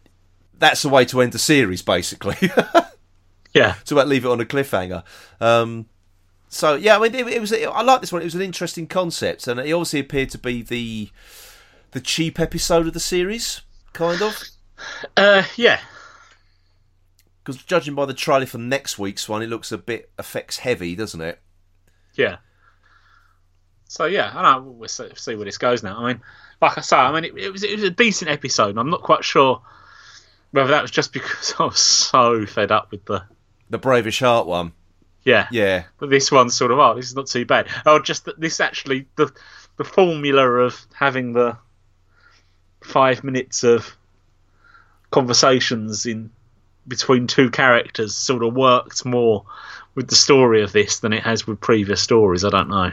that's 0.57 0.81
the 0.81 0.89
way 0.89 1.05
to 1.05 1.21
end 1.21 1.33
the 1.33 1.39
series, 1.39 1.81
basically. 1.81 2.35
Yeah, 3.57 3.73
to 3.85 3.95
about 3.95 4.07
leave 4.07 4.23
it 4.23 4.29
on 4.29 4.39
a 4.39 4.45
cliffhanger. 4.45 5.03
Um, 5.41 5.87
so 6.47 6.75
yeah, 6.75 6.97
I 6.97 6.99
mean, 6.99 7.15
it, 7.15 7.27
it 7.27 7.41
was. 7.41 7.51
I 7.51 7.81
like 7.81 8.01
this 8.01 8.11
one. 8.11 8.21
It 8.21 8.25
was 8.25 8.35
an 8.35 8.41
interesting 8.41 8.85
concept, 8.85 9.47
and 9.47 9.59
it 9.59 9.71
obviously 9.71 9.99
appeared 9.99 10.29
to 10.31 10.37
be 10.37 10.61
the 10.61 11.09
the 11.91 11.99
cheap 11.99 12.39
episode 12.39 12.85
of 12.85 12.93
the 12.93 12.99
series, 12.99 13.61
kind 13.93 14.21
of. 14.21 14.43
uh, 15.17 15.43
yeah, 15.55 15.79
Because 17.47 17.63
judging 17.63 17.95
by 17.95 18.05
the 18.05 18.13
trailer 18.13 18.45
for 18.45 18.57
next 18.57 18.99
week's 18.99 19.29
one, 19.29 19.41
it 19.41 19.47
looks 19.47 19.71
a 19.71 19.77
bit 19.77 20.11
effects 20.19 20.57
heavy, 20.57 20.97
doesn't 20.97 21.21
it? 21.21 21.39
yeah. 22.15 22.39
So 23.85 24.03
yeah, 24.03 24.33
I 24.35 24.41
know 24.41 24.63
we'll 24.63 24.89
see, 24.89 25.07
see 25.15 25.35
where 25.35 25.45
this 25.45 25.57
goes 25.57 25.81
now. 25.81 25.97
I 25.97 26.07
mean, 26.11 26.21
like 26.61 26.77
I 26.77 26.81
say, 26.81 26.97
I 26.97 27.09
mean, 27.13 27.23
it, 27.23 27.37
it 27.37 27.49
was 27.53 27.63
it 27.63 27.73
was 27.75 27.83
a 27.83 27.89
decent 27.89 28.29
episode. 28.29 28.71
and 28.71 28.79
I'm 28.81 28.89
not 28.89 29.01
quite 29.01 29.23
sure 29.23 29.61
whether 30.51 30.71
that 30.71 30.81
was 30.81 30.91
just 30.91 31.13
because 31.13 31.53
I 31.57 31.63
was 31.63 31.79
so 31.79 32.45
fed 32.45 32.69
up 32.69 32.91
with 32.91 33.05
the 33.05 33.23
The 33.69 33.77
Brave-ish 33.77 34.19
Heart 34.19 34.45
one. 34.45 34.73
yeah 35.23 35.47
Yeah, 35.49 35.85
But 35.99 36.09
this 36.09 36.29
one's 36.29 36.53
sort 36.53 36.71
of 36.71 36.79
oh, 36.79 36.95
this 36.95 37.05
is 37.05 37.15
not 37.15 37.27
too 37.27 37.45
bad. 37.45 37.69
Oh, 37.85 37.97
just 37.99 38.25
that 38.25 38.37
this 38.37 38.59
actually 38.59 39.07
the 39.15 39.31
the 39.77 39.85
formula 39.85 40.45
of 40.45 40.85
having 40.93 41.31
the 41.31 41.57
five 42.83 43.23
minutes 43.23 43.63
of 43.63 43.95
conversations 45.11 46.05
in 46.05 46.29
between 46.87 47.27
two 47.27 47.49
characters 47.49 48.15
sort 48.15 48.43
of 48.43 48.53
worked 48.53 49.05
more 49.05 49.45
with 49.95 50.07
the 50.07 50.15
story 50.15 50.61
of 50.61 50.71
this 50.71 50.99
than 50.99 51.13
it 51.13 51.23
has 51.23 51.45
with 51.47 51.59
previous 51.59 52.01
stories. 52.01 52.45
I 52.45 52.49
don't 52.49 52.69
know. 52.69 52.91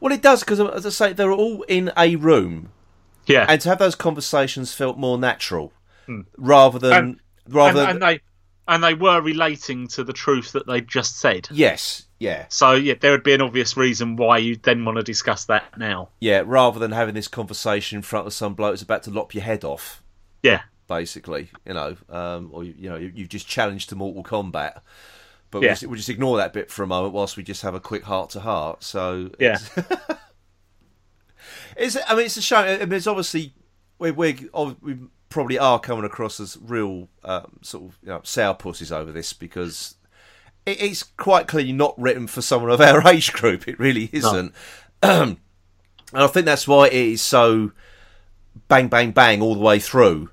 well, 0.00 0.12
it 0.12 0.22
does 0.22 0.40
because, 0.40 0.60
as 0.60 0.86
I 0.86 0.90
say, 0.90 1.12
they're 1.12 1.32
all 1.32 1.62
in 1.64 1.92
a 1.96 2.16
room, 2.16 2.70
Yeah, 3.26 3.46
and 3.48 3.60
to 3.60 3.68
have 3.68 3.78
those 3.78 3.94
conversations 3.94 4.72
felt 4.74 4.96
more 4.98 5.18
natural, 5.18 5.72
hmm. 6.06 6.22
rather 6.36 6.78
than 6.78 6.92
And- 6.92 7.20
rather. 7.48 7.80
and, 7.82 7.90
and 7.90 8.02
they 8.02 8.20
and 8.68 8.82
they 8.82 8.94
were 8.94 9.20
relating 9.20 9.86
to 9.86 10.02
the 10.02 10.12
truth 10.12 10.50
that 10.52 10.66
they 10.66 10.80
just 10.80 11.20
said. 11.20 11.46
yes, 11.52 12.02
yeah, 12.18 12.46
So 12.48 12.72
yeah, 12.72 12.94
there 12.98 13.12
would 13.12 13.22
be 13.22 13.32
an 13.34 13.40
obvious 13.40 13.76
reason 13.76 14.16
why 14.16 14.38
you'd 14.38 14.64
then 14.64 14.84
want 14.84 14.96
to 14.96 15.04
discuss 15.04 15.44
that 15.44 15.78
now. 15.78 16.08
yeah. 16.18 16.42
Rather 16.44 16.80
than 16.80 16.90
having 16.90 17.14
this 17.14 17.28
conversation 17.28 17.96
in 17.98 18.02
front 18.02 18.26
of 18.26 18.32
some 18.32 18.54
bloke 18.54 18.72
who's 18.72 18.82
about 18.82 19.04
to 19.04 19.10
lop 19.10 19.34
your 19.34 19.44
head 19.44 19.62
off. 19.64 20.02
Yeah, 20.42 20.62
basically, 20.86 21.50
you 21.66 21.74
know, 21.74 21.96
um, 22.08 22.50
or 22.52 22.64
you, 22.64 22.88
know, 22.88 22.96
you, 22.96 23.12
you've 23.14 23.28
just 23.28 23.46
challenged 23.46 23.88
to 23.90 23.96
Mortal 23.96 24.22
Kombat. 24.22 24.80
But 25.50 25.62
Yeah. 25.62 25.68
we'll, 25.68 25.70
just, 25.74 25.86
we'll 25.86 25.96
just 25.96 26.08
ignore 26.08 26.36
that 26.38 26.52
bit 26.52 26.70
for 26.70 26.82
a 26.82 26.86
moment 26.86 27.14
whilst 27.14 27.36
we 27.36 27.42
just 27.42 27.62
have 27.62 27.74
a 27.74 27.80
quick 27.80 28.04
heart 28.04 28.30
to 28.30 28.40
heart. 28.40 28.82
So 28.82 29.30
yeah, 29.38 29.58
it's, 31.76 31.96
I 32.08 32.14
mean, 32.14 32.26
it's 32.26 32.36
a 32.36 32.42
shame. 32.42 32.80
I 32.80 32.84
mean, 32.84 32.92
it's 32.92 33.06
obviously 33.06 33.52
we 33.98 34.10
we 34.10 34.48
oh, 34.52 34.76
we 34.82 34.96
probably 35.28 35.58
are 35.58 35.78
coming 35.78 36.04
across 36.04 36.40
as 36.40 36.58
real 36.60 37.08
um, 37.24 37.58
sort 37.62 37.84
of 37.84 37.98
you 38.02 38.08
know, 38.08 38.20
sourpusses 38.20 38.90
over 38.92 39.12
this 39.12 39.32
because 39.32 39.96
it, 40.64 40.80
it's 40.82 41.02
quite 41.02 41.46
clearly 41.46 41.72
not 41.72 41.94
written 41.98 42.26
for 42.26 42.42
someone 42.42 42.70
of 42.70 42.80
our 42.80 43.06
age 43.08 43.32
group. 43.32 43.68
It 43.68 43.78
really 43.78 44.08
isn't. 44.12 44.52
and 45.02 45.36
I 46.12 46.26
think 46.26 46.46
that's 46.46 46.66
why 46.68 46.86
it 46.88 46.92
is 46.94 47.22
so 47.22 47.72
bang, 48.68 48.88
bang, 48.88 49.12
bang 49.12 49.42
all 49.42 49.54
the 49.54 49.60
way 49.60 49.78
through. 49.78 50.30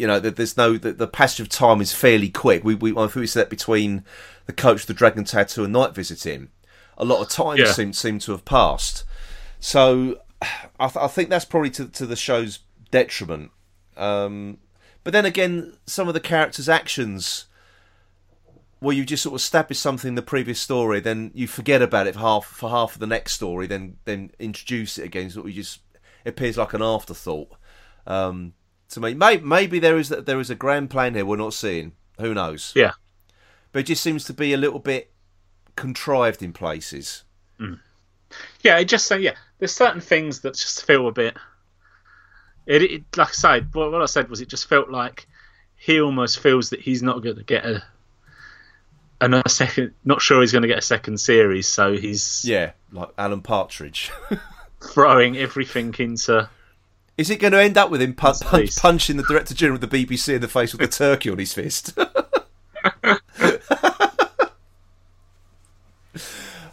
You 0.00 0.06
know, 0.06 0.18
that 0.18 0.36
there's 0.36 0.56
no 0.56 0.78
the, 0.78 0.92
the 0.92 1.06
passage 1.06 1.40
of 1.40 1.48
time 1.50 1.80
is 1.82 1.92
fairly 1.92 2.30
quick. 2.30 2.64
We 2.64 2.74
we 2.74 2.90
I 2.92 3.06
think 3.06 3.16
we 3.16 3.26
said 3.26 3.42
that 3.42 3.50
between 3.50 4.02
the 4.46 4.52
coach, 4.54 4.86
the 4.86 4.94
dragon 4.94 5.24
tattoo, 5.24 5.64
and 5.64 5.74
Nightvisiting, 5.74 6.48
a 6.96 7.04
lot 7.04 7.20
of 7.20 7.28
time 7.28 7.58
Yeah. 7.58 7.70
to 7.72 8.32
have 8.32 8.44
passed. 8.44 9.04
So 9.60 10.18
I, 10.40 10.86
th- 10.88 10.96
I 10.96 11.06
think 11.06 11.28
that's 11.28 11.44
probably 11.44 11.70
to 11.70 11.86
to 11.86 12.06
the 12.06 12.16
show's 12.16 12.60
detriment. 12.90 13.50
Um, 13.96 14.58
but 15.04 15.12
then 15.12 15.26
again, 15.26 15.74
some 15.86 16.08
of 16.08 16.14
the 16.14 16.20
characters' 16.20 16.68
actions, 16.68 17.44
where 18.78 18.96
you 18.96 19.04
just 19.04 19.22
sort 19.22 19.34
of 19.34 19.40
establish 19.40 19.78
something 19.78 20.08
in 20.08 20.14
the 20.14 20.22
previous 20.22 20.58
story, 20.60 21.00
then 21.00 21.30
you 21.34 21.46
forget 21.46 21.82
about 21.82 22.06
it 22.06 22.14
for 22.14 22.20
half 22.20 22.46
for 22.46 22.70
half 22.70 22.94
of 22.94 23.00
the 23.00 23.06
next 23.06 23.34
story, 23.34 23.66
then 23.66 23.98
then 24.06 24.30
introduce 24.38 24.96
it 24.98 25.04
again. 25.04 25.28
So 25.28 25.46
it 25.46 25.52
just 25.52 25.80
appears 26.24 26.56
like 26.56 26.72
an 26.72 26.82
afterthought. 26.82 27.52
Um, 28.06 28.54
to 28.90 29.00
me, 29.00 29.14
maybe, 29.14 29.44
maybe 29.44 29.78
there 29.78 29.98
is 29.98 30.08
there 30.08 30.40
is 30.40 30.50
a 30.50 30.54
grand 30.54 30.90
plan 30.90 31.14
here 31.14 31.24
we're 31.24 31.36
not 31.36 31.54
seeing. 31.54 31.92
Who 32.18 32.34
knows? 32.34 32.72
Yeah. 32.74 32.92
But 33.72 33.80
it 33.80 33.86
just 33.86 34.02
seems 34.02 34.24
to 34.24 34.32
be 34.32 34.52
a 34.52 34.56
little 34.56 34.78
bit 34.80 35.12
contrived 35.76 36.42
in 36.42 36.52
places. 36.52 37.24
Hmm. 37.58 37.74
Yeah, 38.62 38.78
it 38.78 38.86
just 38.86 39.06
so 39.06 39.16
yeah. 39.16 39.34
There's 39.58 39.72
certain 39.72 40.00
things 40.00 40.40
that 40.40 40.54
just 40.54 40.84
feel 40.84 41.08
a 41.08 41.12
bit. 41.12 41.36
It, 42.66 42.82
it 42.82 43.04
like 43.16 43.28
I 43.28 43.32
said, 43.32 43.74
what, 43.74 43.92
what 43.92 44.02
I 44.02 44.06
said 44.06 44.28
was 44.28 44.40
it 44.40 44.48
just 44.48 44.68
felt 44.68 44.90
like 44.90 45.26
he 45.76 46.00
almost 46.00 46.40
feels 46.40 46.70
that 46.70 46.80
he's 46.80 47.02
not 47.02 47.22
going 47.22 47.36
to 47.36 47.44
get 47.44 47.64
a. 47.64 47.82
Another 49.22 49.50
second, 49.50 49.92
not 50.02 50.22
sure 50.22 50.40
he's 50.40 50.52
going 50.52 50.62
to 50.62 50.68
get 50.68 50.78
a 50.78 50.82
second 50.82 51.20
series, 51.20 51.68
so 51.68 51.94
he's 51.94 52.42
Yeah, 52.42 52.72
like 52.90 53.10
Alan 53.18 53.42
Partridge. 53.42 54.10
throwing 54.82 55.36
everything 55.36 55.94
into. 55.98 56.48
Is 57.20 57.28
it 57.28 57.36
going 57.38 57.52
to 57.52 57.60
end 57.62 57.76
up 57.76 57.90
with 57.90 58.00
him 58.00 58.14
pun- 58.14 58.34
nice. 58.50 58.78
punching 58.78 59.18
the 59.18 59.22
director 59.22 59.52
general 59.54 59.74
of 59.82 59.88
the 59.90 60.04
BBC 60.06 60.34
in 60.34 60.40
the 60.40 60.48
face 60.48 60.72
with 60.72 60.80
a 60.80 60.88
turkey 60.88 61.28
on 61.30 61.38
his 61.38 61.52
fist? 61.52 61.92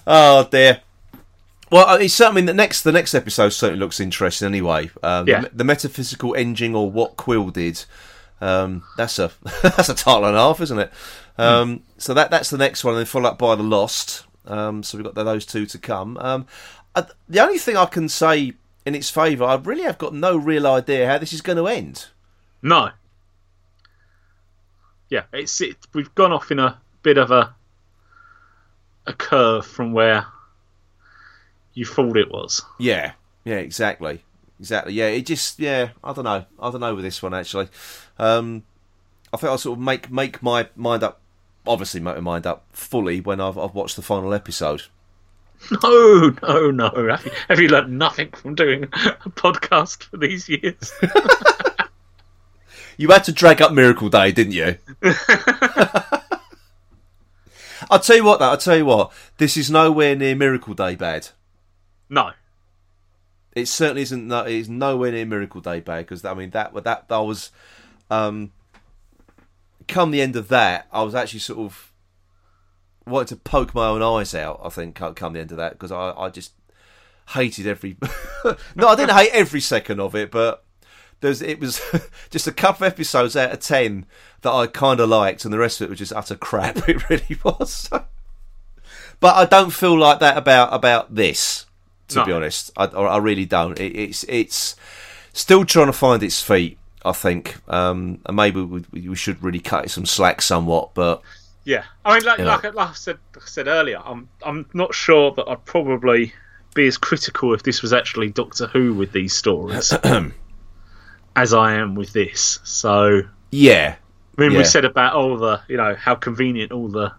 oh 0.07 0.47
dear. 0.49 0.81
Well, 1.69 1.85
uh, 1.87 1.97
it's 1.97 2.13
certainly 2.13 2.43
the 2.43 2.53
next 2.53 2.83
the 2.83 2.91
next 2.93 3.13
episode 3.13 3.49
certainly 3.49 3.79
looks 3.79 3.99
interesting 3.99 4.47
anyway. 4.47 4.89
Um, 5.03 5.27
Yeah. 5.27 5.41
the, 5.41 5.49
the 5.53 5.63
Metaphysical 5.63 6.33
Engine 6.33 6.75
or 6.75 6.89
what 6.89 7.17
Quill 7.17 7.49
did. 7.49 7.83
Um, 8.39 8.83
that's 8.95 9.19
a 9.19 9.31
that's 9.61 9.89
a 9.89 9.93
title 9.95 10.25
and 10.25 10.35
a 10.37 10.39
half, 10.39 10.61
isn't 10.61 10.79
it? 10.79 10.91
Um, 11.37 11.83
So 11.97 12.13
that 12.13 12.31
that's 12.31 12.49
the 12.49 12.57
next 12.57 12.83
one, 12.83 12.93
and 12.93 12.99
then 12.99 13.05
followed 13.05 13.29
up 13.29 13.37
by 13.37 13.55
the 13.55 13.63
Lost. 13.63 14.23
Um, 14.45 14.81
so 14.81 14.97
we've 14.97 15.03
got 15.05 15.15
those 15.15 15.45
two 15.45 15.65
to 15.65 15.77
come. 15.77 16.17
Um, 16.21 16.47
uh, 16.95 17.03
the 17.27 17.41
only 17.41 17.57
thing 17.57 17.75
I 17.75 17.85
can 17.85 18.07
say 18.07 18.53
in 18.87 18.95
its 18.95 19.09
favour, 19.09 19.43
I 19.43 19.55
really 19.55 19.83
have 19.83 19.97
got 19.97 20.13
no 20.13 20.37
real 20.37 20.65
idea 20.65 21.07
how 21.07 21.17
this 21.17 21.33
is 21.33 21.41
going 21.41 21.57
to 21.57 21.67
end. 21.67 22.05
No. 22.61 22.91
Yeah, 25.09 25.23
it's 25.33 25.59
it, 25.59 25.75
we've 25.93 26.15
gone 26.15 26.31
off 26.31 26.51
in 26.51 26.59
a 26.59 26.79
bit 27.03 27.17
of 27.17 27.29
a 27.29 27.53
a 29.05 29.11
curve 29.11 29.65
from 29.65 29.91
where 29.91 30.27
you 31.73 31.83
thought 31.83 32.15
it 32.15 32.31
was. 32.31 32.61
Yeah, 32.79 33.11
yeah, 33.43 33.55
exactly, 33.55 34.23
exactly. 34.57 34.93
Yeah, 34.93 35.07
it 35.07 35.25
just 35.25 35.59
yeah, 35.59 35.89
I 36.01 36.13
don't 36.13 36.23
know, 36.23 36.45
I 36.57 36.71
don't 36.71 36.79
know 36.79 36.95
with 36.95 37.03
this 37.03 37.21
one 37.21 37.33
actually. 37.33 37.67
Um, 38.17 38.63
I 39.33 39.37
think 39.37 39.49
I'll 39.49 39.57
sort 39.57 39.77
of 39.77 39.83
make 39.83 40.09
make 40.09 40.41
my 40.41 40.69
mind 40.77 41.03
up, 41.03 41.19
obviously 41.65 41.99
make 41.99 42.15
my 42.15 42.21
mind 42.21 42.47
up 42.47 42.65
fully 42.71 43.19
when 43.19 43.41
I've 43.41 43.57
I've 43.57 43.75
watched 43.75 43.97
the 43.97 44.01
final 44.01 44.33
episode. 44.33 44.83
No, 45.83 46.33
no, 46.43 46.71
no. 46.71 46.89
Have 47.09 47.25
you, 47.25 47.31
have 47.49 47.59
you 47.59 47.67
learned 47.67 47.97
nothing 47.97 48.29
from 48.31 48.55
doing 48.55 48.83
a 48.83 49.29
podcast 49.29 50.03
for 50.03 50.17
these 50.17 50.47
years? 50.47 50.93
You 52.97 53.09
had 53.09 53.23
to 53.25 53.31
drag 53.31 53.61
up 53.61 53.71
Miracle 53.71 54.09
Day, 54.09 54.31
didn't 54.31 54.53
you? 54.53 54.77
I'll 57.91 57.99
tell 57.99 58.15
you 58.15 58.23
what, 58.23 58.39
though. 58.39 58.49
I'll 58.49 58.57
tell 58.57 58.75
you 58.75 58.85
what. 58.85 59.13
This 59.37 59.55
is 59.55 59.69
nowhere 59.69 60.15
near 60.15 60.35
Miracle 60.35 60.73
Day 60.73 60.95
bad. 60.95 61.27
No. 62.09 62.31
It 63.53 63.67
certainly 63.67 64.01
isn't. 64.01 64.27
No, 64.27 64.41
it's 64.41 64.67
nowhere 64.67 65.11
near 65.11 65.27
Miracle 65.27 65.61
Day 65.61 65.79
bad 65.79 66.07
because 66.07 66.25
I 66.25 66.33
mean 66.33 66.49
that 66.51 66.73
that 66.83 67.07
that 67.07 67.17
was. 67.19 67.51
Um, 68.09 68.51
come 69.87 70.11
the 70.11 70.21
end 70.21 70.35
of 70.35 70.47
that, 70.47 70.87
I 70.91 71.03
was 71.03 71.13
actually 71.13 71.39
sort 71.39 71.59
of 71.59 71.86
wanted 73.07 73.29
to 73.29 73.35
poke 73.37 73.73
my 73.73 73.87
own 73.87 74.01
eyes 74.01 74.35
out. 74.35 74.59
I 74.63 74.69
think 74.69 74.95
come 74.95 75.33
the 75.33 75.39
end 75.39 75.51
of 75.51 75.57
that 75.57 75.73
because 75.73 75.91
I 75.91 76.11
I 76.11 76.29
just 76.29 76.53
hated 77.29 77.67
every. 77.67 77.97
no, 78.75 78.87
I 78.87 78.95
didn't 78.95 79.15
hate 79.15 79.31
every 79.33 79.61
second 79.61 79.99
of 79.99 80.15
it, 80.15 80.31
but 80.31 80.63
there's 81.21 81.41
it 81.41 81.59
was 81.59 81.81
just 82.29 82.47
a 82.47 82.51
couple 82.51 82.85
of 82.85 82.93
episodes 82.93 83.35
out 83.35 83.51
of 83.51 83.59
ten 83.59 84.05
that 84.41 84.51
I 84.51 84.67
kind 84.67 84.99
of 84.99 85.09
liked, 85.09 85.43
and 85.45 85.53
the 85.53 85.57
rest 85.57 85.81
of 85.81 85.85
it 85.87 85.89
was 85.89 85.99
just 85.99 86.13
utter 86.13 86.35
crap. 86.35 86.77
It 86.87 87.09
really 87.09 87.37
was. 87.43 87.89
but 89.19 89.35
I 89.35 89.45
don't 89.45 89.71
feel 89.71 89.97
like 89.97 90.19
that 90.19 90.37
about 90.37 90.73
about 90.73 91.15
this. 91.15 91.65
To 92.09 92.19
No. 92.19 92.25
be 92.25 92.31
honest, 92.31 92.71
I, 92.77 92.85
I 92.85 93.17
really 93.17 93.45
don't. 93.45 93.77
It, 93.79 93.93
it's 93.95 94.23
it's 94.29 94.75
still 95.33 95.65
trying 95.65 95.87
to 95.87 95.93
find 95.93 96.23
its 96.23 96.41
feet. 96.41 96.77
I 97.05 97.11
think, 97.13 97.57
um, 97.69 98.19
and 98.25 98.35
maybe 98.35 98.61
we, 98.61 98.83
we 98.91 99.15
should 99.15 99.41
really 99.41 99.59
cut 99.59 99.85
it 99.85 99.89
some 99.91 100.05
slack 100.05 100.41
somewhat. 100.41 100.93
But 100.93 101.21
Yeah, 101.67 101.83
I 102.05 102.15
mean, 102.15 102.23
like, 102.25 102.39
like, 102.39 102.63
like 102.75 102.89
I 102.91 102.93
said, 102.93 103.17
like 103.35 103.43
I 103.43 103.47
said 103.47 103.67
earlier, 103.67 104.01
I'm 104.05 104.29
I'm 104.41 104.65
not 104.73 104.93
sure 104.95 105.31
that 105.33 105.49
I'd 105.49 105.65
probably 105.65 106.31
be 106.73 106.87
as 106.87 106.97
critical 106.97 107.53
if 107.53 107.63
this 107.63 107.81
was 107.81 107.91
actually 107.91 108.29
Doctor 108.29 108.67
Who 108.67 108.93
with 108.93 109.11
these 109.11 109.33
stories 109.35 109.91
as 111.35 111.53
I 111.53 111.73
am 111.73 111.95
with 111.95 112.13
this. 112.13 112.59
So, 112.63 113.23
yeah, 113.51 113.95
I 114.37 114.41
mean, 114.41 114.53
Yeah. 114.53 114.59
we 114.59 114.63
said 114.63 114.85
about 114.85 115.13
all 115.13 115.37
the, 115.37 115.59
you 115.67 115.75
know, 115.75 115.93
how 115.93 116.15
convenient 116.15 116.71
all 116.71 116.87
the 116.87 117.11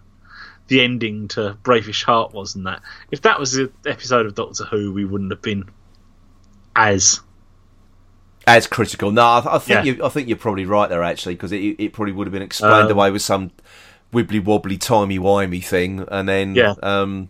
the 0.67 0.81
ending 0.81 1.27
to 1.27 1.55
Brave-ish 1.61 2.03
Heart 2.03 2.33
was, 2.33 2.55
and 2.55 2.65
that. 2.65 2.81
If 3.11 3.21
that 3.21 3.39
was 3.39 3.53
an 3.55 3.71
episode 3.85 4.25
of 4.25 4.33
Doctor 4.33 4.65
Who, 4.65 4.91
we 4.93 5.05
wouldn't 5.05 5.31
have 5.31 5.43
been 5.43 5.69
as 6.75 7.19
as 8.47 8.65
critical. 8.65 9.11
No, 9.11 9.21
I, 9.21 9.57
I 9.57 9.59
think 9.59 9.85
Yeah. 9.85 9.93
you, 9.93 10.03
I 10.03 10.09
think 10.09 10.27
you're 10.27 10.37
probably 10.37 10.65
right 10.65 10.89
there 10.89 11.03
actually 11.03 11.35
because 11.35 11.51
it, 11.51 11.57
it 11.57 11.93
probably 11.93 12.13
would 12.13 12.25
have 12.25 12.31
been 12.31 12.41
explained 12.41 12.85
Um, 12.87 12.91
away 12.93 13.11
with 13.11 13.21
some 13.21 13.51
wibbly 14.13 14.43
wobbly 14.43 14.77
timey 14.77 15.19
wimey 15.19 15.63
thing, 15.63 16.05
and 16.09 16.27
then 16.27 16.55
Yeah. 16.55 16.75
um, 16.81 17.29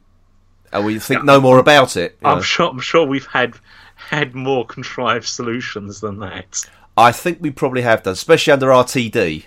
and 0.72 0.86
we 0.86 1.00
think 1.00 1.24
no 1.24 1.42
more 1.42 1.58
about 1.60 1.98
it. 1.98 2.18
I'm 2.24 2.38
know. 2.38 2.42
sure. 2.42 2.70
I'm 2.70 2.80
sure 2.80 3.06
we've 3.06 3.26
had 3.26 3.56
had 3.96 4.34
more 4.36 4.66
contrived 4.66 5.26
solutions 5.28 6.00
than 6.02 6.20
that. 6.20 6.64
I 6.98 7.12
think 7.12 7.40
we 7.42 7.52
probably 7.52 7.82
have 7.82 8.04
done, 8.04 8.14
especially 8.14 8.54
under 8.54 8.68
RTD. 8.68 9.46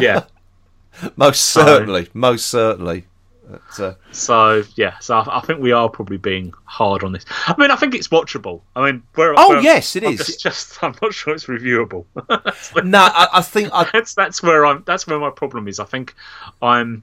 Yeah. 0.00 0.24
most 1.16 1.44
certainly, 1.44 2.08
most 2.14 2.46
certainly. 2.46 3.06
But, 3.50 3.80
uh, 3.82 3.94
So 4.12 4.62
yeah, 4.76 4.98
so 5.00 5.16
I, 5.18 5.38
I 5.38 5.40
think 5.40 5.60
we 5.60 5.72
are 5.72 5.88
probably 5.88 6.16
being 6.18 6.52
hard 6.64 7.02
on 7.04 7.12
this. 7.12 7.24
I 7.46 7.54
mean, 7.58 7.70
I 7.70 7.76
think 7.76 7.94
it's 7.94 8.08
watchable. 8.08 8.60
I 8.76 8.90
mean, 8.90 9.02
where, 9.14 9.34
Oh, 9.36 9.48
where- 9.50 9.60
yes, 9.60 9.96
it 9.96 10.04
I'm 10.04 10.12
is. 10.12 10.18
Just, 10.26 10.40
just, 10.42 10.78
I'm 10.84 10.94
not 11.02 11.12
sure 11.14 11.34
it's 11.34 11.46
reviewable. 11.46 12.04
no, 12.84 12.98
I, 12.98 13.28
I 13.34 13.42
think 13.42 13.70
I, 13.72 13.84
that's 13.92 14.14
that's 14.14 14.42
where 14.42 14.64
I'm. 14.66 14.82
That's 14.86 15.06
where 15.06 15.18
my 15.18 15.30
problem 15.30 15.68
is. 15.68 15.80
I 15.80 15.84
think 15.84 16.14
I'm 16.62 17.02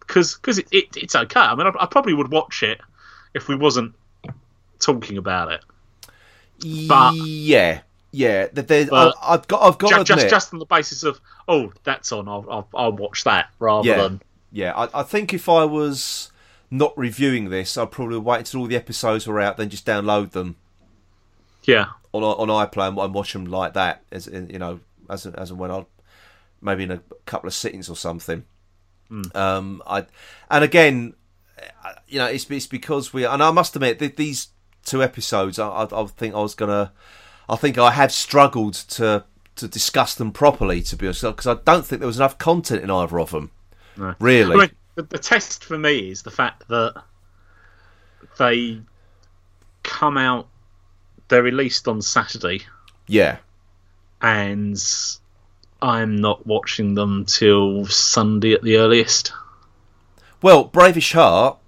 because 0.00 0.34
because 0.34 0.58
it, 0.58 0.68
it, 0.70 0.96
it's 0.96 1.16
okay. 1.16 1.40
I 1.40 1.54
mean, 1.54 1.66
I, 1.66 1.72
I 1.80 1.86
probably 1.86 2.14
would 2.14 2.30
watch 2.30 2.62
it 2.62 2.80
if 3.34 3.48
we 3.48 3.56
wasn't 3.56 3.94
talking 4.78 5.18
about 5.18 5.52
it. 5.52 5.60
But- 6.88 7.14
yeah, 7.16 7.80
yeah. 8.12 8.46
There's, 8.52 8.88
But- 8.88 9.14
I, 9.20 9.34
I've 9.34 9.48
got, 9.48 9.62
I've 9.62 9.78
got 9.78 9.90
Ju- 9.90 9.96
to 9.98 10.04
just 10.04 10.28
just 10.28 10.52
on 10.52 10.58
the 10.58 10.64
basis 10.66 11.02
of 11.02 11.20
oh, 11.48 11.72
that's 11.84 12.12
on. 12.12 12.28
I'll 12.28 12.46
I'll, 12.48 12.68
I'll 12.74 12.92
watch 12.92 13.24
that 13.24 13.50
rather 13.58 13.88
Yeah. 13.88 14.02
than 14.02 14.22
yeah. 14.52 14.72
I, 14.74 15.00
I 15.00 15.02
think 15.02 15.34
if 15.34 15.48
I 15.48 15.64
was 15.64 16.30
not 16.70 16.96
reviewing 16.96 17.50
this, 17.50 17.76
I'd 17.76 17.90
probably 17.90 18.18
wait 18.18 18.38
until 18.38 18.60
all 18.60 18.66
the 18.66 18.76
episodes 18.76 19.26
were 19.26 19.40
out, 19.40 19.56
then 19.56 19.68
just 19.68 19.86
download 19.86 20.32
them 20.32 20.56
yeah. 21.64 21.86
on 22.12 22.22
on 22.22 22.48
iPlayer 22.48 23.04
and 23.04 23.14
watch 23.14 23.32
them 23.32 23.46
like 23.46 23.74
that, 23.74 24.02
as 24.10 24.26
in, 24.26 24.50
you 24.50 24.58
know, 24.58 24.80
as 25.08 25.26
as 25.26 25.50
and 25.50 25.58
when 25.58 25.70
I 25.70 25.84
maybe 26.60 26.84
in 26.84 26.90
a 26.90 27.02
couple 27.26 27.48
of 27.48 27.54
sittings 27.54 27.88
or 27.88 27.96
something. 27.96 28.44
Um, 29.34 29.82
I 29.86 30.06
and 30.50 30.64
again, 30.64 31.14
uh, 31.84 31.92
you 32.08 32.18
know, 32.18 32.26
it's 32.26 32.50
it's 32.50 32.66
because 32.66 33.12
we 33.12 33.24
and 33.24 33.42
I 33.42 33.50
must 33.50 33.76
admit 33.76 33.98
that 34.00 34.16
these 34.16 34.48
two 34.84 35.02
episodes, 35.02 35.58
I, 35.58 35.68
I, 35.68 36.02
I 36.02 36.06
think 36.06 36.34
I 36.34 36.40
was 36.40 36.54
gonna, 36.54 36.92
I 37.48 37.56
think 37.56 37.78
I 37.78 37.92
have 37.92 38.12
struggled 38.12 38.74
to 38.74 39.24
to 39.56 39.68
discuss 39.68 40.14
them 40.14 40.32
properly, 40.32 40.82
to 40.82 40.96
be 40.96 41.06
honest, 41.06 41.22
because 41.22 41.46
I 41.46 41.54
don't 41.54 41.86
think 41.86 42.00
there 42.00 42.06
was 42.06 42.18
enough 42.18 42.38
content 42.38 42.82
in 42.82 42.90
either 42.90 43.18
of 43.18 43.30
them. 43.30 43.50
No. 43.96 44.14
Really, 44.20 44.54
I 44.54 44.58
mean, 44.58 44.70
the, 44.94 45.02
the 45.02 45.18
test 45.18 45.64
for 45.64 45.78
me 45.78 46.10
is 46.10 46.22
the 46.22 46.30
fact 46.30 46.68
that 46.68 47.02
they 48.38 48.80
come 49.82 50.18
out. 50.18 50.48
They're 51.28 51.42
released 51.42 51.88
on 51.88 52.02
Saturday, 52.02 52.62
yeah, 53.08 53.38
and 54.22 54.80
I'm 55.82 56.16
not 56.16 56.46
watching 56.46 56.94
them 56.94 57.24
till 57.24 57.86
Sunday 57.86 58.52
at 58.52 58.62
the 58.62 58.76
earliest. 58.76 59.32
Well, 60.42 60.64
Brave-ish 60.64 61.12
Heart, 61.12 61.58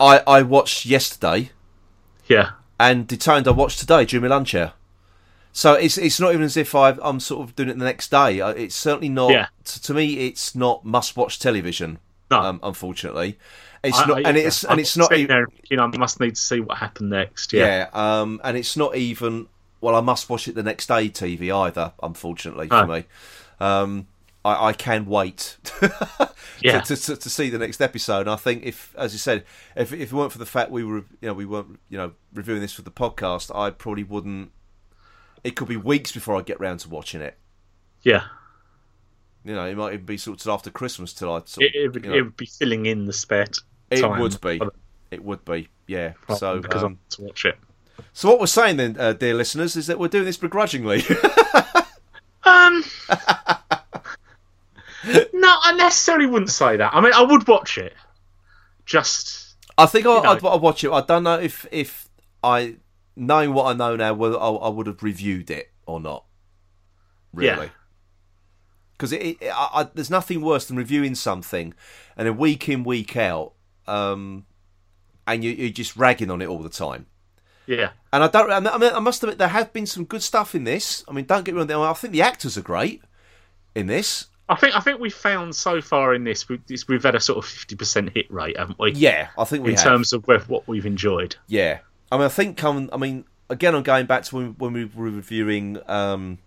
I 0.00 0.22
I 0.26 0.42
watched 0.42 0.86
yesterday, 0.86 1.50
Yeah, 2.26 2.52
and 2.78 3.06
Detained 3.06 3.46
I 3.46 3.50
watched 3.50 3.80
today 3.80 4.04
during 4.04 4.22
my 4.22 4.34
lunch 4.34 4.54
hour. 4.54 4.72
So 5.52 5.74
it's 5.74 5.98
it's 5.98 6.20
not 6.20 6.30
even 6.32 6.44
as 6.44 6.56
if 6.56 6.74
i 6.74 6.90
I'm 7.02 7.18
sort 7.20 7.42
of 7.48 7.56
doing 7.56 7.68
it 7.70 7.78
the 7.78 7.84
next 7.84 8.10
day. 8.10 8.38
It's 8.38 8.74
certainly 8.74 9.08
not. 9.08 9.32
Yeah. 9.32 9.46
To, 9.64 9.82
to 9.82 9.94
me, 9.94 10.26
it's 10.28 10.54
not 10.54 10.84
must-watch 10.84 11.38
television. 11.38 11.98
No. 12.30 12.40
um, 12.40 12.60
unfortunately, 12.62 13.36
it's 13.82 13.98
I- 13.98 14.06
not, 14.06 14.18
I- 14.18 14.28
and 14.28 14.36
it's 14.36 14.64
I'm 14.64 14.70
and 14.72 14.80
it's 14.80 14.96
not. 14.96 15.12
e- 15.12 15.26
there, 15.26 15.48
you 15.68 15.76
know, 15.76 15.90
I 15.92 15.96
must 15.96 16.20
need 16.20 16.36
to 16.36 16.40
see 16.40 16.60
what 16.60 16.78
happened 16.78 17.10
next. 17.10 17.52
Yeah, 17.52 17.88
Yeah, 17.92 18.20
um, 18.20 18.40
and 18.44 18.56
it's 18.56 18.76
not 18.76 18.94
even. 18.96 19.48
Well, 19.80 19.96
I 19.96 20.00
must 20.00 20.28
watch 20.28 20.46
it 20.46 20.54
the 20.54 20.62
next 20.62 20.86
day 20.86 21.08
TV 21.08 21.50
either. 21.52 21.92
Unfortunately 22.02 22.68
for 22.68 22.86
me, 22.86 23.04
um, 23.58 24.06
I, 24.44 24.66
I 24.68 24.72
can 24.74 25.06
wait 25.06 25.56
yeah, 26.60 26.80
to, 26.82 26.96
to, 26.96 27.16
to 27.16 27.30
see 27.30 27.48
the 27.50 27.58
next 27.58 27.80
episode. 27.80 28.20
And 28.20 28.30
I 28.30 28.36
think 28.36 28.62
if, 28.64 28.94
as 28.96 29.12
you 29.14 29.18
said, 29.18 29.44
if 29.74 29.92
if 29.92 30.12
it 30.12 30.12
weren't 30.12 30.32
for 30.32 30.38
the 30.38 30.46
fact 30.46 30.70
we 30.70 30.84
were, 30.84 30.98
you 31.20 31.28
know, 31.28 31.32
we 31.32 31.46
weren't, 31.46 31.80
you 31.88 31.96
know, 31.98 32.12
reviewing 32.34 32.60
this 32.60 32.72
for 32.74 32.82
the 32.82 32.90
podcast, 32.90 33.54
I 33.56 33.70
probably 33.70 34.04
wouldn't. 34.04 34.52
It 35.44 35.56
could 35.56 35.68
be 35.68 35.76
weeks 35.76 36.12
before 36.12 36.36
I 36.36 36.42
get 36.42 36.60
round 36.60 36.80
to 36.80 36.88
watching 36.88 37.20
it. 37.20 37.38
yeah. 38.02 38.24
You 39.42 39.54
know, 39.54 39.64
it 39.64 39.74
might 39.74 39.94
even 39.94 40.04
be 40.04 40.18
sorted 40.18 40.48
after 40.48 40.70
Christmas 40.70 41.14
till 41.14 41.32
I. 41.32 41.40
Sort 41.46 41.64
It, 41.64 41.74
it, 41.74 41.92
would, 41.94 42.04
you 42.04 42.10
know, 42.10 42.16
it 42.16 42.22
would 42.22 42.36
be 42.36 42.44
filling 42.44 42.84
in 42.84 43.06
the 43.06 43.12
spare 43.14 43.46
t- 43.46 43.62
it 43.90 44.06
would 44.06 44.38
be. 44.42 44.60
It 45.10 45.24
would 45.24 45.44
be. 45.46 45.68
Yeah. 45.86 46.12
So, 46.36 46.60
because 46.60 46.82
um, 46.82 46.92
I'm 46.92 46.98
to 47.10 47.22
watch 47.22 47.46
it. 47.46 47.58
so 48.12 48.28
what 48.28 48.38
we're 48.38 48.46
saying 48.46 48.76
then, 48.76 48.96
uh, 48.98 49.14
dear 49.14 49.32
listeners, 49.32 49.76
is 49.76 49.86
that 49.86 49.98
we're 49.98 50.08
doing 50.08 50.26
this 50.26 50.36
begrudgingly. 50.36 51.04
Um, 52.42 52.82
no, 55.32 55.56
I 55.62 55.74
necessarily 55.76 56.26
wouldn't 56.26 56.50
say 56.50 56.76
that. 56.76 56.94
I 56.94 57.00
mean, 57.00 57.12
I 57.12 57.22
would 57.22 57.46
watch 57.46 57.78
it. 57.78 57.94
Just 58.86 59.56
I 59.78 59.86
think 59.86 60.06
I, 60.06 60.16
I'd 60.18 60.42
watch 60.42 60.82
it. 60.84 60.90
I 60.90 61.00
don't 61.02 61.22
know 61.22 61.38
if 61.38 61.66
if 61.70 62.08
I 62.42 62.76
knowing 63.16 63.52
what 63.54 63.66
I 63.66 63.72
know 63.72 63.96
now 63.96 64.14
whether 64.14 64.38
I, 64.38 64.48
I 64.48 64.68
would 64.68 64.86
have 64.86 65.02
reviewed 65.02 65.50
it 65.50 65.70
or 65.86 66.00
not. 66.00 66.24
Really, 67.32 67.70
because 68.92 69.12
it, 69.12 69.22
it 69.40 69.50
I, 69.54 69.68
I, 69.72 69.88
there's 69.94 70.10
nothing 70.10 70.40
worse 70.40 70.66
than 70.66 70.76
reviewing 70.76 71.14
something 71.14 71.74
and 72.16 72.26
then 72.26 72.36
week 72.36 72.68
in 72.68 72.82
week 72.82 73.16
out, 73.16 73.52
um, 73.86 74.46
and 75.28 75.44
you, 75.44 75.52
you're 75.52 75.70
just 75.70 75.96
ragging 75.96 76.30
on 76.30 76.42
it 76.42 76.48
all 76.48 76.58
the 76.58 76.68
time. 76.68 77.06
yeah, 77.66 77.90
And 78.12 78.24
I 78.24 78.28
don't. 78.28 78.50
I 78.50 78.78
mean, 78.78 78.92
I 78.92 78.98
must 78.98 79.22
admit 79.22 79.38
there 79.38 79.46
have 79.46 79.72
been 79.72 79.86
some 79.86 80.04
good 80.04 80.22
stuff 80.24 80.56
in 80.56 80.64
this. 80.64 81.04
I 81.06 81.12
mean, 81.12 81.24
don't 81.24 81.44
get 81.44 81.54
me 81.54 81.62
wrong. 81.62 81.70
I 81.70 81.92
think 81.92 82.12
the 82.12 82.22
actors 82.22 82.58
are 82.58 82.62
great 82.62 83.00
in 83.76 83.86
this. 83.86 84.26
I 84.48 84.56
think 84.56 84.74
I 84.74 84.80
think 84.80 84.98
we 84.98 85.10
found 85.10 85.54
so 85.54 85.80
far 85.80 86.12
in 86.12 86.24
this 86.24 86.48
we, 86.48 86.60
we've 86.88 87.04
had 87.04 87.14
a 87.14 87.20
sort 87.20 87.38
of 87.38 87.48
fifty 87.48 87.76
percent 87.76 88.10
hit 88.12 88.28
rate, 88.28 88.58
haven't 88.58 88.80
we? 88.80 88.90
Yeah, 88.90 89.28
I 89.38 89.44
think 89.44 89.62
we 89.62 89.70
in 89.70 89.76
have. 89.76 89.84
terms 89.86 90.12
of 90.12 90.24
what 90.26 90.66
we've 90.66 90.86
enjoyed. 90.86 91.36
Yeah, 91.46 91.78
I 92.10 92.16
mean, 92.16 92.26
I 92.26 92.28
think 92.28 92.56
come. 92.56 92.90
I 92.92 92.96
mean, 92.96 93.24
again, 93.48 93.74
I'm 93.74 93.82
going 93.82 94.06
back 94.06 94.24
to 94.24 94.36
when, 94.36 94.46
when 94.58 94.72
we 94.72 94.84
were 94.84 95.10
reviewing 95.10 95.78
um, 95.86 96.38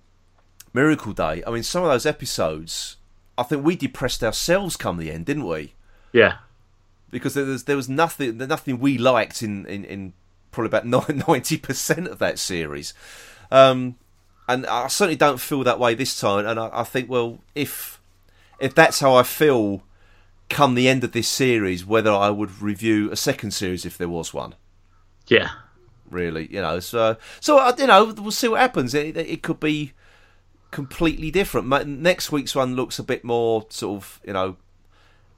Miracle 0.74 1.14
Day. 1.14 1.44
I 1.46 1.52
mean, 1.52 1.64
some 1.64 1.84
of 1.84 1.90
those 1.90 2.06
episodes, 2.06 2.98
I 3.38 3.44
think 3.44 3.66
we 3.66 3.76
depressed 3.76 4.24
ourselves 4.24 4.76
come 4.76 4.98
the 4.98 5.12
end, 5.12 5.26
didn't 5.26 5.46
we? 5.46 5.74
Yeah, 6.12 6.38
Because 7.12 7.34
there 7.34 7.46
was 7.46 7.64
there 7.64 7.76
was 7.76 7.90
nothing 7.90 8.38
nothing 8.38 8.80
we 8.80 8.98
liked 8.98 9.42
in 9.42 9.66
in, 9.66 9.86
in 9.86 10.14
probably 10.52 10.68
about 10.78 11.28
ninety 11.28 11.58
percent 11.58 12.08
of 12.08 12.20
that 12.20 12.40
series. 12.40 12.94
Um, 13.52 13.96
and 14.48 14.66
I 14.66 14.88
certainly 14.88 15.16
don't 15.16 15.40
feel 15.40 15.64
that 15.64 15.80
way 15.80 15.96
this 15.96 16.20
time. 16.20 16.46
And 16.46 16.60
I, 16.60 16.70
I 16.74 16.84
think, 16.84 17.10
well, 17.10 17.40
if 17.56 18.02
if 18.60 18.76
that's 18.76 19.00
how 19.00 19.16
I 19.16 19.24
feel 19.24 19.84
come 20.50 20.76
the 20.76 20.90
end 20.90 21.04
of 21.04 21.14
this 21.14 21.28
series, 21.28 21.86
whether 21.86 22.12
I 22.12 22.30
would 22.30 22.62
review 22.62 23.10
a 23.12 23.16
second 23.16 23.52
series 23.52 23.86
if 23.86 23.98
there 23.98 24.10
was 24.10 24.34
one 24.34 24.56
yeah, 25.28 25.50
really 26.14 26.48
you 26.52 26.62
know 26.62 26.80
so 26.80 27.18
so 27.40 27.58
uh, 27.58 27.74
you 27.78 27.88
know 27.88 28.14
we'll 28.18 28.32
see 28.32 28.48
what 28.48 28.62
happens 28.62 28.94
it, 28.94 29.18
it 29.18 29.44
could 29.44 29.60
be 29.60 29.92
completely 30.72 31.30
different 31.32 31.68
next 31.88 32.32
week's 32.32 32.56
one 32.56 32.76
looks 32.76 32.98
a 33.00 33.04
bit 33.04 33.24
more 33.24 33.66
sort 33.70 34.02
of 34.02 34.22
you 34.26 34.34
know 34.34 34.56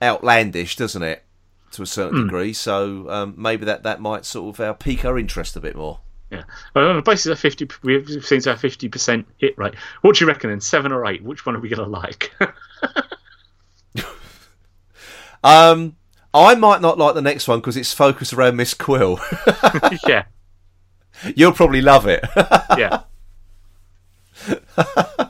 outlandish 0.02 0.76
doesn't 0.76 1.04
it 1.04 1.24
to 1.72 1.82
a 1.82 1.86
certain 1.86 2.24
degree 2.24 2.54
so 2.54 3.10
um, 3.10 3.34
maybe 3.38 3.66
that 3.66 3.84
that 3.84 4.00
might 4.00 4.24
sort 4.24 4.56
of 4.56 4.60
uh, 4.62 4.74
pique 4.74 5.04
our 5.04 5.18
interest 5.18 5.56
a 5.56 5.60
bit 5.60 5.76
more 5.76 6.00
yeah. 6.32 6.44
Well, 6.74 6.90
on 6.90 6.96
the 6.96 7.04
basis 7.04 7.28
of 7.28 7.40
fifty, 7.40 7.68
we've 7.84 8.26
seen 8.26 8.42
to 8.42 8.50
have 8.50 8.60
fifty 8.60 8.90
percent 8.90 9.28
hit 9.38 9.56
rate. 9.60 9.76
What 10.02 10.16
do 10.16 10.26
you 10.26 10.28
reckon? 10.28 10.50
Then 10.50 10.60
seven 10.60 10.92
or 10.92 11.06
eight? 11.06 11.24
Which 11.24 11.46
one 11.46 11.56
are 11.56 11.60
we 11.60 11.70
going 11.70 11.88
to 11.88 11.88
like? 11.88 12.34
um 15.44 15.96
I 16.36 16.56
might 16.56 16.82
not 16.82 16.98
like 16.98 17.16
the 17.16 17.22
next 17.22 17.48
one 17.48 17.60
because 17.60 17.78
it's 17.78 17.94
focused 17.94 18.34
around 18.34 18.58
Miss 18.58 18.74
Quill. 18.74 19.20
yeah, 20.08 20.26
You'll 21.36 21.54
probably 21.54 21.82
love 21.82 22.06
it. 22.08 22.24
yeah. 22.78 23.04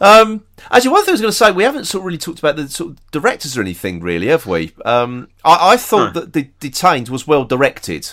Um, 0.00 0.44
actually, 0.70 0.90
one 0.90 1.04
thing 1.04 1.12
I 1.12 1.14
was 1.14 1.20
going 1.20 1.30
to 1.30 1.36
say, 1.36 1.52
we 1.52 1.62
haven't 1.62 1.84
sort 1.84 2.00
of 2.00 2.06
really 2.06 2.18
talked 2.18 2.40
about 2.40 2.56
the 2.56 2.68
sort 2.68 2.90
of 2.90 3.10
directors 3.12 3.56
or 3.56 3.60
anything, 3.60 4.00
really, 4.00 4.26
have 4.26 4.46
we? 4.46 4.72
Um, 4.84 5.28
I, 5.44 5.74
I 5.74 5.76
thought 5.76 6.14
No. 6.14 6.20
that 6.22 6.32
the 6.32 6.50
Detained 6.58 7.08
was 7.08 7.26
well 7.28 7.44
directed. 7.44 8.10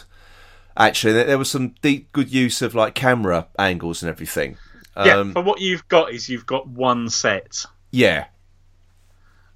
Actually, 0.77 1.13
there, 1.13 1.23
there 1.25 1.37
was 1.39 1.49
some 1.49 1.73
deep, 1.81 2.11
good 2.13 2.31
use 2.31 2.61
of 2.61 2.75
like 2.75 2.93
camera 2.93 3.47
angles 3.57 4.03
and 4.03 4.09
everything. 4.11 4.57
yeah, 5.03 5.15
Um, 5.15 5.33
but 5.33 5.45
what 5.45 5.61
you've 5.61 5.87
got 5.87 6.13
is 6.13 6.29
you've 6.29 6.45
got 6.45 6.67
one 6.67 7.09
set. 7.09 7.65
yeah, 7.89 8.25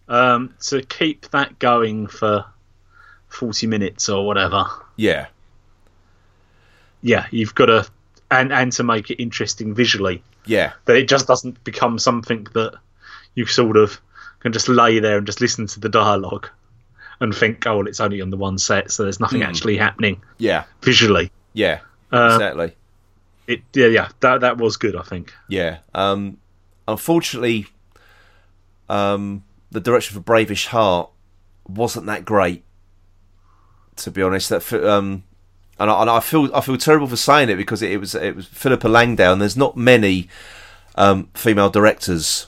Um, 0.07 0.53
to 0.67 0.81
keep 0.81 1.29
that 1.31 1.59
going 1.59 2.07
for 2.07 2.45
forty 3.29 3.67
minutes 3.67 4.09
or 4.09 4.25
whatever. 4.27 4.65
yeah, 4.97 5.27
Yeah, 7.01 7.25
you've 7.31 7.55
got 7.55 7.67
to, 7.67 7.87
and 8.31 8.51
and 8.53 8.71
to 8.73 8.83
make 8.83 9.09
it 9.09 9.21
interesting 9.21 9.73
visually, 9.73 10.21
yeah, 10.45 10.73
that 10.85 10.95
it 10.97 11.07
just 11.07 11.27
doesn't 11.27 11.63
become 11.63 11.99
something 11.99 12.47
that 12.53 12.73
you 13.35 13.45
sort 13.45 13.77
of 13.77 13.99
can 14.41 14.51
just 14.53 14.67
lay 14.67 14.99
there 14.99 15.17
and 15.17 15.25
just 15.25 15.41
listen 15.41 15.67
to 15.67 15.79
the 15.79 15.89
dialogue 15.89 16.49
and 17.21 17.33
think, 17.33 17.65
oh, 17.65 17.77
well, 17.77 17.87
it's 17.87 17.99
only 18.01 18.19
on 18.21 18.29
the 18.29 18.37
one 18.37 18.57
set, 18.57 18.91
so 18.91 19.03
there's 19.03 19.19
nothing 19.19 19.41
Hmm. 19.41 19.47
actually 19.47 19.77
happening 19.77 20.21
yeah, 20.37 20.65
visually. 20.81 21.31
yeah, 21.53 21.79
Um, 22.11 22.33
exactly. 22.33 22.75
It, 23.47 23.61
yeah, 23.73 23.87
yeah, 23.87 24.09
that 24.19 24.41
that 24.41 24.57
was 24.57 24.75
good, 24.77 24.95
I 24.95 25.01
think. 25.03 25.33
Yeah. 25.47 25.77
Um, 25.95 26.37
unfortunately, 26.87 27.67
um, 28.89 29.43
the 29.73 29.81
direction 29.81 30.15
for 30.15 30.21
Brave-ish 30.21 30.67
Heart 30.67 31.09
wasn't 31.67 32.05
that 32.05 32.23
great. 32.25 32.63
To 33.97 34.09
be 34.11 34.21
honest, 34.23 34.49
that 34.49 34.73
um, 34.73 35.23
and 35.79 35.89
I, 35.91 36.01
and 36.01 36.09
I 36.09 36.19
feel 36.19 36.49
I 36.55 36.61
feel 36.61 36.77
terrible 36.77 37.07
for 37.07 37.15
saying 37.15 37.49
it 37.49 37.57
because 37.57 37.81
it, 37.83 37.91
it 37.91 37.97
was 37.97 38.15
it 38.15 38.35
was 38.35 38.47
Philippa 38.47 38.87
Langdale, 38.87 39.33
and 39.33 39.41
there's 39.41 39.55
not 39.57 39.77
many 39.77 40.29
um, 40.95 41.29
female 41.35 41.69
directors 41.69 42.47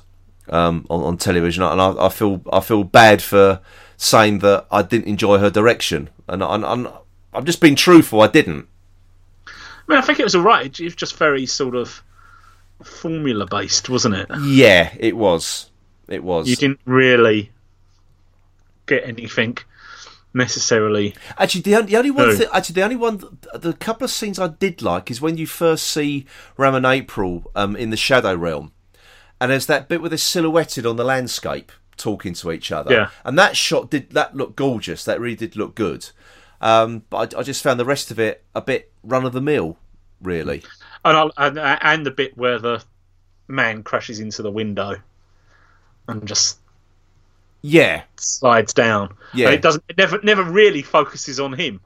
um, 0.50 0.88
on, 0.90 1.04
on 1.04 1.18
television, 1.18 1.62
and 1.64 1.80
I, 1.80 2.06
I 2.06 2.10
feel 2.10 2.42
I 2.52 2.62
feel 2.62 2.84
bad 2.84 3.22
for 3.22 3.60
saying 3.98 4.40
that 4.40 4.66
I 4.72 4.82
didn't 4.82 5.06
enjoy 5.08 5.38
her 5.38 5.52
direction, 5.52 6.10
and, 6.28 6.44
I- 6.44 6.56
and 6.74 6.90
I'm 7.34 7.46
just 7.46 7.62
being 7.62 7.76
truthful. 7.76 8.22
I 8.22 8.28
didn't. 8.28 8.68
I 9.48 9.52
mean, 9.88 10.00
I 10.00 10.02
think 10.02 10.20
it 10.20 10.24
was 10.24 10.34
all 10.36 10.42
right. 10.42 10.80
It 10.80 10.84
was 10.84 10.96
just 10.96 11.16
very 11.18 11.46
sort 11.46 11.76
of 11.76 12.02
formula 12.84 13.46
based, 13.46 13.88
wasn't 13.88 14.16
it? 14.16 14.28
Yeah, 14.42 14.92
it 15.00 15.16
was. 15.16 15.70
It 16.08 16.24
was. 16.24 16.48
You 16.48 16.56
didn't 16.56 16.80
really 16.86 17.52
get 18.86 19.04
anything 19.08 19.58
necessarily. 20.34 21.16
Actually, 21.38 21.62
the 21.62 21.76
only, 21.76 21.88
the 21.92 21.98
only 21.98 22.12
one, 22.12 22.28
No. 22.28 22.36
thi- 22.36 22.48
actually, 22.54 22.74
the 22.74 22.84
only 22.84 22.96
one, 22.96 23.40
the 23.54 23.74
couple 23.74 24.06
of 24.06 24.12
scenes 24.12 24.38
I 24.38 24.50
did 24.50 24.82
like 24.82 25.10
is 25.10 25.22
when 25.22 25.38
you 25.38 25.48
first 25.48 25.88
see 25.88 26.26
Ram 26.58 26.76
and 26.76 26.86
April 26.86 27.50
um, 27.56 27.76
in 27.76 27.90
the 27.90 27.98
Shadow 27.98 28.36
Realm, 28.36 28.72
and 29.40 29.52
there's 29.52 29.66
that 29.68 29.88
bit 29.88 30.02
where 30.02 30.10
they're 30.10 30.18
silhouetted 30.18 30.86
on 30.86 30.98
the 30.98 31.04
landscape 31.04 31.72
talking 31.98 32.34
to 32.34 32.52
each 32.52 32.72
other. 32.72 32.94
Yeah. 32.94 33.10
and 33.24 33.40
that 33.40 33.56
shot 33.56 33.90
did 33.90 34.12
that 34.12 34.36
look 34.36 34.56
gorgeous. 34.56 35.04
That 35.06 35.20
really 35.20 35.36
did 35.38 35.56
look 35.56 35.76
good. 35.76 36.10
Um, 36.62 37.04
but 37.10 37.34
I, 37.34 37.40
I 37.40 37.44
just 37.44 37.64
found 37.64 37.80
the 37.80 37.86
rest 37.86 38.12
of 38.12 38.20
it 38.20 38.44
a 38.54 38.62
bit 38.62 38.92
run 39.04 39.26
of 39.26 39.34
the 39.34 39.42
mill, 39.42 39.78
really. 40.22 40.64
And, 41.04 41.16
I'll, 41.18 41.32
and 41.38 41.58
and 41.60 42.06
the 42.06 42.12
bit 42.12 42.38
where 42.38 42.60
the 42.60 42.84
man 43.48 43.84
crashes 43.84 44.20
into 44.20 44.42
the 44.42 44.52
window 44.52 44.96
and 46.08 46.28
just 46.28 46.58
Yeah, 47.62 48.04
slides 48.18 48.74
down. 48.74 49.16
Yeah. 49.34 49.48
And 49.48 49.56
it 49.56 49.62
doesn't. 49.62 49.84
It 49.90 49.98
never 49.98 50.20
never 50.22 50.44
really 50.44 50.82
focuses 50.82 51.40
on 51.40 51.54
him. 51.54 51.82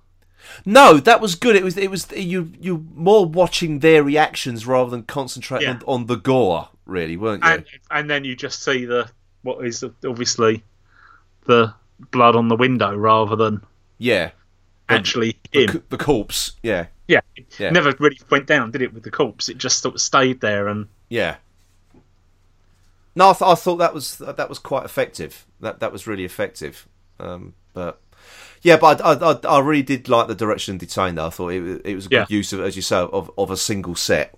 no, 0.65 0.97
that 0.99 1.21
was 1.21 1.35
good. 1.35 1.55
It 1.55 1.63
was 1.63 1.77
it 1.77 1.89
was 1.91 2.11
you 2.11 2.51
you 2.59 2.85
more 2.95 3.25
watching 3.25 3.79
their 3.79 4.03
reactions 4.03 4.65
rather 4.65 4.89
than 4.89 5.03
concentrating 5.03 5.67
Yeah. 5.67 5.73
on, 5.87 6.01
on 6.01 6.05
the 6.07 6.15
gore, 6.17 6.69
really, 6.85 7.17
weren't 7.17 7.43
you? 7.43 7.49
and 7.49 7.65
and 7.91 8.09
then 8.09 8.23
you 8.25 8.35
just 8.35 8.63
see 8.63 8.85
the 8.85 9.09
what 9.43 9.65
is 9.65 9.83
obviously 10.05 10.63
the 11.45 11.73
blood 12.11 12.35
on 12.35 12.47
the 12.49 12.55
window 12.55 12.95
rather 12.95 13.35
than 13.35 13.61
yeah, 13.97 14.31
actually 14.89 15.37
him. 15.51 15.69
C- 15.69 15.81
the 15.89 15.97
corpse. 15.97 16.53
Yeah. 16.63 16.87
yeah, 17.07 17.21
it 17.35 17.45
Yeah. 17.59 17.69
never 17.71 17.93
really 17.99 18.19
went 18.29 18.45
down, 18.47 18.71
did 18.71 18.81
it, 18.81 18.93
with 18.93 19.03
the 19.03 19.11
corpse? 19.11 19.49
It 19.49 19.57
just 19.57 19.79
sort 19.81 19.95
of 19.95 20.01
stayed 20.01 20.39
there, 20.41 20.67
and 20.67 20.87
Yeah. 21.09 21.35
No, 23.15 23.29
I, 23.31 23.33
th- 23.33 23.41
I 23.49 23.55
thought 23.55 23.77
that 23.77 23.93
was 23.93 24.17
that 24.19 24.47
was 24.49 24.59
quite 24.59 24.85
effective. 24.85 25.45
That 25.59 25.79
that 25.79 25.91
was 25.91 26.07
really 26.07 26.25
effective. 26.25 26.87
Um, 27.19 27.53
but 27.73 28.01
yeah, 28.61 28.77
but 28.77 29.01
I, 29.01 29.13
I, 29.13 29.57
I 29.57 29.59
really 29.59 29.81
did 29.83 30.07
like 30.09 30.27
the 30.27 30.35
direction 30.35 30.73
and 30.73 30.79
detain. 30.79 31.15
Though 31.15 31.27
I 31.27 31.29
thought 31.29 31.49
it, 31.49 31.81
it 31.85 31.95
was 31.95 32.05
a 32.05 32.09
good 32.09 32.15
Yeah. 32.15 32.25
use 32.29 32.53
of, 32.53 32.61
as 32.61 32.75
you 32.75 32.81
say, 32.81 32.97
of, 32.97 33.31
of 33.37 33.51
a 33.51 33.57
single 33.57 33.95
set. 33.95 34.35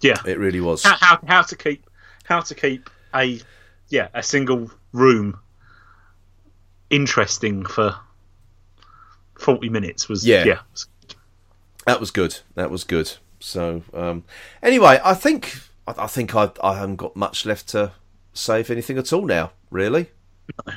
Yeah, 0.00 0.16
It 0.26 0.38
really 0.38 0.60
was. 0.60 0.82
how, 0.82 0.96
how 1.00 1.18
how 1.26 1.42
to 1.42 1.56
keep 1.56 1.84
how 2.24 2.40
to 2.40 2.54
keep 2.54 2.88
a 3.14 3.40
yeah 3.88 4.08
a 4.14 4.22
single 4.22 4.70
room 4.92 5.38
interesting 6.90 7.64
for 7.64 7.94
forty 9.38 9.68
minutes 9.68 10.08
was 10.08 10.26
Yeah. 10.26 10.44
yeah 10.44 10.58
That 11.86 12.00
was 12.00 12.10
good. 12.10 12.38
That 12.54 12.70
was 12.70 12.84
good. 12.84 13.12
So 13.40 13.82
um, 13.94 14.24
anyway, 14.62 15.00
I 15.02 15.14
think 15.14 15.58
I, 15.86 16.04
I 16.04 16.06
think 16.06 16.34
I 16.34 16.50
I 16.62 16.74
haven't 16.74 16.96
got 16.96 17.16
much 17.16 17.46
left 17.46 17.68
to 17.68 17.92
say 18.32 18.60
if 18.60 18.70
anything 18.70 18.98
at 18.98 19.12
all 19.12 19.24
now. 19.26 19.52
Really. 19.70 20.10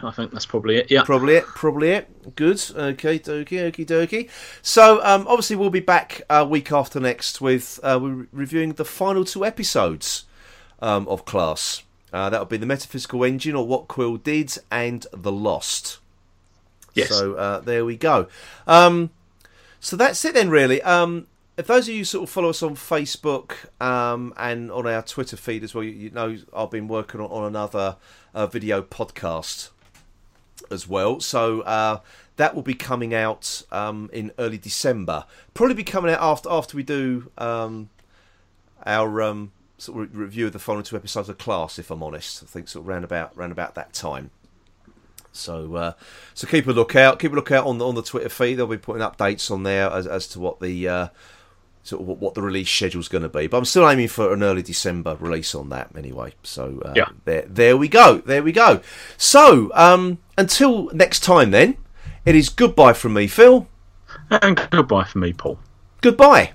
I 0.03 0.11
think 0.11 0.31
that's 0.31 0.45
probably 0.45 0.77
it. 0.77 0.91
Yeah, 0.91 1.03
Probably 1.03 1.35
it. 1.35 1.45
Probably 1.45 1.89
it. 1.89 2.35
Good. 2.35 2.61
Okay. 2.75 3.19
Dokie. 3.19 3.71
Okie 3.71 3.85
dokie. 3.85 4.29
So, 4.61 5.03
um, 5.03 5.25
obviously, 5.27 5.55
we'll 5.55 5.69
be 5.69 5.79
back 5.79 6.21
uh, 6.29 6.45
week 6.47 6.71
after 6.71 6.99
next 6.99 7.41
with 7.41 7.79
uh, 7.83 7.99
we're 8.01 8.27
reviewing 8.31 8.73
the 8.73 8.85
final 8.85 9.25
two 9.25 9.45
episodes 9.45 10.25
um, 10.79 11.07
of 11.07 11.25
Class. 11.25 11.83
Uh, 12.11 12.29
that'll 12.29 12.45
be 12.45 12.57
the 12.57 12.65
Metaphysical 12.65 13.23
Engine, 13.23 13.55
or 13.55 13.65
What 13.65 13.87
Quill 13.87 14.17
Did, 14.17 14.55
and 14.69 15.05
The 15.11 15.31
Lost. 15.31 15.97
Yes. 16.93 17.09
So 17.09 17.33
uh, 17.33 17.59
there 17.61 17.83
we 17.83 17.97
go. 17.97 18.27
Um, 18.67 19.09
so 19.79 19.95
that's 19.95 20.23
it 20.23 20.35
then, 20.35 20.49
really. 20.51 20.81
Um, 20.83 21.27
if 21.57 21.67
those 21.67 21.87
of 21.87 21.93
you 21.93 22.03
sort 22.03 22.23
of 22.23 22.29
follow 22.29 22.49
us 22.49 22.63
on 22.63 22.75
Facebook 22.75 23.53
um, 23.81 24.33
and 24.37 24.71
on 24.71 24.87
our 24.87 25.01
Twitter 25.01 25.37
feed 25.37 25.63
as 25.63 25.75
well, 25.75 25.83
you, 25.83 25.91
you 25.91 26.09
know 26.09 26.37
I've 26.55 26.71
been 26.71 26.87
working 26.87 27.21
on, 27.21 27.27
on 27.27 27.45
another 27.45 27.97
uh, 28.33 28.47
video 28.47 28.81
podcast 28.81 29.69
as 30.71 30.87
well. 30.87 31.19
So 31.19 31.61
uh, 31.61 31.99
that 32.37 32.55
will 32.55 32.63
be 32.63 32.73
coming 32.73 33.13
out 33.13 33.63
um, 33.71 34.09
in 34.11 34.31
early 34.39 34.57
December. 34.57 35.25
Probably 35.53 35.75
be 35.75 35.83
coming 35.83 36.11
out 36.11 36.21
after 36.21 36.49
after 36.49 36.75
we 36.75 36.83
do 36.83 37.31
um, 37.37 37.89
our 38.85 39.21
um, 39.21 39.51
sort 39.77 40.09
of 40.09 40.17
review 40.17 40.47
of 40.47 40.53
the 40.53 40.59
final 40.59 40.81
two 40.81 40.95
episodes 40.95 41.29
of 41.29 41.37
Class. 41.37 41.77
If 41.77 41.91
I'm 41.91 42.01
honest, 42.01 42.41
I 42.41 42.47
think 42.47 42.67
sort 42.67 42.83
of 42.83 42.87
round 42.87 43.03
about 43.03 43.35
round 43.37 43.51
about 43.51 43.75
that 43.75 43.93
time. 43.93 44.31
So, 45.35 45.75
uh, 45.75 45.93
so 46.35 46.47
keep 46.47 46.67
a 46.67 46.71
lookout. 46.71 47.19
Keep 47.19 47.33
a 47.33 47.35
lookout 47.35 47.65
on 47.65 47.77
the 47.79 47.87
on 47.87 47.95
the 47.95 48.03
Twitter 48.03 48.29
feed. 48.29 48.55
They'll 48.55 48.67
be 48.67 48.77
putting 48.77 49.01
updates 49.01 49.49
on 49.51 49.63
there 49.63 49.89
as, 49.89 50.07
as 50.07 50.27
to 50.29 50.39
what 50.39 50.59
the 50.59 50.87
uh, 50.87 51.07
sort 51.83 52.01
of 52.01 52.07
what, 52.07 52.33
the 52.33 52.41
release 52.41 52.69
schedule's 52.69 53.07
going 53.07 53.21
to 53.23 53.29
be. 53.29 53.47
But 53.47 53.57
I'm 53.57 53.65
still 53.65 53.87
aiming 53.89 54.07
for 54.07 54.33
an 54.33 54.41
early 54.41 54.61
December 54.61 55.15
release 55.19 55.53
on 55.53 55.69
that 55.69 55.89
anyway. 55.97 56.33
So 56.43 56.81
uh, 56.85 56.93
Yeah. 56.95 57.09
there 57.25 57.43
there 57.47 57.77
we 57.77 57.87
go. 57.87 58.17
There 58.25 58.41
we 58.43 58.51
go. 58.51 58.81
So 59.17 59.71
um, 59.75 60.17
until 60.37 60.89
next 60.93 61.19
time, 61.21 61.51
then 61.51 61.77
it 62.25 62.35
is 62.35 62.49
goodbye 62.49 62.93
from 62.93 63.13
me, 63.13 63.27
Phil. 63.27 63.67
and 64.29 64.67
goodbye 64.71 65.03
from 65.05 65.21
me, 65.21 65.33
Paul. 65.33 65.59
Goodbye. 66.01 66.53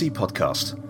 He 0.00 0.10
podcast. 0.10 0.82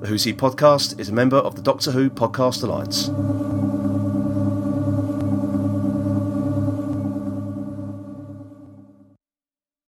The 0.00 0.06
Who's 0.06 0.24
He 0.24 0.32
podcast 0.32 0.98
is 0.98 1.10
a 1.10 1.12
member 1.12 1.36
of 1.36 1.56
the 1.56 1.62
Doctor 1.62 1.90
Who 1.90 2.08
Podcast 2.08 2.62
Alliance. 2.62 3.10